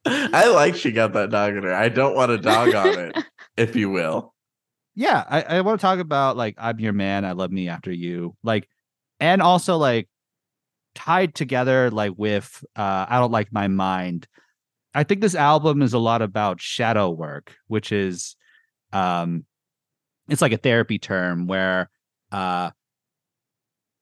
I 0.06 0.48
like 0.48 0.76
she 0.76 0.92
got 0.92 1.14
that 1.14 1.30
dog 1.30 1.56
in 1.56 1.64
her. 1.64 1.74
I 1.74 1.90
don't 1.90 2.16
want 2.16 2.32
a 2.32 2.38
dog 2.38 2.74
on 2.74 2.88
it, 3.00 3.18
if 3.56 3.76
you 3.76 3.90
will. 3.90 4.34
yeah, 4.96 5.24
I, 5.30 5.42
I 5.44 5.62
want 5.62 5.80
to 5.80 5.86
talk 5.86 6.00
about 6.00 6.38
like 6.38 6.56
I'm 6.58 6.80
your 6.80 6.94
man. 6.94 7.24
I 7.24 7.34
love 7.34 7.52
me 7.52 7.70
after 7.70 7.92
you. 7.92 8.36
Like, 8.44 8.68
and 9.20 9.42
also 9.42 9.78
like 9.78 10.10
tied 10.96 11.36
together 11.36 11.90
like 11.90 12.14
with 12.18 12.64
uh 12.76 13.06
I 13.10 13.20
don't 13.20 13.32
like 13.32 13.52
my 13.52 13.68
mind. 13.68 14.28
I 14.94 15.04
think 15.04 15.22
this 15.22 15.36
album 15.36 15.82
is 15.82 15.94
a 15.94 16.00
lot 16.00 16.22
about 16.22 16.62
shadow 16.62 17.10
work, 17.10 17.56
which 17.68 17.92
is 17.92 18.36
um 18.94 19.46
it's 20.28 20.42
like 20.42 20.52
a 20.52 20.58
therapy 20.58 21.00
term 21.00 21.48
where 21.48 21.90
uh 22.32 22.72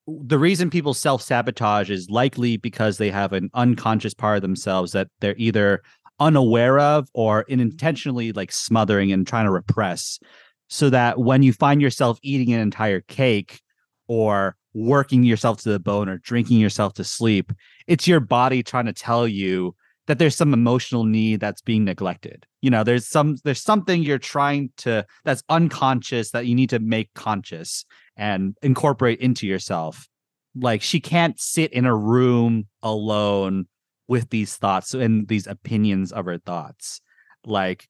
the 0.07 0.39
reason 0.39 0.69
people 0.69 0.93
self-sabotage 0.93 1.91
is 1.91 2.09
likely 2.09 2.57
because 2.57 2.97
they 2.97 3.11
have 3.11 3.31
an 3.33 3.49
unconscious 3.53 4.13
part 4.13 4.37
of 4.37 4.41
themselves 4.41 4.91
that 4.93 5.07
they're 5.19 5.35
either 5.37 5.83
unaware 6.19 6.79
of 6.79 7.07
or 7.13 7.45
unintentionally 7.49 8.31
like 8.31 8.51
smothering 8.51 9.11
and 9.11 9.27
trying 9.27 9.45
to 9.45 9.51
repress 9.51 10.19
so 10.67 10.89
that 10.89 11.19
when 11.19 11.43
you 11.43 11.53
find 11.53 11.81
yourself 11.81 12.19
eating 12.21 12.53
an 12.53 12.59
entire 12.59 13.01
cake 13.01 13.61
or 14.07 14.55
working 14.74 15.24
yourself 15.24 15.61
to 15.61 15.70
the 15.70 15.80
bone 15.80 16.07
or 16.07 16.17
drinking 16.20 16.59
yourself 16.59 16.93
to 16.93 17.03
sleep 17.03 17.51
it's 17.88 18.07
your 18.07 18.20
body 18.20 18.61
trying 18.61 18.86
to 18.86 18.93
tell 18.93 19.28
you 19.28 19.76
that 20.09 20.17
there's 20.17 20.36
some 20.36 20.55
emotional 20.55 21.03
need 21.03 21.39
that's 21.39 21.61
being 21.61 21.86
neglected. 21.86 22.47
You 22.61 22.72
know 22.72 22.84
there's 22.84 23.07
some 23.07 23.38
there's 23.43 23.61
something 23.61 24.01
you're 24.01 24.17
trying 24.17 24.72
to 24.78 25.05
that's 25.24 25.43
unconscious 25.49 26.32
that 26.32 26.47
you 26.47 26.55
need 26.55 26.72
to 26.72 26.80
make 26.80 27.13
conscious 27.13 27.86
and 28.17 28.57
incorporate 28.63 29.20
into 29.20 29.45
yourself. 29.45 30.07
Like 30.55 30.82
she 30.82 30.99
can't 30.99 31.39
sit 31.39 31.72
in 31.74 31.86
a 31.86 31.95
room 31.95 32.65
alone 32.82 33.67
with 34.07 34.32
these 34.32 34.55
thoughts 34.55 34.95
and 34.95 35.28
these 35.28 35.45
opinions 35.45 36.11
of 36.11 36.26
her 36.26 36.39
thoughts. 36.39 37.01
Like 37.45 37.88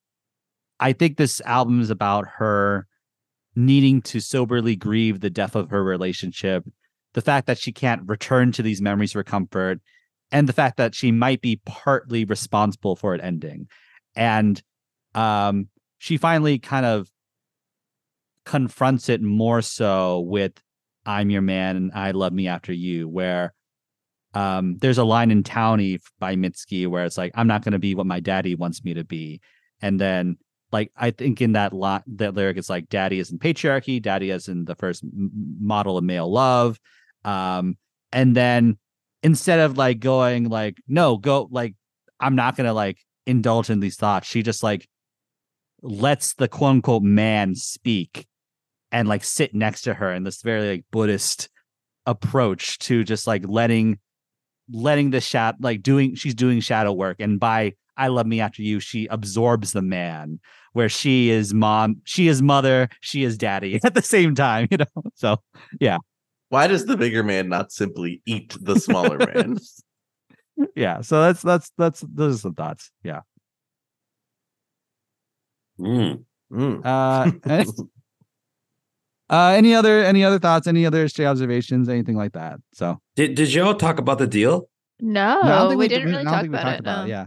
i 0.82 0.94
think 0.94 1.18
this 1.18 1.42
album 1.42 1.82
is 1.82 1.90
about 1.90 2.26
her 2.38 2.86
needing 3.60 4.02
to 4.02 4.20
soberly 4.20 4.76
grieve 4.76 5.20
the 5.20 5.30
death 5.30 5.56
of 5.56 5.70
her 5.70 5.84
relationship 5.84 6.64
the 7.14 7.22
fact 7.22 7.48
that 7.48 7.58
she 7.58 7.72
can't 7.72 8.08
return 8.08 8.52
to 8.52 8.62
these 8.62 8.82
memories 8.82 9.14
for 9.14 9.24
comfort 9.24 9.82
and 10.32 10.48
the 10.48 10.54
fact 10.54 10.78
that 10.78 10.94
she 10.94 11.12
might 11.12 11.42
be 11.42 11.60
partly 11.66 12.24
responsible 12.26 12.96
for 12.96 13.16
it 13.16 13.22
ending. 13.24 13.68
And 14.16 14.62
um 15.16 15.70
she 15.98 16.18
finally 16.18 16.60
kind 16.60 16.86
of 16.86 17.10
confronts 18.46 19.10
it 19.10 19.22
more 19.22 19.62
so 19.62 20.20
with 20.20 20.54
i'm 21.06 21.32
your 21.32 21.42
man 21.42 21.76
and 21.76 21.92
i 21.94 22.12
love 22.12 22.32
me 22.32 22.48
after 22.48 22.72
you 22.72 23.08
where 23.08 23.54
um 24.36 24.78
there's 24.78 25.00
a 25.00 25.04
line 25.04 25.32
in 25.32 25.42
townie 25.44 26.00
by 26.20 26.36
mitski 26.36 26.88
where 26.88 27.06
it's 27.06 27.18
like 27.18 27.32
i'm 27.34 27.48
not 27.48 27.64
going 27.64 27.74
to 27.74 27.80
be 27.80 27.96
what 27.96 28.06
my 28.06 28.20
daddy 28.20 28.54
wants 28.54 28.84
me 28.84 28.94
to 28.94 29.04
be. 29.04 29.42
And 29.82 30.00
then 30.00 30.38
like 30.72 30.92
i 30.96 31.12
think 31.12 31.42
in 31.42 31.54
that 31.54 31.74
lot 31.74 32.04
that 32.08 32.34
lyric 32.34 32.58
it's 32.58 32.70
like 32.70 32.90
daddy 32.90 33.20
is 33.20 33.32
in 33.32 33.40
patriarchy 33.40 34.02
daddy 34.02 34.30
is 34.30 34.48
in 34.48 34.66
the 34.66 34.76
first 34.76 35.04
model 35.60 35.98
of 35.98 36.04
male 36.04 36.32
love 36.32 36.80
um 37.26 37.78
and 38.12 38.36
then 38.36 38.78
instead 39.24 39.60
of 39.60 39.78
like 39.78 40.00
going 40.00 40.50
like 40.50 40.78
no 40.88 41.18
go 41.18 41.48
like 41.52 41.76
i'm 42.20 42.36
not 42.36 42.56
gonna 42.56 42.74
like 42.74 42.98
indulge 43.26 43.70
in 43.70 43.80
these 43.80 43.96
thoughts 43.96 44.28
she 44.28 44.42
just 44.42 44.64
like 44.64 44.88
lets 45.82 46.34
the 46.36 46.48
quote 46.48 46.72
unquote 46.72 47.04
man 47.04 47.56
speak 47.56 48.28
and 48.92 49.08
like 49.08 49.24
sit 49.24 49.54
next 49.54 49.84
to 49.84 49.94
her 49.94 50.12
in 50.12 50.24
this 50.24 50.42
very 50.42 50.70
like 50.70 50.86
buddhist 50.92 51.50
approach 52.06 52.80
to 52.80 53.04
just 53.04 53.28
like 53.28 53.44
letting 53.48 54.00
letting 54.72 55.10
the 55.10 55.22
shadow 55.22 55.58
like 55.62 55.82
doing 55.82 56.16
she's 56.16 56.36
doing 56.36 56.60
shadow 56.60 56.92
work. 56.92 57.18
And 57.20 57.40
by 57.40 57.74
i 58.00 58.08
love 58.08 58.26
me 58.26 58.40
after 58.42 58.62
you 58.64 58.80
she 58.80 59.06
absorbs 59.08 59.72
the 59.74 59.82
man 59.82 60.40
where 60.74 60.90
she 60.90 61.30
is 61.30 61.54
mom 61.54 61.98
she 62.06 62.28
is 62.28 62.42
mother 62.42 62.90
she 63.02 63.24
is 63.24 63.38
daddy 63.38 63.80
at 63.84 63.94
the 63.94 64.02
same 64.02 64.34
time 64.36 64.68
you 64.72 64.78
know 64.78 65.04
so 65.16 65.38
yeah. 65.80 65.98
Why 66.52 66.66
does 66.66 66.86
the 66.88 66.98
bigger 66.98 67.22
man 67.24 67.48
not 67.48 67.72
simply 67.72 68.24
eat 68.26 68.58
the 68.60 68.80
smaller 68.80 69.20
man? 69.20 69.58
yeah 70.76 71.02
so 71.02 71.22
that's 71.22 71.42
that's 71.44 71.72
that's 71.78 72.04
those 72.12 72.36
are 72.38 72.40
some 72.40 72.54
thoughts 72.56 72.92
yeah 73.04 73.22
Mm. 75.80 76.24
Mm. 76.52 76.82
uh 76.86 77.32
any, 77.50 77.66
uh 79.30 79.54
any 79.56 79.74
other 79.76 80.04
any 80.04 80.24
other 80.24 80.40
thoughts 80.40 80.68
any 80.68 80.86
other 80.86 81.08
stray 81.08 81.26
observations 81.26 81.88
anything 81.88 82.16
like 82.18 82.34
that 82.34 82.60
so 82.74 83.00
Did 83.16 83.36
did 83.36 83.54
y'all 83.54 83.76
talk 83.76 84.00
about 84.00 84.18
the 84.18 84.28
deal? 84.28 84.70
No, 85.00 85.42
No, 85.44 85.70
I 85.70 85.76
we, 85.76 85.88
did- 85.88 86.00
didn't 86.00 86.10
really 86.10 86.22
I 86.28 86.32
talk 86.32 86.42
think 86.42 86.52
we 86.52 86.58
about 86.58 86.64
talked 86.70 86.80
it. 86.82 86.84
no. 86.86 87.06
yeah 87.06 87.26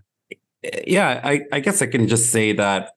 Yeah, 0.86 1.20
I, 1.22 1.42
I 1.52 1.60
guess 1.60 1.82
I 1.82 1.86
can 1.86 2.08
just 2.08 2.30
say 2.30 2.52
that 2.52 2.92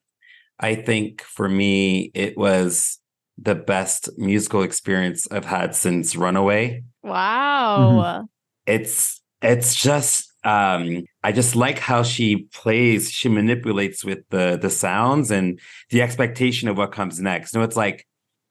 I 0.58 0.74
think 0.74 1.22
for 1.22 1.48
me 1.48 2.10
it 2.14 2.36
was 2.36 2.98
the 3.38 3.54
best 3.54 4.08
musical 4.16 4.62
experience 4.62 5.26
I've 5.30 5.44
had 5.44 5.74
since 5.74 6.16
Runaway. 6.16 6.84
Wow. 7.02 8.26
It's 8.66 9.20
it's 9.42 9.74
just 9.74 10.32
um 10.44 11.04
I 11.22 11.32
just 11.32 11.56
like 11.56 11.78
how 11.78 12.02
she 12.02 12.44
plays, 12.52 13.10
she 13.10 13.28
manipulates 13.28 14.04
with 14.04 14.20
the 14.30 14.58
the 14.60 14.70
sounds 14.70 15.30
and 15.30 15.60
the 15.90 16.02
expectation 16.02 16.68
of 16.68 16.78
what 16.78 16.92
comes 16.92 17.20
next. 17.20 17.54
No, 17.54 17.62
it's 17.62 17.76
like 17.76 18.06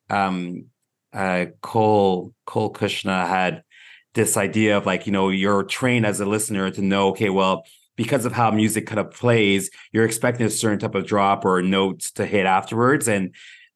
um 0.09 0.65
uh 1.13 1.47
Cole 1.61 2.33
Cole 2.45 2.71
Kushner 2.71 3.27
had 3.27 3.63
this 4.13 4.37
idea 4.37 4.77
of 4.77 4.85
like, 4.85 5.05
you 5.05 5.11
know, 5.11 5.29
you're 5.29 5.63
trained 5.63 6.05
as 6.05 6.19
a 6.19 6.25
listener 6.25 6.69
to 6.71 6.81
know, 6.81 7.09
okay, 7.09 7.29
well, 7.29 7.63
because 7.95 8.25
of 8.25 8.33
how 8.33 8.51
music 8.51 8.87
kind 8.87 8.99
of 8.99 9.11
plays, 9.11 9.69
you're 9.91 10.05
expecting 10.05 10.45
a 10.45 10.49
certain 10.49 10.79
type 10.79 10.95
of 10.95 11.05
drop 11.05 11.45
or 11.45 11.61
notes 11.61 12.11
to 12.11 12.25
hit 12.25 12.45
afterwards. 12.45 13.07
And 13.07 13.33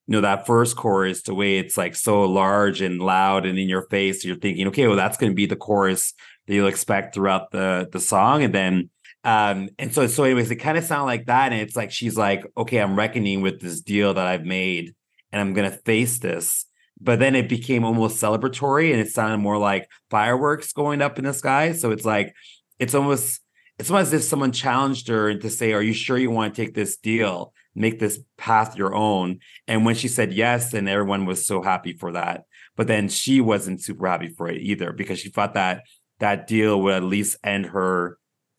you 0.07 0.13
know, 0.13 0.21
that 0.21 0.47
first 0.47 0.75
chorus, 0.75 1.21
the 1.21 1.35
way 1.35 1.59
it's 1.59 1.77
like 1.77 1.95
so 1.95 2.23
large 2.23 2.81
and 2.81 2.99
loud 2.99 3.45
and 3.45 3.59
in 3.59 3.69
your 3.69 3.83
face, 3.83 4.25
you're 4.25 4.35
thinking, 4.35 4.67
okay, 4.67 4.87
well, 4.87 4.97
that's 4.97 5.17
going 5.17 5.31
to 5.31 5.35
be 5.35 5.45
the 5.45 5.55
chorus 5.55 6.13
that 6.47 6.55
you'll 6.55 6.67
expect 6.67 7.13
throughout 7.13 7.51
the 7.51 7.87
the 7.91 7.99
song. 7.99 8.43
And 8.43 8.53
then 8.53 8.89
um, 9.23 9.69
and 9.77 9.93
so 9.93 10.07
so 10.07 10.23
anyways, 10.23 10.49
it 10.49 10.55
kind 10.55 10.77
of 10.77 10.83
sound 10.83 11.05
like 11.05 11.27
that. 11.27 11.51
And 11.51 11.61
it's 11.61 11.75
like 11.75 11.91
she's 11.91 12.17
like, 12.17 12.43
okay, 12.57 12.79
I'm 12.79 12.95
reckoning 12.95 13.41
with 13.41 13.61
this 13.61 13.81
deal 13.81 14.13
that 14.15 14.25
I've 14.25 14.45
made 14.45 14.95
and 15.31 15.39
I'm 15.39 15.53
gonna 15.53 15.71
face 15.71 16.19
this. 16.19 16.65
But 16.99 17.19
then 17.19 17.35
it 17.35 17.47
became 17.47 17.85
almost 17.85 18.21
celebratory 18.21 18.91
and 18.91 18.99
it 18.99 19.11
sounded 19.11 19.37
more 19.37 19.57
like 19.57 19.89
fireworks 20.09 20.73
going 20.73 21.01
up 21.01 21.19
in 21.19 21.25
the 21.25 21.33
sky. 21.33 21.73
So 21.73 21.91
it's 21.91 22.05
like 22.05 22.33
it's 22.79 22.95
almost 22.95 23.41
it's 23.79 23.89
almost 23.89 24.07
as 24.07 24.21
if 24.21 24.23
someone 24.23 24.51
challenged 24.51 25.07
her 25.07 25.33
to 25.33 25.49
say, 25.49 25.71
Are 25.71 25.81
you 25.81 25.93
sure 25.93 26.17
you 26.17 26.29
want 26.29 26.53
to 26.53 26.61
take 26.61 26.75
this 26.75 26.97
deal? 26.97 27.53
Make 27.73 27.97
this 27.99 28.19
path 28.37 28.75
your 28.75 28.93
own. 28.93 29.39
And 29.67 29.85
when 29.85 29.95
she 29.95 30.09
said 30.09 30.33
yes, 30.33 30.73
and 30.73 30.89
everyone 30.89 31.25
was 31.25 31.47
so 31.47 31.61
happy 31.61 31.93
for 31.93 32.11
that. 32.11 32.43
But 32.75 32.87
then 32.87 33.07
she 33.07 33.39
wasn't 33.39 33.81
super 33.81 34.07
happy 34.07 34.27
for 34.27 34.49
it 34.49 34.61
either 34.61 34.91
because 34.91 35.19
she 35.19 35.29
thought 35.29 35.53
that 35.53 35.83
that 36.19 36.45
deal 36.45 36.81
would 36.81 36.95
at 36.95 37.03
least 37.03 37.37
end 37.43 37.67
her 37.67 38.17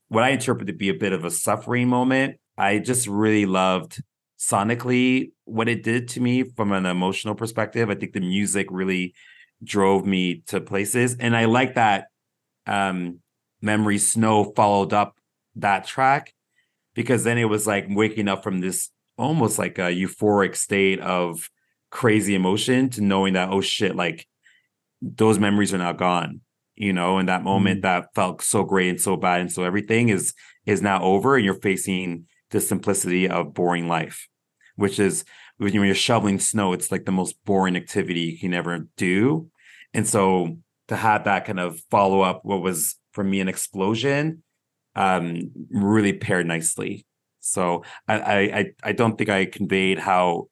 what 0.08 0.24
I 0.24 0.30
interpret 0.30 0.66
to 0.68 0.72
be 0.72 0.88
a 0.88 0.94
bit 0.94 1.12
of 1.12 1.24
a 1.24 1.30
suffering 1.30 1.88
moment. 1.88 2.38
I 2.56 2.78
just 2.78 3.06
really 3.06 3.46
loved 3.46 4.02
sonically 4.38 5.32
what 5.44 5.68
it 5.68 5.82
did 5.82 6.08
to 6.08 6.20
me 6.20 6.44
from 6.44 6.72
an 6.72 6.86
emotional 6.86 7.34
perspective. 7.34 7.90
I 7.90 7.94
think 7.94 8.14
the 8.14 8.20
music 8.20 8.68
really 8.70 9.14
drove 9.62 10.06
me 10.06 10.42
to 10.46 10.62
places. 10.62 11.16
And 11.16 11.36
I 11.36 11.44
like 11.44 11.74
that 11.74 12.06
um 12.66 13.20
Memory 13.60 13.98
Snow 13.98 14.52
followed 14.56 14.92
up 14.92 15.18
that 15.56 15.86
track 15.86 16.34
because 16.94 17.24
then 17.24 17.38
it 17.38 17.44
was 17.44 17.66
like 17.66 17.86
waking 17.88 18.28
up 18.28 18.42
from 18.42 18.60
this 18.60 18.90
almost 19.18 19.58
like 19.58 19.78
a 19.78 19.92
euphoric 19.92 20.56
state 20.56 21.00
of 21.00 21.50
crazy 21.90 22.34
emotion 22.34 22.88
to 22.90 23.02
knowing 23.02 23.34
that, 23.34 23.50
oh 23.50 23.60
shit, 23.60 23.94
like 23.94 24.26
those 25.02 25.38
memories 25.38 25.74
are 25.74 25.78
now 25.78 25.92
gone 25.92 26.40
you 26.76 26.92
know 26.92 27.18
and 27.18 27.28
that 27.28 27.42
moment 27.42 27.80
mm. 27.80 27.82
that 27.82 28.14
felt 28.14 28.42
so 28.42 28.62
great 28.62 28.90
and 28.90 29.00
so 29.00 29.16
bad 29.16 29.40
and 29.40 29.50
so 29.50 29.64
everything 29.64 30.08
is 30.10 30.34
is 30.66 30.82
now 30.82 31.02
over 31.02 31.36
and 31.36 31.44
you're 31.44 31.54
facing 31.54 32.26
the 32.50 32.60
simplicity 32.60 33.28
of 33.28 33.54
boring 33.54 33.88
life 33.88 34.28
which 34.80 34.98
is 34.98 35.24
when 35.58 35.74
you're 35.74 35.94
shoveling 35.94 36.38
snow 36.38 36.72
it's 36.72 36.90
like 36.90 37.04
the 37.04 37.12
most 37.12 37.36
boring 37.44 37.76
activity 37.76 38.20
you 38.20 38.38
can 38.38 38.54
ever 38.54 38.88
do. 38.96 39.50
And 39.92 40.08
so 40.08 40.56
to 40.88 40.96
have 40.96 41.24
that 41.24 41.44
kind 41.44 41.60
of 41.60 41.80
follow 41.90 42.22
up 42.22 42.40
what 42.44 42.62
was 42.62 42.96
for 43.12 43.24
me 43.24 43.40
an 43.40 43.48
explosion 43.48 44.42
um 44.96 45.50
really 45.70 46.12
paired 46.12 46.46
nicely. 46.46 47.06
So 47.40 47.84
I, 48.08 48.20
I 48.20 48.64
i 48.82 48.92
don't 48.92 49.16
think 49.16 49.30
i 49.30 49.46
conveyed 49.46 49.98
how 49.98 50.48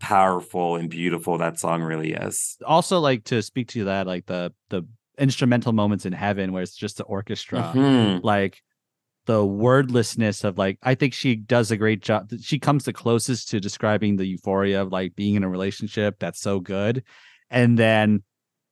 powerful 0.00 0.76
and 0.76 0.88
beautiful 0.88 1.38
that 1.38 1.58
song 1.58 1.82
really 1.82 2.12
is. 2.12 2.56
Also 2.64 3.00
like 3.00 3.24
to 3.24 3.42
speak 3.42 3.68
to 3.68 3.84
that 3.84 4.06
like 4.06 4.26
the 4.26 4.52
the 4.70 4.82
instrumental 5.18 5.72
moments 5.72 6.06
in 6.06 6.12
heaven 6.12 6.52
where 6.52 6.62
it's 6.62 6.74
just 6.74 6.96
the 6.96 7.04
orchestra 7.04 7.72
Mhm. 7.74 8.20
like 8.22 8.62
the 9.26 9.44
wordlessness 9.44 10.44
of 10.44 10.56
like 10.56 10.78
i 10.82 10.94
think 10.94 11.12
she 11.12 11.36
does 11.36 11.70
a 11.70 11.76
great 11.76 12.00
job. 12.00 12.30
She 12.40 12.58
comes 12.58 12.84
the 12.84 12.92
closest 12.92 13.50
to 13.50 13.60
describing 13.60 14.16
the 14.16 14.26
euphoria 14.26 14.80
of 14.82 14.90
like 14.92 15.14
being 15.14 15.34
in 15.34 15.44
a 15.44 15.48
relationship 15.48 16.18
that's 16.18 16.40
so 16.40 16.60
good. 16.60 17.04
And 17.50 17.78
then 17.78 18.22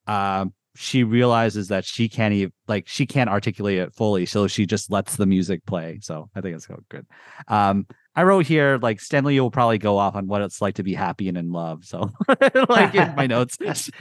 um 0.07 0.55
she 0.79 1.03
realizes 1.03 1.69
that 1.69 1.85
she 1.85 2.09
can't 2.09 2.33
even 2.33 2.53
like 2.69 2.87
she 2.87 3.05
can't 3.05 3.29
articulate 3.29 3.79
it 3.79 3.95
fully, 3.95 4.27
so 4.27 4.47
she 4.47 4.65
just 4.65 4.91
lets 4.91 5.17
the 5.17 5.27
music 5.27 5.67
play. 5.67 5.99
So 6.01 6.31
I 6.37 6.41
think 6.41 6.57
it's 6.57 6.69
good. 6.89 7.05
Um, 7.49 7.87
I 8.15 8.23
wrote 8.23 8.47
here 8.47 8.79
like 8.81 9.01
Stanley 9.01 9.39
will 9.41 9.51
probably 9.51 9.79
go 9.79 9.99
off 9.99 10.15
on 10.15 10.29
what 10.29 10.43
it's 10.43 10.63
like 10.63 10.77
to 10.77 10.85
be 10.85 10.95
happy 10.95 11.29
and 11.29 11.37
in 11.37 11.51
love. 11.51 11.85
So 11.85 12.11
like 12.69 12.95
in 12.95 13.15
my 13.17 13.27
notes. 13.27 13.59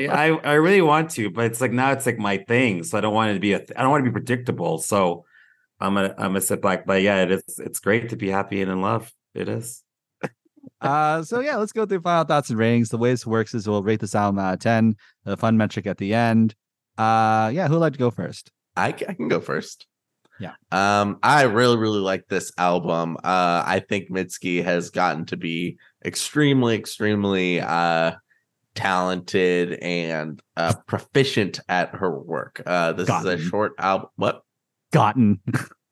Yeah, 0.00 0.14
I, 0.14 0.36
I 0.36 0.54
really 0.54 0.82
want 0.82 1.10
to, 1.12 1.30
but 1.30 1.46
it's 1.46 1.60
like 1.60 1.72
now 1.72 1.92
it's 1.92 2.06
like 2.06 2.18
my 2.18 2.38
thing. 2.38 2.82
So 2.82 2.98
I 2.98 3.00
don't 3.00 3.14
want 3.14 3.30
it 3.30 3.34
to 3.34 3.40
be 3.40 3.52
a 3.52 3.58
th- 3.58 3.72
I 3.76 3.82
don't 3.82 3.90
want 3.90 4.04
to 4.04 4.10
be 4.10 4.12
predictable. 4.12 4.78
So 4.78 5.24
I'm 5.80 5.94
gonna 5.94 6.14
I'm 6.18 6.30
gonna 6.30 6.40
sit 6.40 6.60
back. 6.60 6.86
But 6.86 7.02
yeah, 7.02 7.22
it 7.22 7.30
is 7.30 7.44
it's 7.58 7.78
great 7.78 8.08
to 8.10 8.16
be 8.16 8.28
happy 8.28 8.62
and 8.62 8.70
in 8.70 8.80
love. 8.80 9.12
It 9.34 9.48
is. 9.48 9.82
Uh, 10.80 11.22
so 11.22 11.40
yeah, 11.40 11.56
let's 11.56 11.72
go 11.72 11.86
through 11.86 12.00
final 12.00 12.24
thoughts 12.24 12.50
and 12.50 12.58
ratings. 12.58 12.90
The 12.90 12.98
way 12.98 13.10
this 13.10 13.26
works 13.26 13.54
is 13.54 13.68
we'll 13.68 13.82
rate 13.82 14.00
this 14.00 14.14
album 14.14 14.38
out 14.38 14.54
of 14.54 14.60
ten. 14.60 14.96
The 15.24 15.36
fun 15.36 15.56
metric 15.56 15.86
at 15.86 15.98
the 15.98 16.14
end. 16.14 16.54
Uh, 16.98 17.50
yeah, 17.52 17.68
who'd 17.68 17.78
like 17.78 17.92
to 17.94 17.98
go 17.98 18.10
first? 18.10 18.50
I, 18.76 18.88
I 18.88 18.92
can 19.14 19.28
go 19.28 19.40
first. 19.40 19.86
Yeah. 20.38 20.52
Um, 20.70 21.18
I 21.22 21.44
really, 21.44 21.78
really 21.78 22.00
like 22.00 22.26
this 22.28 22.52
album. 22.58 23.16
Uh, 23.24 23.62
I 23.66 23.82
think 23.88 24.10
Mitski 24.10 24.62
has 24.62 24.90
gotten 24.90 25.24
to 25.26 25.36
be 25.36 25.78
extremely, 26.04 26.74
extremely 26.76 27.60
uh 27.60 28.12
talented 28.74 29.72
and 29.80 30.42
uh 30.58 30.74
proficient 30.86 31.60
at 31.68 31.94
her 31.94 32.18
work. 32.18 32.62
Uh 32.66 32.92
this 32.92 33.08
is 33.08 33.24
a 33.24 33.38
short 33.38 33.72
album. 33.78 34.10
What? 34.16 34.42
Gotten. 34.92 35.40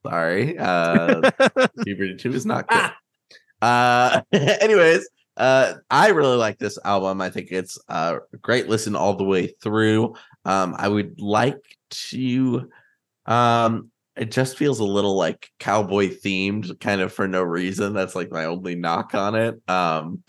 Sorry. 0.07 0.59
Uh 0.59 1.30
Puberty 1.82 2.16
2 2.16 2.35
is 2.35 2.45
not 2.45 2.68
good. 2.68 2.91
Uh 3.64 4.20
anyways, 4.32 5.08
uh 5.38 5.74
I 5.90 6.08
really 6.10 6.36
like 6.36 6.58
this 6.58 6.78
album. 6.84 7.20
I 7.22 7.30
think 7.30 7.48
it's 7.50 7.78
uh, 7.88 8.18
a 8.32 8.36
great 8.38 8.68
listen 8.68 8.94
all 8.94 9.14
the 9.16 9.24
way 9.24 9.46
through. 9.62 10.14
Um 10.44 10.74
I 10.78 10.88
would 10.88 11.18
like 11.20 11.62
to 12.10 12.68
um 13.26 13.90
it 14.16 14.30
just 14.30 14.58
feels 14.58 14.80
a 14.80 14.84
little 14.84 15.16
like 15.16 15.50
cowboy 15.58 16.08
themed 16.10 16.78
kind 16.80 17.00
of 17.00 17.12
for 17.12 17.26
no 17.26 17.42
reason. 17.42 17.94
That's 17.94 18.14
like 18.14 18.30
my 18.30 18.44
only 18.44 18.74
knock 18.74 19.14
on 19.14 19.34
it. 19.34 19.54
Um 19.68 20.22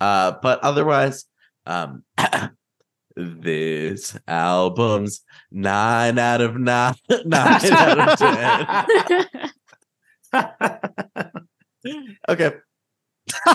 uh 0.00 0.34
but 0.42 0.60
otherwise 0.60 1.24
um 1.66 2.04
this 3.16 4.18
album's 4.28 5.22
nine 5.50 6.18
out 6.18 6.40
of 6.42 6.58
nine, 6.58 6.94
nine 7.24 7.72
out 7.72 7.98
of 7.98 8.18
ten. 8.18 9.50
Okay. 12.28 12.52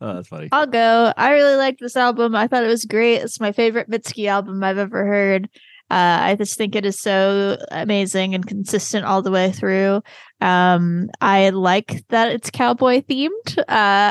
oh, 0.00 0.14
that's 0.14 0.28
funny. 0.28 0.48
I'll 0.52 0.66
go. 0.66 1.12
I 1.16 1.32
really 1.32 1.56
liked 1.56 1.80
this 1.80 1.96
album. 1.96 2.34
I 2.34 2.46
thought 2.46 2.64
it 2.64 2.68
was 2.68 2.84
great. 2.84 3.16
It's 3.16 3.40
my 3.40 3.52
favorite 3.52 3.90
Mitski 3.90 4.28
album 4.28 4.62
I've 4.64 4.78
ever 4.78 5.04
heard. 5.04 5.48
Uh, 5.90 6.18
I 6.20 6.34
just 6.36 6.56
think 6.58 6.76
it 6.76 6.84
is 6.84 6.98
so 6.98 7.56
amazing 7.70 8.34
and 8.34 8.46
consistent 8.46 9.06
all 9.06 9.22
the 9.22 9.30
way 9.30 9.50
through. 9.52 10.02
Um, 10.40 11.08
I 11.20 11.48
like 11.50 12.06
that 12.10 12.30
it's 12.30 12.50
cowboy 12.50 13.00
themed. 13.00 13.58
Uh, 13.58 13.64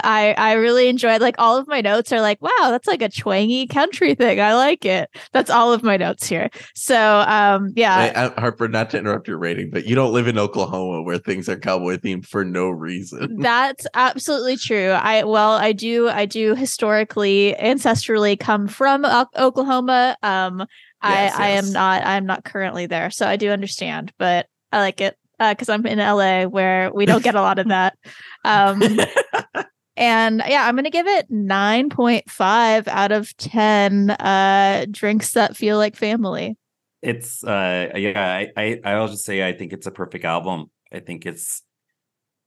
I 0.03 0.35
I 0.37 0.53
really 0.53 0.87
enjoyed 0.89 1.21
like 1.21 1.35
all 1.37 1.55
of 1.55 1.67
my 1.67 1.79
notes 1.79 2.11
are 2.11 2.19
like, 2.19 2.41
wow, 2.41 2.49
that's 2.69 2.87
like 2.87 3.01
a 3.01 3.07
twangy 3.09 3.65
country 3.67 4.13
thing. 4.15 4.41
I 4.41 4.55
like 4.55 4.83
it. 4.85 5.09
That's 5.31 5.49
all 5.49 5.71
of 5.71 5.83
my 5.83 5.95
notes 5.95 6.27
here. 6.27 6.49
So 6.75 7.23
um, 7.27 7.71
yeah, 7.77 8.31
I- 8.35 8.41
Harper, 8.41 8.67
not 8.67 8.89
to 8.89 8.97
interrupt 8.97 9.27
your 9.27 9.37
rating, 9.37 9.69
but 9.69 9.85
you 9.85 9.95
don't 9.95 10.11
live 10.13 10.27
in 10.27 10.37
Oklahoma 10.37 11.03
where 11.03 11.17
things 11.17 11.47
are 11.47 11.57
cowboy 11.57 11.95
themed 11.97 12.25
for 12.25 12.43
no 12.43 12.69
reason. 12.69 13.37
That's 13.39 13.87
absolutely 13.93 14.57
true. 14.57 14.89
I 14.89 15.23
well, 15.23 15.51
I 15.51 15.71
do 15.71 16.09
I 16.09 16.25
do 16.25 16.55
historically 16.55 17.55
ancestrally 17.61 18.37
come 18.37 18.67
from 18.67 19.05
O- 19.05 19.27
Oklahoma. 19.37 20.17
Um 20.23 20.65
Yes, 21.03 21.33
I 21.35 21.45
I 21.45 21.47
am 21.49 21.71
not 21.71 22.05
I'm 22.05 22.25
not 22.25 22.43
currently 22.43 22.85
there, 22.85 23.11
so 23.11 23.27
I 23.27 23.35
do 23.35 23.49
understand, 23.49 24.11
but 24.17 24.47
I 24.71 24.79
like 24.79 25.01
it 25.01 25.17
uh 25.39 25.53
cuz 25.55 25.69
I'm 25.69 25.85
in 25.85 25.99
LA 25.99 26.43
where 26.45 26.91
we 26.93 27.05
don't 27.05 27.23
get 27.23 27.35
a 27.35 27.41
lot 27.41 27.59
of 27.59 27.67
that. 27.69 27.97
Um 28.45 28.81
and 29.97 30.43
yeah, 30.47 30.67
I'm 30.67 30.75
going 30.75 30.85
to 30.85 30.89
give 30.89 31.07
it 31.07 31.29
9.5 31.29 32.87
out 32.87 33.11
of 33.11 33.35
10 33.37 34.11
uh 34.11 34.85
drinks 34.89 35.31
that 35.33 35.57
feel 35.57 35.77
like 35.77 35.95
family. 35.95 36.55
It's 37.01 37.43
uh 37.43 37.91
yeah, 37.95 38.47
I, 38.57 38.79
I 38.83 38.93
I'll 38.93 39.09
just 39.09 39.25
say 39.25 39.47
I 39.47 39.53
think 39.53 39.73
it's 39.73 39.87
a 39.87 39.91
perfect 39.91 40.23
album. 40.23 40.71
I 40.93 40.99
think 40.99 41.25
it's 41.25 41.61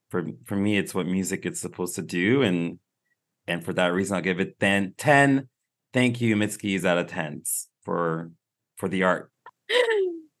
for 0.09 0.25
for 0.45 0.55
me 0.55 0.77
it's 0.77 0.93
what 0.93 1.07
music 1.07 1.45
is 1.45 1.59
supposed 1.59 1.95
to 1.95 2.01
do 2.01 2.43
and 2.43 2.79
and 3.47 3.63
for 3.63 3.73
that 3.73 3.87
reason 3.93 4.15
I'll 4.15 4.21
give 4.21 4.39
it 4.39 4.59
then 4.59 4.93
10 4.97 5.47
thank 5.93 6.21
you 6.21 6.35
Mitski's 6.35 6.85
out 6.85 6.97
of 6.97 7.07
10s 7.07 7.67
for 7.83 8.31
for 8.81 8.89
the 8.89 9.03
art. 9.03 9.31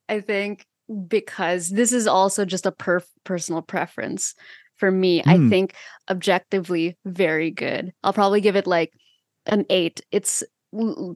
I 0.09 0.19
think 0.19 0.65
because 1.07 1.69
this 1.69 1.93
is 1.93 2.07
also 2.07 2.43
just 2.43 2.65
a 2.65 2.71
per- 2.71 3.05
personal 3.23 3.61
preference 3.61 4.33
for 4.77 4.91
me. 4.91 5.21
I 5.23 5.37
Hmm. 5.37 5.49
think 5.49 5.75
objectively 6.09 6.97
very 7.05 7.51
good. 7.51 7.93
I'll 8.03 8.13
probably 8.13 8.41
give 8.41 8.55
it 8.55 8.65
like 8.67 8.91
an 9.45 9.65
8. 9.69 10.01
It's 10.11 10.43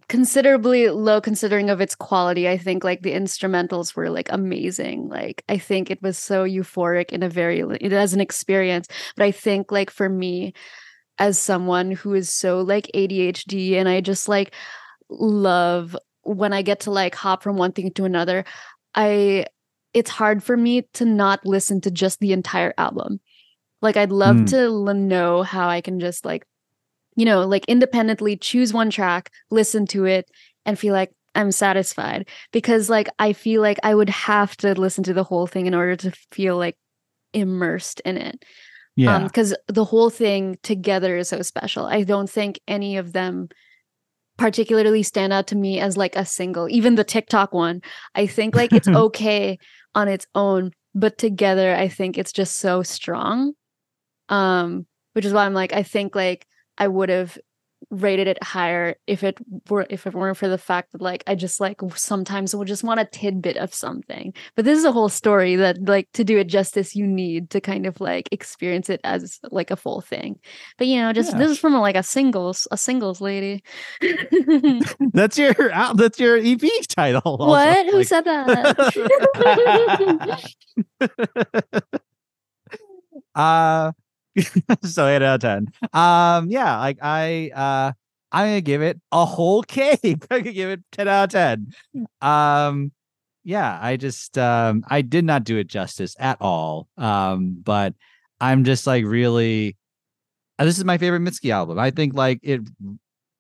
considerably 0.07 0.89
low 0.89 1.19
considering 1.19 1.69
of 1.71 1.81
its 1.81 1.95
quality. 1.95 2.47
I 2.47 2.57
think 2.57 2.83
like 2.83 3.01
the 3.01 3.13
instrumentals 3.13 3.95
were 3.95 4.09
like 4.11 4.29
amazing. 4.31 5.09
Like 5.09 5.43
I 5.49 5.57
think 5.57 5.89
it 5.89 6.01
was 6.03 6.17
so 6.17 6.45
euphoric 6.45 7.09
in 7.09 7.23
a 7.23 7.29
very 7.29 7.61
it 7.81 7.91
as 7.91 8.13
an 8.13 8.21
experience. 8.21 8.87
But 9.17 9.25
I 9.25 9.31
think 9.31 9.71
like 9.71 9.89
for 9.89 10.09
me 10.09 10.53
as 11.17 11.39
someone 11.39 11.91
who 11.91 12.13
is 12.13 12.29
so 12.29 12.61
like 12.61 12.91
ADHD 12.93 13.77
and 13.79 13.89
I 13.89 14.01
just 14.01 14.27
like 14.29 14.53
love 15.09 15.97
when 16.25 16.51
I 16.53 16.61
get 16.61 16.81
to 16.81 16.91
like 16.91 17.15
hop 17.15 17.43
from 17.43 17.55
one 17.55 17.71
thing 17.71 17.91
to 17.93 18.05
another, 18.05 18.43
I 18.93 19.45
it's 19.93 20.09
hard 20.09 20.43
for 20.43 20.57
me 20.57 20.81
to 20.93 21.05
not 21.05 21.45
listen 21.45 21.79
to 21.81 21.91
just 21.91 22.19
the 22.19 22.33
entire 22.33 22.73
album. 22.77 23.19
Like 23.81 23.95
I'd 23.95 24.11
love 24.11 24.35
Mm. 24.35 24.49
to 24.49 24.57
l- 24.59 24.93
know 24.93 25.43
how 25.43 25.69
I 25.69 25.79
can 25.81 25.99
just 25.99 26.25
like 26.25 26.45
you 27.17 27.23
know, 27.23 27.47
like 27.47 27.63
independently 27.69 28.35
choose 28.35 28.73
one 28.73 28.89
track, 28.89 29.31
listen 29.49 29.85
to 29.87 30.03
it 30.03 30.29
and 30.65 30.77
feel 30.77 30.93
like 30.93 31.11
I'm 31.33 31.49
satisfied 31.51 32.27
because 32.51 32.89
like 32.89 33.07
I 33.19 33.31
feel 33.31 33.61
like 33.61 33.79
I 33.83 33.95
would 33.95 34.09
have 34.09 34.57
to 34.57 34.73
listen 34.73 35.03
to 35.05 35.13
the 35.13 35.23
whole 35.23 35.47
thing 35.47 35.65
in 35.65 35.73
order 35.73 35.95
to 35.95 36.11
feel 36.31 36.57
like 36.57 36.75
immersed 37.33 38.01
in 38.05 38.17
it 38.17 38.43
Yeah. 38.97 39.19
because 39.19 39.55
the 39.67 39.85
whole 39.85 40.09
thing 40.09 40.57
together 40.63 41.15
is 41.17 41.29
so 41.29 41.41
special. 41.41 41.85
I 41.85 42.03
don't 42.03 42.29
think 42.29 42.59
any 42.67 42.97
of 42.97 43.13
them 43.13 43.47
particularly 44.37 45.03
stand 45.03 45.33
out 45.33 45.47
to 45.47 45.55
me 45.55 45.79
as 45.79 45.97
like 45.97 46.15
a 46.15 46.25
single. 46.25 46.69
Even 46.69 46.95
the 46.95 47.03
TikTok 47.03 47.53
one, 47.53 47.81
I 48.15 48.27
think 48.27 48.55
like 48.55 48.73
it's 48.73 48.87
okay 49.05 49.57
on 49.93 50.07
its 50.07 50.27
own, 50.35 50.71
but 50.93 51.17
together 51.17 51.73
I 51.73 51.87
think 51.87 52.17
it's 52.17 52.33
just 52.33 52.57
so 52.57 52.83
strong. 52.83 53.53
Um, 54.29 54.87
which 55.13 55.25
is 55.25 55.33
why 55.33 55.45
I'm 55.45 55.53
like 55.53 55.73
I 55.73 55.83
think 55.83 56.15
like 56.15 56.45
I 56.77 56.87
would 56.87 57.09
have 57.09 57.37
rated 57.91 58.27
it 58.27 58.41
higher 58.43 58.95
if 59.07 59.23
it 59.23 59.37
were 59.69 59.85
if 59.89 60.07
it 60.07 60.13
weren't 60.13 60.37
for 60.37 60.47
the 60.47 60.57
fact 60.57 60.91
that 60.91 61.01
like 61.01 61.23
I 61.27 61.35
just 61.35 61.59
like 61.59 61.79
sometimes 61.95 62.55
will 62.55 62.65
just 62.65 62.83
want 62.83 62.99
a 62.99 63.05
tidbit 63.05 63.57
of 63.57 63.73
something. 63.73 64.33
But 64.55 64.65
this 64.65 64.77
is 64.79 64.85
a 64.85 64.91
whole 64.91 65.09
story 65.09 65.55
that 65.57 65.83
like 65.87 66.07
to 66.13 66.23
do 66.23 66.37
it 66.37 66.47
justice 66.47 66.95
you 66.95 67.05
need 67.07 67.49
to 67.51 67.61
kind 67.61 67.85
of 67.85 67.99
like 68.01 68.27
experience 68.31 68.89
it 68.89 69.01
as 69.03 69.39
like 69.51 69.71
a 69.71 69.75
full 69.75 70.01
thing. 70.01 70.39
But 70.77 70.87
you 70.87 70.99
know, 71.01 71.13
just 71.13 71.33
Yeah. 71.33 71.39
this 71.39 71.51
is 71.51 71.59
from 71.59 71.75
a, 71.75 71.81
like 71.81 71.95
a 71.95 72.03
singles 72.03 72.67
a 72.71 72.77
singles 72.77 73.21
lady. 73.21 73.63
that's 75.13 75.37
your 75.37 75.71
out- 75.71 75.97
that's 75.97 76.19
your 76.19 76.37
EP 76.37 76.61
title. 76.89 77.21
also. 77.25 77.45
what? 77.47 77.85
Who 77.91 78.03
said 78.03 78.21
that? 78.25 78.75
uh 83.35 83.91
so 84.83 85.07
eight 85.07 85.21
out 85.21 85.35
of 85.35 85.41
ten. 85.41 85.67
Um 85.93 86.49
yeah, 86.49 86.79
like 86.79 86.97
I 87.01 87.51
uh 87.55 87.91
I'm 88.31 88.47
gonna 88.47 88.61
give 88.61 88.81
it 88.81 88.99
a 89.11 89.25
whole 89.25 89.63
cake. 89.67 90.25
I 90.29 90.41
could 90.41 90.53
give 90.53 90.69
it 90.69 90.81
10 90.91 91.07
out 91.07 91.23
of 91.25 91.29
10. 91.31 92.07
Um 92.21 92.91
yeah, 93.43 93.77
I 93.81 93.97
just 93.97 94.37
um 94.37 94.83
I 94.87 95.01
did 95.01 95.23
not 95.23 95.43
do 95.43 95.57
it 95.57 95.67
justice 95.67 96.15
at 96.19 96.37
all. 96.41 96.87
Um, 96.97 97.57
but 97.63 97.93
I'm 98.41 98.63
just 98.63 98.87
like 98.87 99.05
really 99.05 99.77
uh, 100.59 100.65
this 100.65 100.77
is 100.77 100.85
my 100.85 100.97
favorite 100.97 101.21
Mitski 101.21 101.51
album. 101.51 101.79
I 101.79 101.91
think 101.91 102.13
like 102.13 102.39
it 102.43 102.61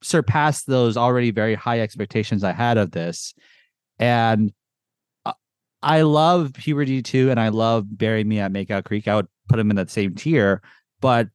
surpassed 0.03 0.67
those 0.67 0.97
already 0.97 1.31
very 1.31 1.55
high 1.55 1.79
expectations 1.79 2.43
I 2.43 2.51
had 2.51 2.77
of 2.77 2.91
this. 2.91 3.33
And 3.97 4.53
uh, 5.25 5.33
I 5.81 6.01
love 6.01 6.53
Puberty 6.53 7.01
2 7.01 7.31
and 7.31 7.39
I 7.39 7.49
love 7.49 7.85
Bury 7.97 8.23
Me 8.23 8.39
at 8.39 8.51
Makeout 8.51 8.85
Creek. 8.85 9.07
I 9.07 9.15
would 9.15 9.27
put 9.49 9.57
them 9.57 9.69
in 9.69 9.75
that 9.77 9.89
same 9.89 10.15
tier, 10.15 10.61
but 11.01 11.29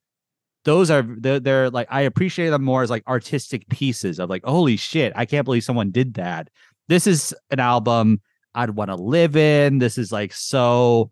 those 0.65 0.91
are 0.91 1.03
they're, 1.03 1.41
they're 1.41 1.71
like 1.71 1.89
I 1.91 2.03
appreciate 2.03 2.51
them 2.51 2.63
more 2.63 2.83
as 2.83 2.91
like 2.91 3.07
artistic 3.07 3.69
pieces 3.69 4.19
of 4.19 4.29
like 4.29 4.45
holy 4.45 4.77
shit, 4.77 5.13
I 5.17 5.25
can't 5.25 5.45
believe 5.45 5.65
someone 5.65 5.91
did 5.91 6.15
that. 6.15 6.49
This 6.89 7.07
is 7.07 7.35
an 7.51 7.61
album 7.61 8.21
I'd 8.55 8.71
want 8.71 8.91
to 8.91 8.97
live 8.97 9.37
in. 9.37 9.79
This 9.79 9.97
is 9.97 10.13
like 10.13 10.33
so 10.33 11.11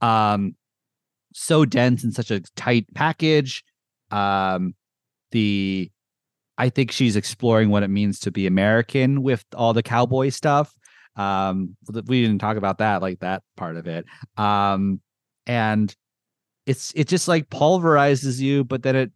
um 0.00 0.56
so 1.32 1.64
dense 1.64 2.04
and 2.04 2.14
such 2.14 2.30
a 2.30 2.40
tight 2.56 2.86
package. 2.94 3.64
Um 4.10 4.74
the 5.32 5.90
I 6.60 6.68
think 6.68 6.92
she's 6.92 7.16
exploring 7.16 7.70
what 7.70 7.82
it 7.82 7.88
means 7.88 8.20
to 8.20 8.30
be 8.30 8.46
American 8.46 9.22
with 9.22 9.44
all 9.54 9.72
the 9.72 9.82
cowboy 9.82 10.28
stuff. 10.28 10.74
Um, 11.16 11.74
we 12.06 12.20
didn't 12.20 12.38
talk 12.38 12.58
about 12.58 12.78
that, 12.78 13.00
like 13.00 13.20
that 13.20 13.42
part 13.56 13.76
of 13.76 13.86
it. 13.86 14.04
Um, 14.36 15.00
and 15.46 15.94
it's 16.66 16.92
it 16.94 17.08
just 17.08 17.28
like 17.28 17.48
pulverizes 17.50 18.40
you, 18.40 18.64
but 18.64 18.82
then 18.82 18.96
it 18.96 19.10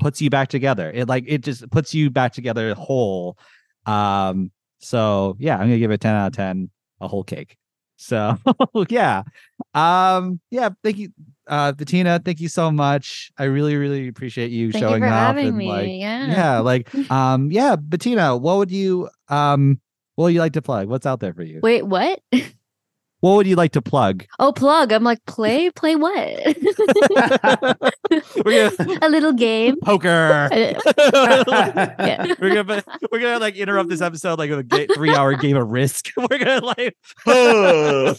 puts 0.00 0.20
you 0.20 0.30
back 0.30 0.48
together. 0.48 0.90
It 0.90 1.08
like 1.08 1.24
it 1.26 1.42
just 1.42 1.70
puts 1.70 1.94
you 1.94 2.10
back 2.10 2.32
together 2.32 2.74
whole. 2.74 3.38
Um, 3.86 4.50
so 4.78 5.36
yeah, 5.38 5.54
I'm 5.54 5.66
gonna 5.66 5.78
give 5.78 5.90
it 5.90 6.00
10 6.00 6.14
out 6.14 6.26
of 6.28 6.32
10, 6.34 6.70
a 7.00 7.08
whole 7.08 7.24
cake. 7.24 7.56
So 7.96 8.36
yeah. 8.88 9.22
Um, 9.74 10.40
yeah, 10.50 10.70
thank 10.82 10.98
you, 10.98 11.10
uh 11.46 11.72
Bettina. 11.72 12.20
Thank 12.24 12.40
you 12.40 12.48
so 12.48 12.70
much. 12.70 13.30
I 13.38 13.44
really, 13.44 13.76
really 13.76 14.08
appreciate 14.08 14.50
you 14.50 14.72
Thank 14.72 14.82
you 14.82 14.88
showing 14.88 15.02
for 15.02 15.06
up 15.08 15.12
having 15.12 15.48
and 15.48 15.56
me. 15.56 15.68
like 15.68 15.88
yeah. 15.88 16.26
yeah, 16.26 16.58
like 16.60 17.10
um, 17.10 17.50
yeah, 17.50 17.76
Bettina, 17.76 18.36
what 18.36 18.58
would 18.58 18.70
you 18.70 19.08
um 19.28 19.80
what 20.16 20.24
would 20.24 20.34
you 20.34 20.40
like 20.40 20.52
to 20.54 20.62
plug? 20.62 20.88
What's 20.88 21.06
out 21.06 21.20
there 21.20 21.32
for 21.32 21.42
you? 21.42 21.60
Wait, 21.62 21.86
what? 21.86 22.20
What 23.22 23.36
would 23.36 23.46
you 23.46 23.54
like 23.54 23.70
to 23.72 23.80
plug? 23.80 24.26
Oh, 24.40 24.52
plug. 24.52 24.90
I'm 24.90 25.04
like, 25.04 25.24
play, 25.26 25.70
play 25.70 25.94
what? 25.94 26.12
We're 28.44 28.70
gonna 28.76 28.98
a 29.00 29.08
little 29.08 29.32
game. 29.32 29.76
poker. 29.80 30.48
Yeah. 30.52 32.34
we're 32.40 32.54
gonna 32.62 32.82
we're 33.12 33.20
gonna 33.20 33.38
like 33.38 33.54
interrupt 33.54 33.88
this 33.90 34.00
episode 34.00 34.38
like 34.40 34.50
with 34.50 34.72
a 34.72 34.88
three 34.94 35.14
hour 35.14 35.34
game 35.34 35.56
of 35.56 35.70
risk. 35.70 36.06
We're 36.16 36.38
gonna 36.38 36.64
like 36.64 36.96
Oh. 37.26 38.16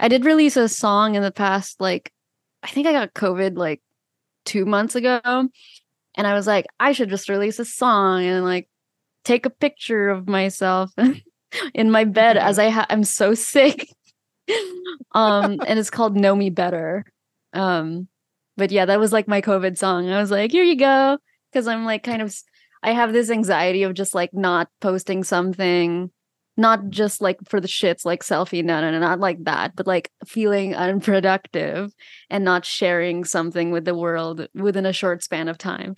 I 0.00 0.08
did 0.08 0.24
release 0.24 0.56
a 0.56 0.68
song 0.68 1.14
in 1.14 1.22
the 1.22 1.30
past, 1.30 1.80
like, 1.80 2.12
I 2.62 2.68
think 2.68 2.86
I 2.86 2.92
got 2.92 3.12
COVID 3.14 3.56
like 3.58 3.82
two 4.46 4.64
months 4.64 4.94
ago. 4.94 5.20
And 5.22 6.26
I 6.26 6.32
was 6.34 6.46
like, 6.46 6.64
I 6.80 6.92
should 6.92 7.10
just 7.10 7.28
release 7.28 7.58
a 7.58 7.64
song 7.66 8.24
and 8.24 8.42
like 8.44 8.68
take 9.24 9.44
a 9.44 9.50
picture 9.50 10.08
of 10.08 10.28
myself 10.28 10.92
in 11.74 11.90
my 11.90 12.04
bed 12.04 12.36
as 12.36 12.58
I 12.58 12.70
ha- 12.70 12.86
I'm 12.90 13.04
so 13.04 13.34
sick. 13.34 13.88
um, 15.12 15.60
and 15.66 15.78
it's 15.78 15.90
called 15.90 16.16
Know 16.16 16.34
Me 16.34 16.50
Better. 16.50 17.04
Um, 17.52 18.08
but 18.56 18.70
yeah, 18.70 18.86
that 18.86 19.00
was 19.00 19.12
like 19.12 19.28
my 19.28 19.40
COVID 19.40 19.76
song. 19.76 20.08
I 20.10 20.20
was 20.20 20.30
like, 20.30 20.52
here 20.52 20.64
you 20.64 20.76
go. 20.76 21.18
Cause 21.52 21.66
I'm 21.66 21.84
like 21.84 22.02
kind 22.02 22.20
of 22.20 22.34
I 22.82 22.92
have 22.92 23.12
this 23.12 23.30
anxiety 23.30 23.82
of 23.82 23.94
just 23.94 24.14
like 24.14 24.34
not 24.34 24.68
posting 24.80 25.24
something 25.24 26.10
not 26.56 26.88
just 26.88 27.20
like 27.20 27.38
for 27.46 27.60
the 27.60 27.68
shits 27.68 28.04
like 28.04 28.22
selfie 28.22 28.64
no 28.64 28.80
no 28.80 28.90
no 28.90 28.98
not 28.98 29.20
like 29.20 29.42
that 29.44 29.76
but 29.76 29.86
like 29.86 30.10
feeling 30.26 30.74
unproductive 30.74 31.92
and 32.30 32.44
not 32.44 32.64
sharing 32.64 33.24
something 33.24 33.70
with 33.70 33.84
the 33.84 33.94
world 33.94 34.48
within 34.54 34.86
a 34.86 34.92
short 34.92 35.22
span 35.22 35.48
of 35.48 35.58
time 35.58 35.94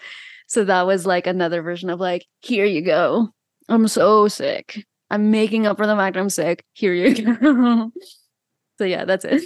so 0.47 0.65
that 0.65 0.87
was 0.87 1.07
like 1.07 1.27
another 1.27 1.63
version 1.63 1.91
of 1.91 2.01
like 2.01 2.27
here 2.41 2.65
you 2.65 2.83
go 2.83 3.29
i'm 3.69 3.87
so 3.87 4.29
sick 4.29 4.85
i'm 5.11 5.31
making 5.31 5.67
up 5.67 5.77
for 5.77 5.87
the 5.87 5.97
fact 5.97 6.17
i'm 6.17 6.31
sick 6.31 6.65
here 6.73 6.93
you 6.93 7.23
go 7.25 7.91
so 8.79 8.85
yeah 8.85 9.05
that's 9.05 9.25
it 9.25 9.43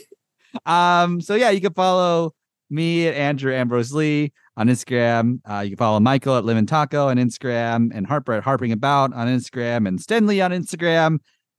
um 0.66 1.20
so 1.20 1.34
yeah, 1.34 1.50
you 1.50 1.60
can 1.60 1.72
follow 1.72 2.34
me 2.70 3.06
at 3.06 3.14
Andrew 3.14 3.54
Ambrose 3.54 3.92
Lee 3.92 4.32
on 4.56 4.68
Instagram. 4.68 5.40
Uh, 5.48 5.60
you 5.60 5.70
can 5.70 5.76
follow 5.76 6.00
Michael 6.00 6.36
at 6.36 6.44
Limentaco 6.44 7.06
on 7.06 7.16
Instagram 7.16 7.90
and 7.94 8.06
Harper 8.06 8.32
at 8.32 8.42
Harping 8.42 8.72
About 8.72 9.12
on 9.12 9.28
Instagram 9.28 9.86
and 9.88 9.98
Stenley 9.98 10.44
on 10.44 10.50
Instagram 10.50 11.18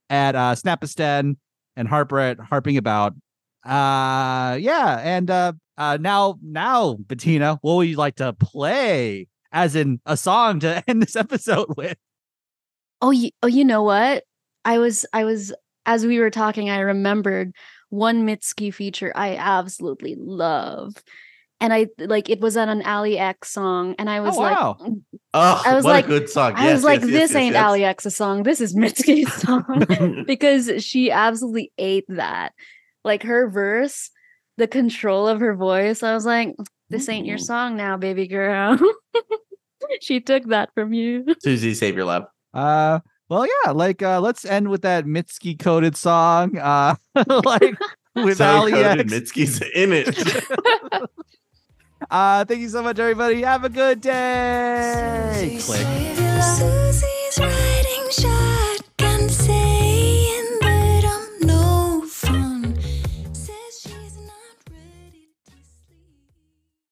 at 0.10 0.36
uh 0.36 0.56
Snapasten 0.56 1.38
and 1.76 1.88
Harper 1.88 2.20
at 2.20 2.40
Harping 2.40 2.78
About. 2.78 3.14
Uh 3.66 4.58
yeah, 4.60 5.00
and 5.04 5.30
uh 5.30 5.54
uh 5.78 5.98
now 6.00 6.38
now 6.42 6.96
Bettina, 6.96 7.58
what 7.62 7.76
would 7.76 7.88
you 7.88 7.98
like 7.98 8.16
to 8.16 8.34
play 8.34 9.28
as 9.52 9.76
in 9.76 10.00
a 10.06 10.18
song 10.18 10.60
to 10.62 10.84
end 10.88 11.02
this 11.02 11.16
episode 11.16 11.68
with? 11.78 11.98
Oh, 13.04 13.12
you, 13.12 13.32
oh, 13.44 13.48
you 13.48 13.66
know 13.66 13.84
what? 13.84 14.24
I 14.64 14.78
was, 14.78 15.06
I 15.12 15.26
was, 15.26 15.54
as 15.86 16.06
we 16.06 16.20
were 16.20 16.30
talking, 16.30 16.70
I 16.70 16.80
remembered 16.80 17.54
one 17.90 18.26
Mitski 18.26 18.74
feature 18.74 19.12
I 19.14 19.36
absolutely 19.36 20.16
love, 20.18 20.96
and 21.60 21.74
I 21.74 21.88
like 22.00 22.30
it 22.30 22.40
was 22.40 22.56
on 22.56 22.70
an 22.70 22.82
Charli 22.82 23.18
XCX 23.18 23.46
song, 23.46 23.96
and 24.00 24.10
I 24.10 24.20
oh, 24.20 24.24
was 24.24 24.38
wow. 24.38 24.78
Mm. 24.80 24.88
like, 24.88 24.94
Oh, 25.34 25.64
I 25.66 25.76
was 25.76 25.84
what 25.84 25.92
like- 25.92 26.06
a 26.06 26.08
good 26.08 26.30
song. 26.30 26.54
I 26.56 26.68
Yes, 26.68 26.74
was 26.76 26.84
like, 26.86 27.02
yes, 27.02 27.10
this 27.10 27.14
yes, 27.14 27.30
yes, 27.32 27.36
ain't 27.36 27.54
yes. 27.56 27.64
Charli 27.66 27.94
XCX's 27.94 28.16
song, 28.16 28.44
this 28.44 28.62
is 28.62 28.74
Mitski's 28.74 29.34
song, 29.42 30.24
because 30.28 30.82
she 30.82 31.12
absolutely 31.12 31.74
ate 31.78 32.06
that. 32.08 32.54
Like 33.04 33.24
her 33.24 33.50
verse, 33.50 34.12
the 34.56 34.68
control 34.68 35.28
of 35.28 35.42
her 35.42 35.56
voice, 35.58 36.04
I 36.04 36.14
was 36.14 36.26
like, 36.26 36.56
this 36.90 37.10
ain't 37.10 37.28
your 37.28 37.38
mm. 37.38 37.44
song 37.44 37.76
now, 37.76 37.98
baby 37.98 38.28
girl. 38.28 38.80
she 40.02 40.22
took 40.22 40.46
that 40.46 40.70
from 40.74 40.94
you. 40.94 41.26
Susie, 41.42 41.74
save 41.74 41.98
your 41.98 42.06
love. 42.06 42.24
Uh 42.54 43.00
well 43.30 43.46
yeah, 43.46 43.72
like 43.72 44.02
uh 44.02 44.20
let's 44.20 44.46
end 44.46 44.70
with 44.70 44.82
that 44.84 45.06
Mitski 45.06 45.58
coded 45.58 45.96
song. 45.98 46.58
Uh 46.58 46.96
like 47.46 47.76
with 48.16 48.38
so 48.38 48.46
Ali 48.46 48.72
coded, 48.72 49.12
X. 49.12 49.32
Mitski's 49.32 49.62
in 49.74 49.94
it. 49.94 50.16
Uh, 52.12 52.44
thank 52.46 52.60
you 52.60 52.70
so 52.70 52.84
much, 52.84 53.00
everybody. 53.00 53.42
Have 53.42 53.64
a 53.64 53.70
good 53.70 54.02
day. 54.02 55.58
Click. 55.62 55.88
Susie's 56.44 57.40
riding 57.40 58.10
shotgun. 58.12 58.73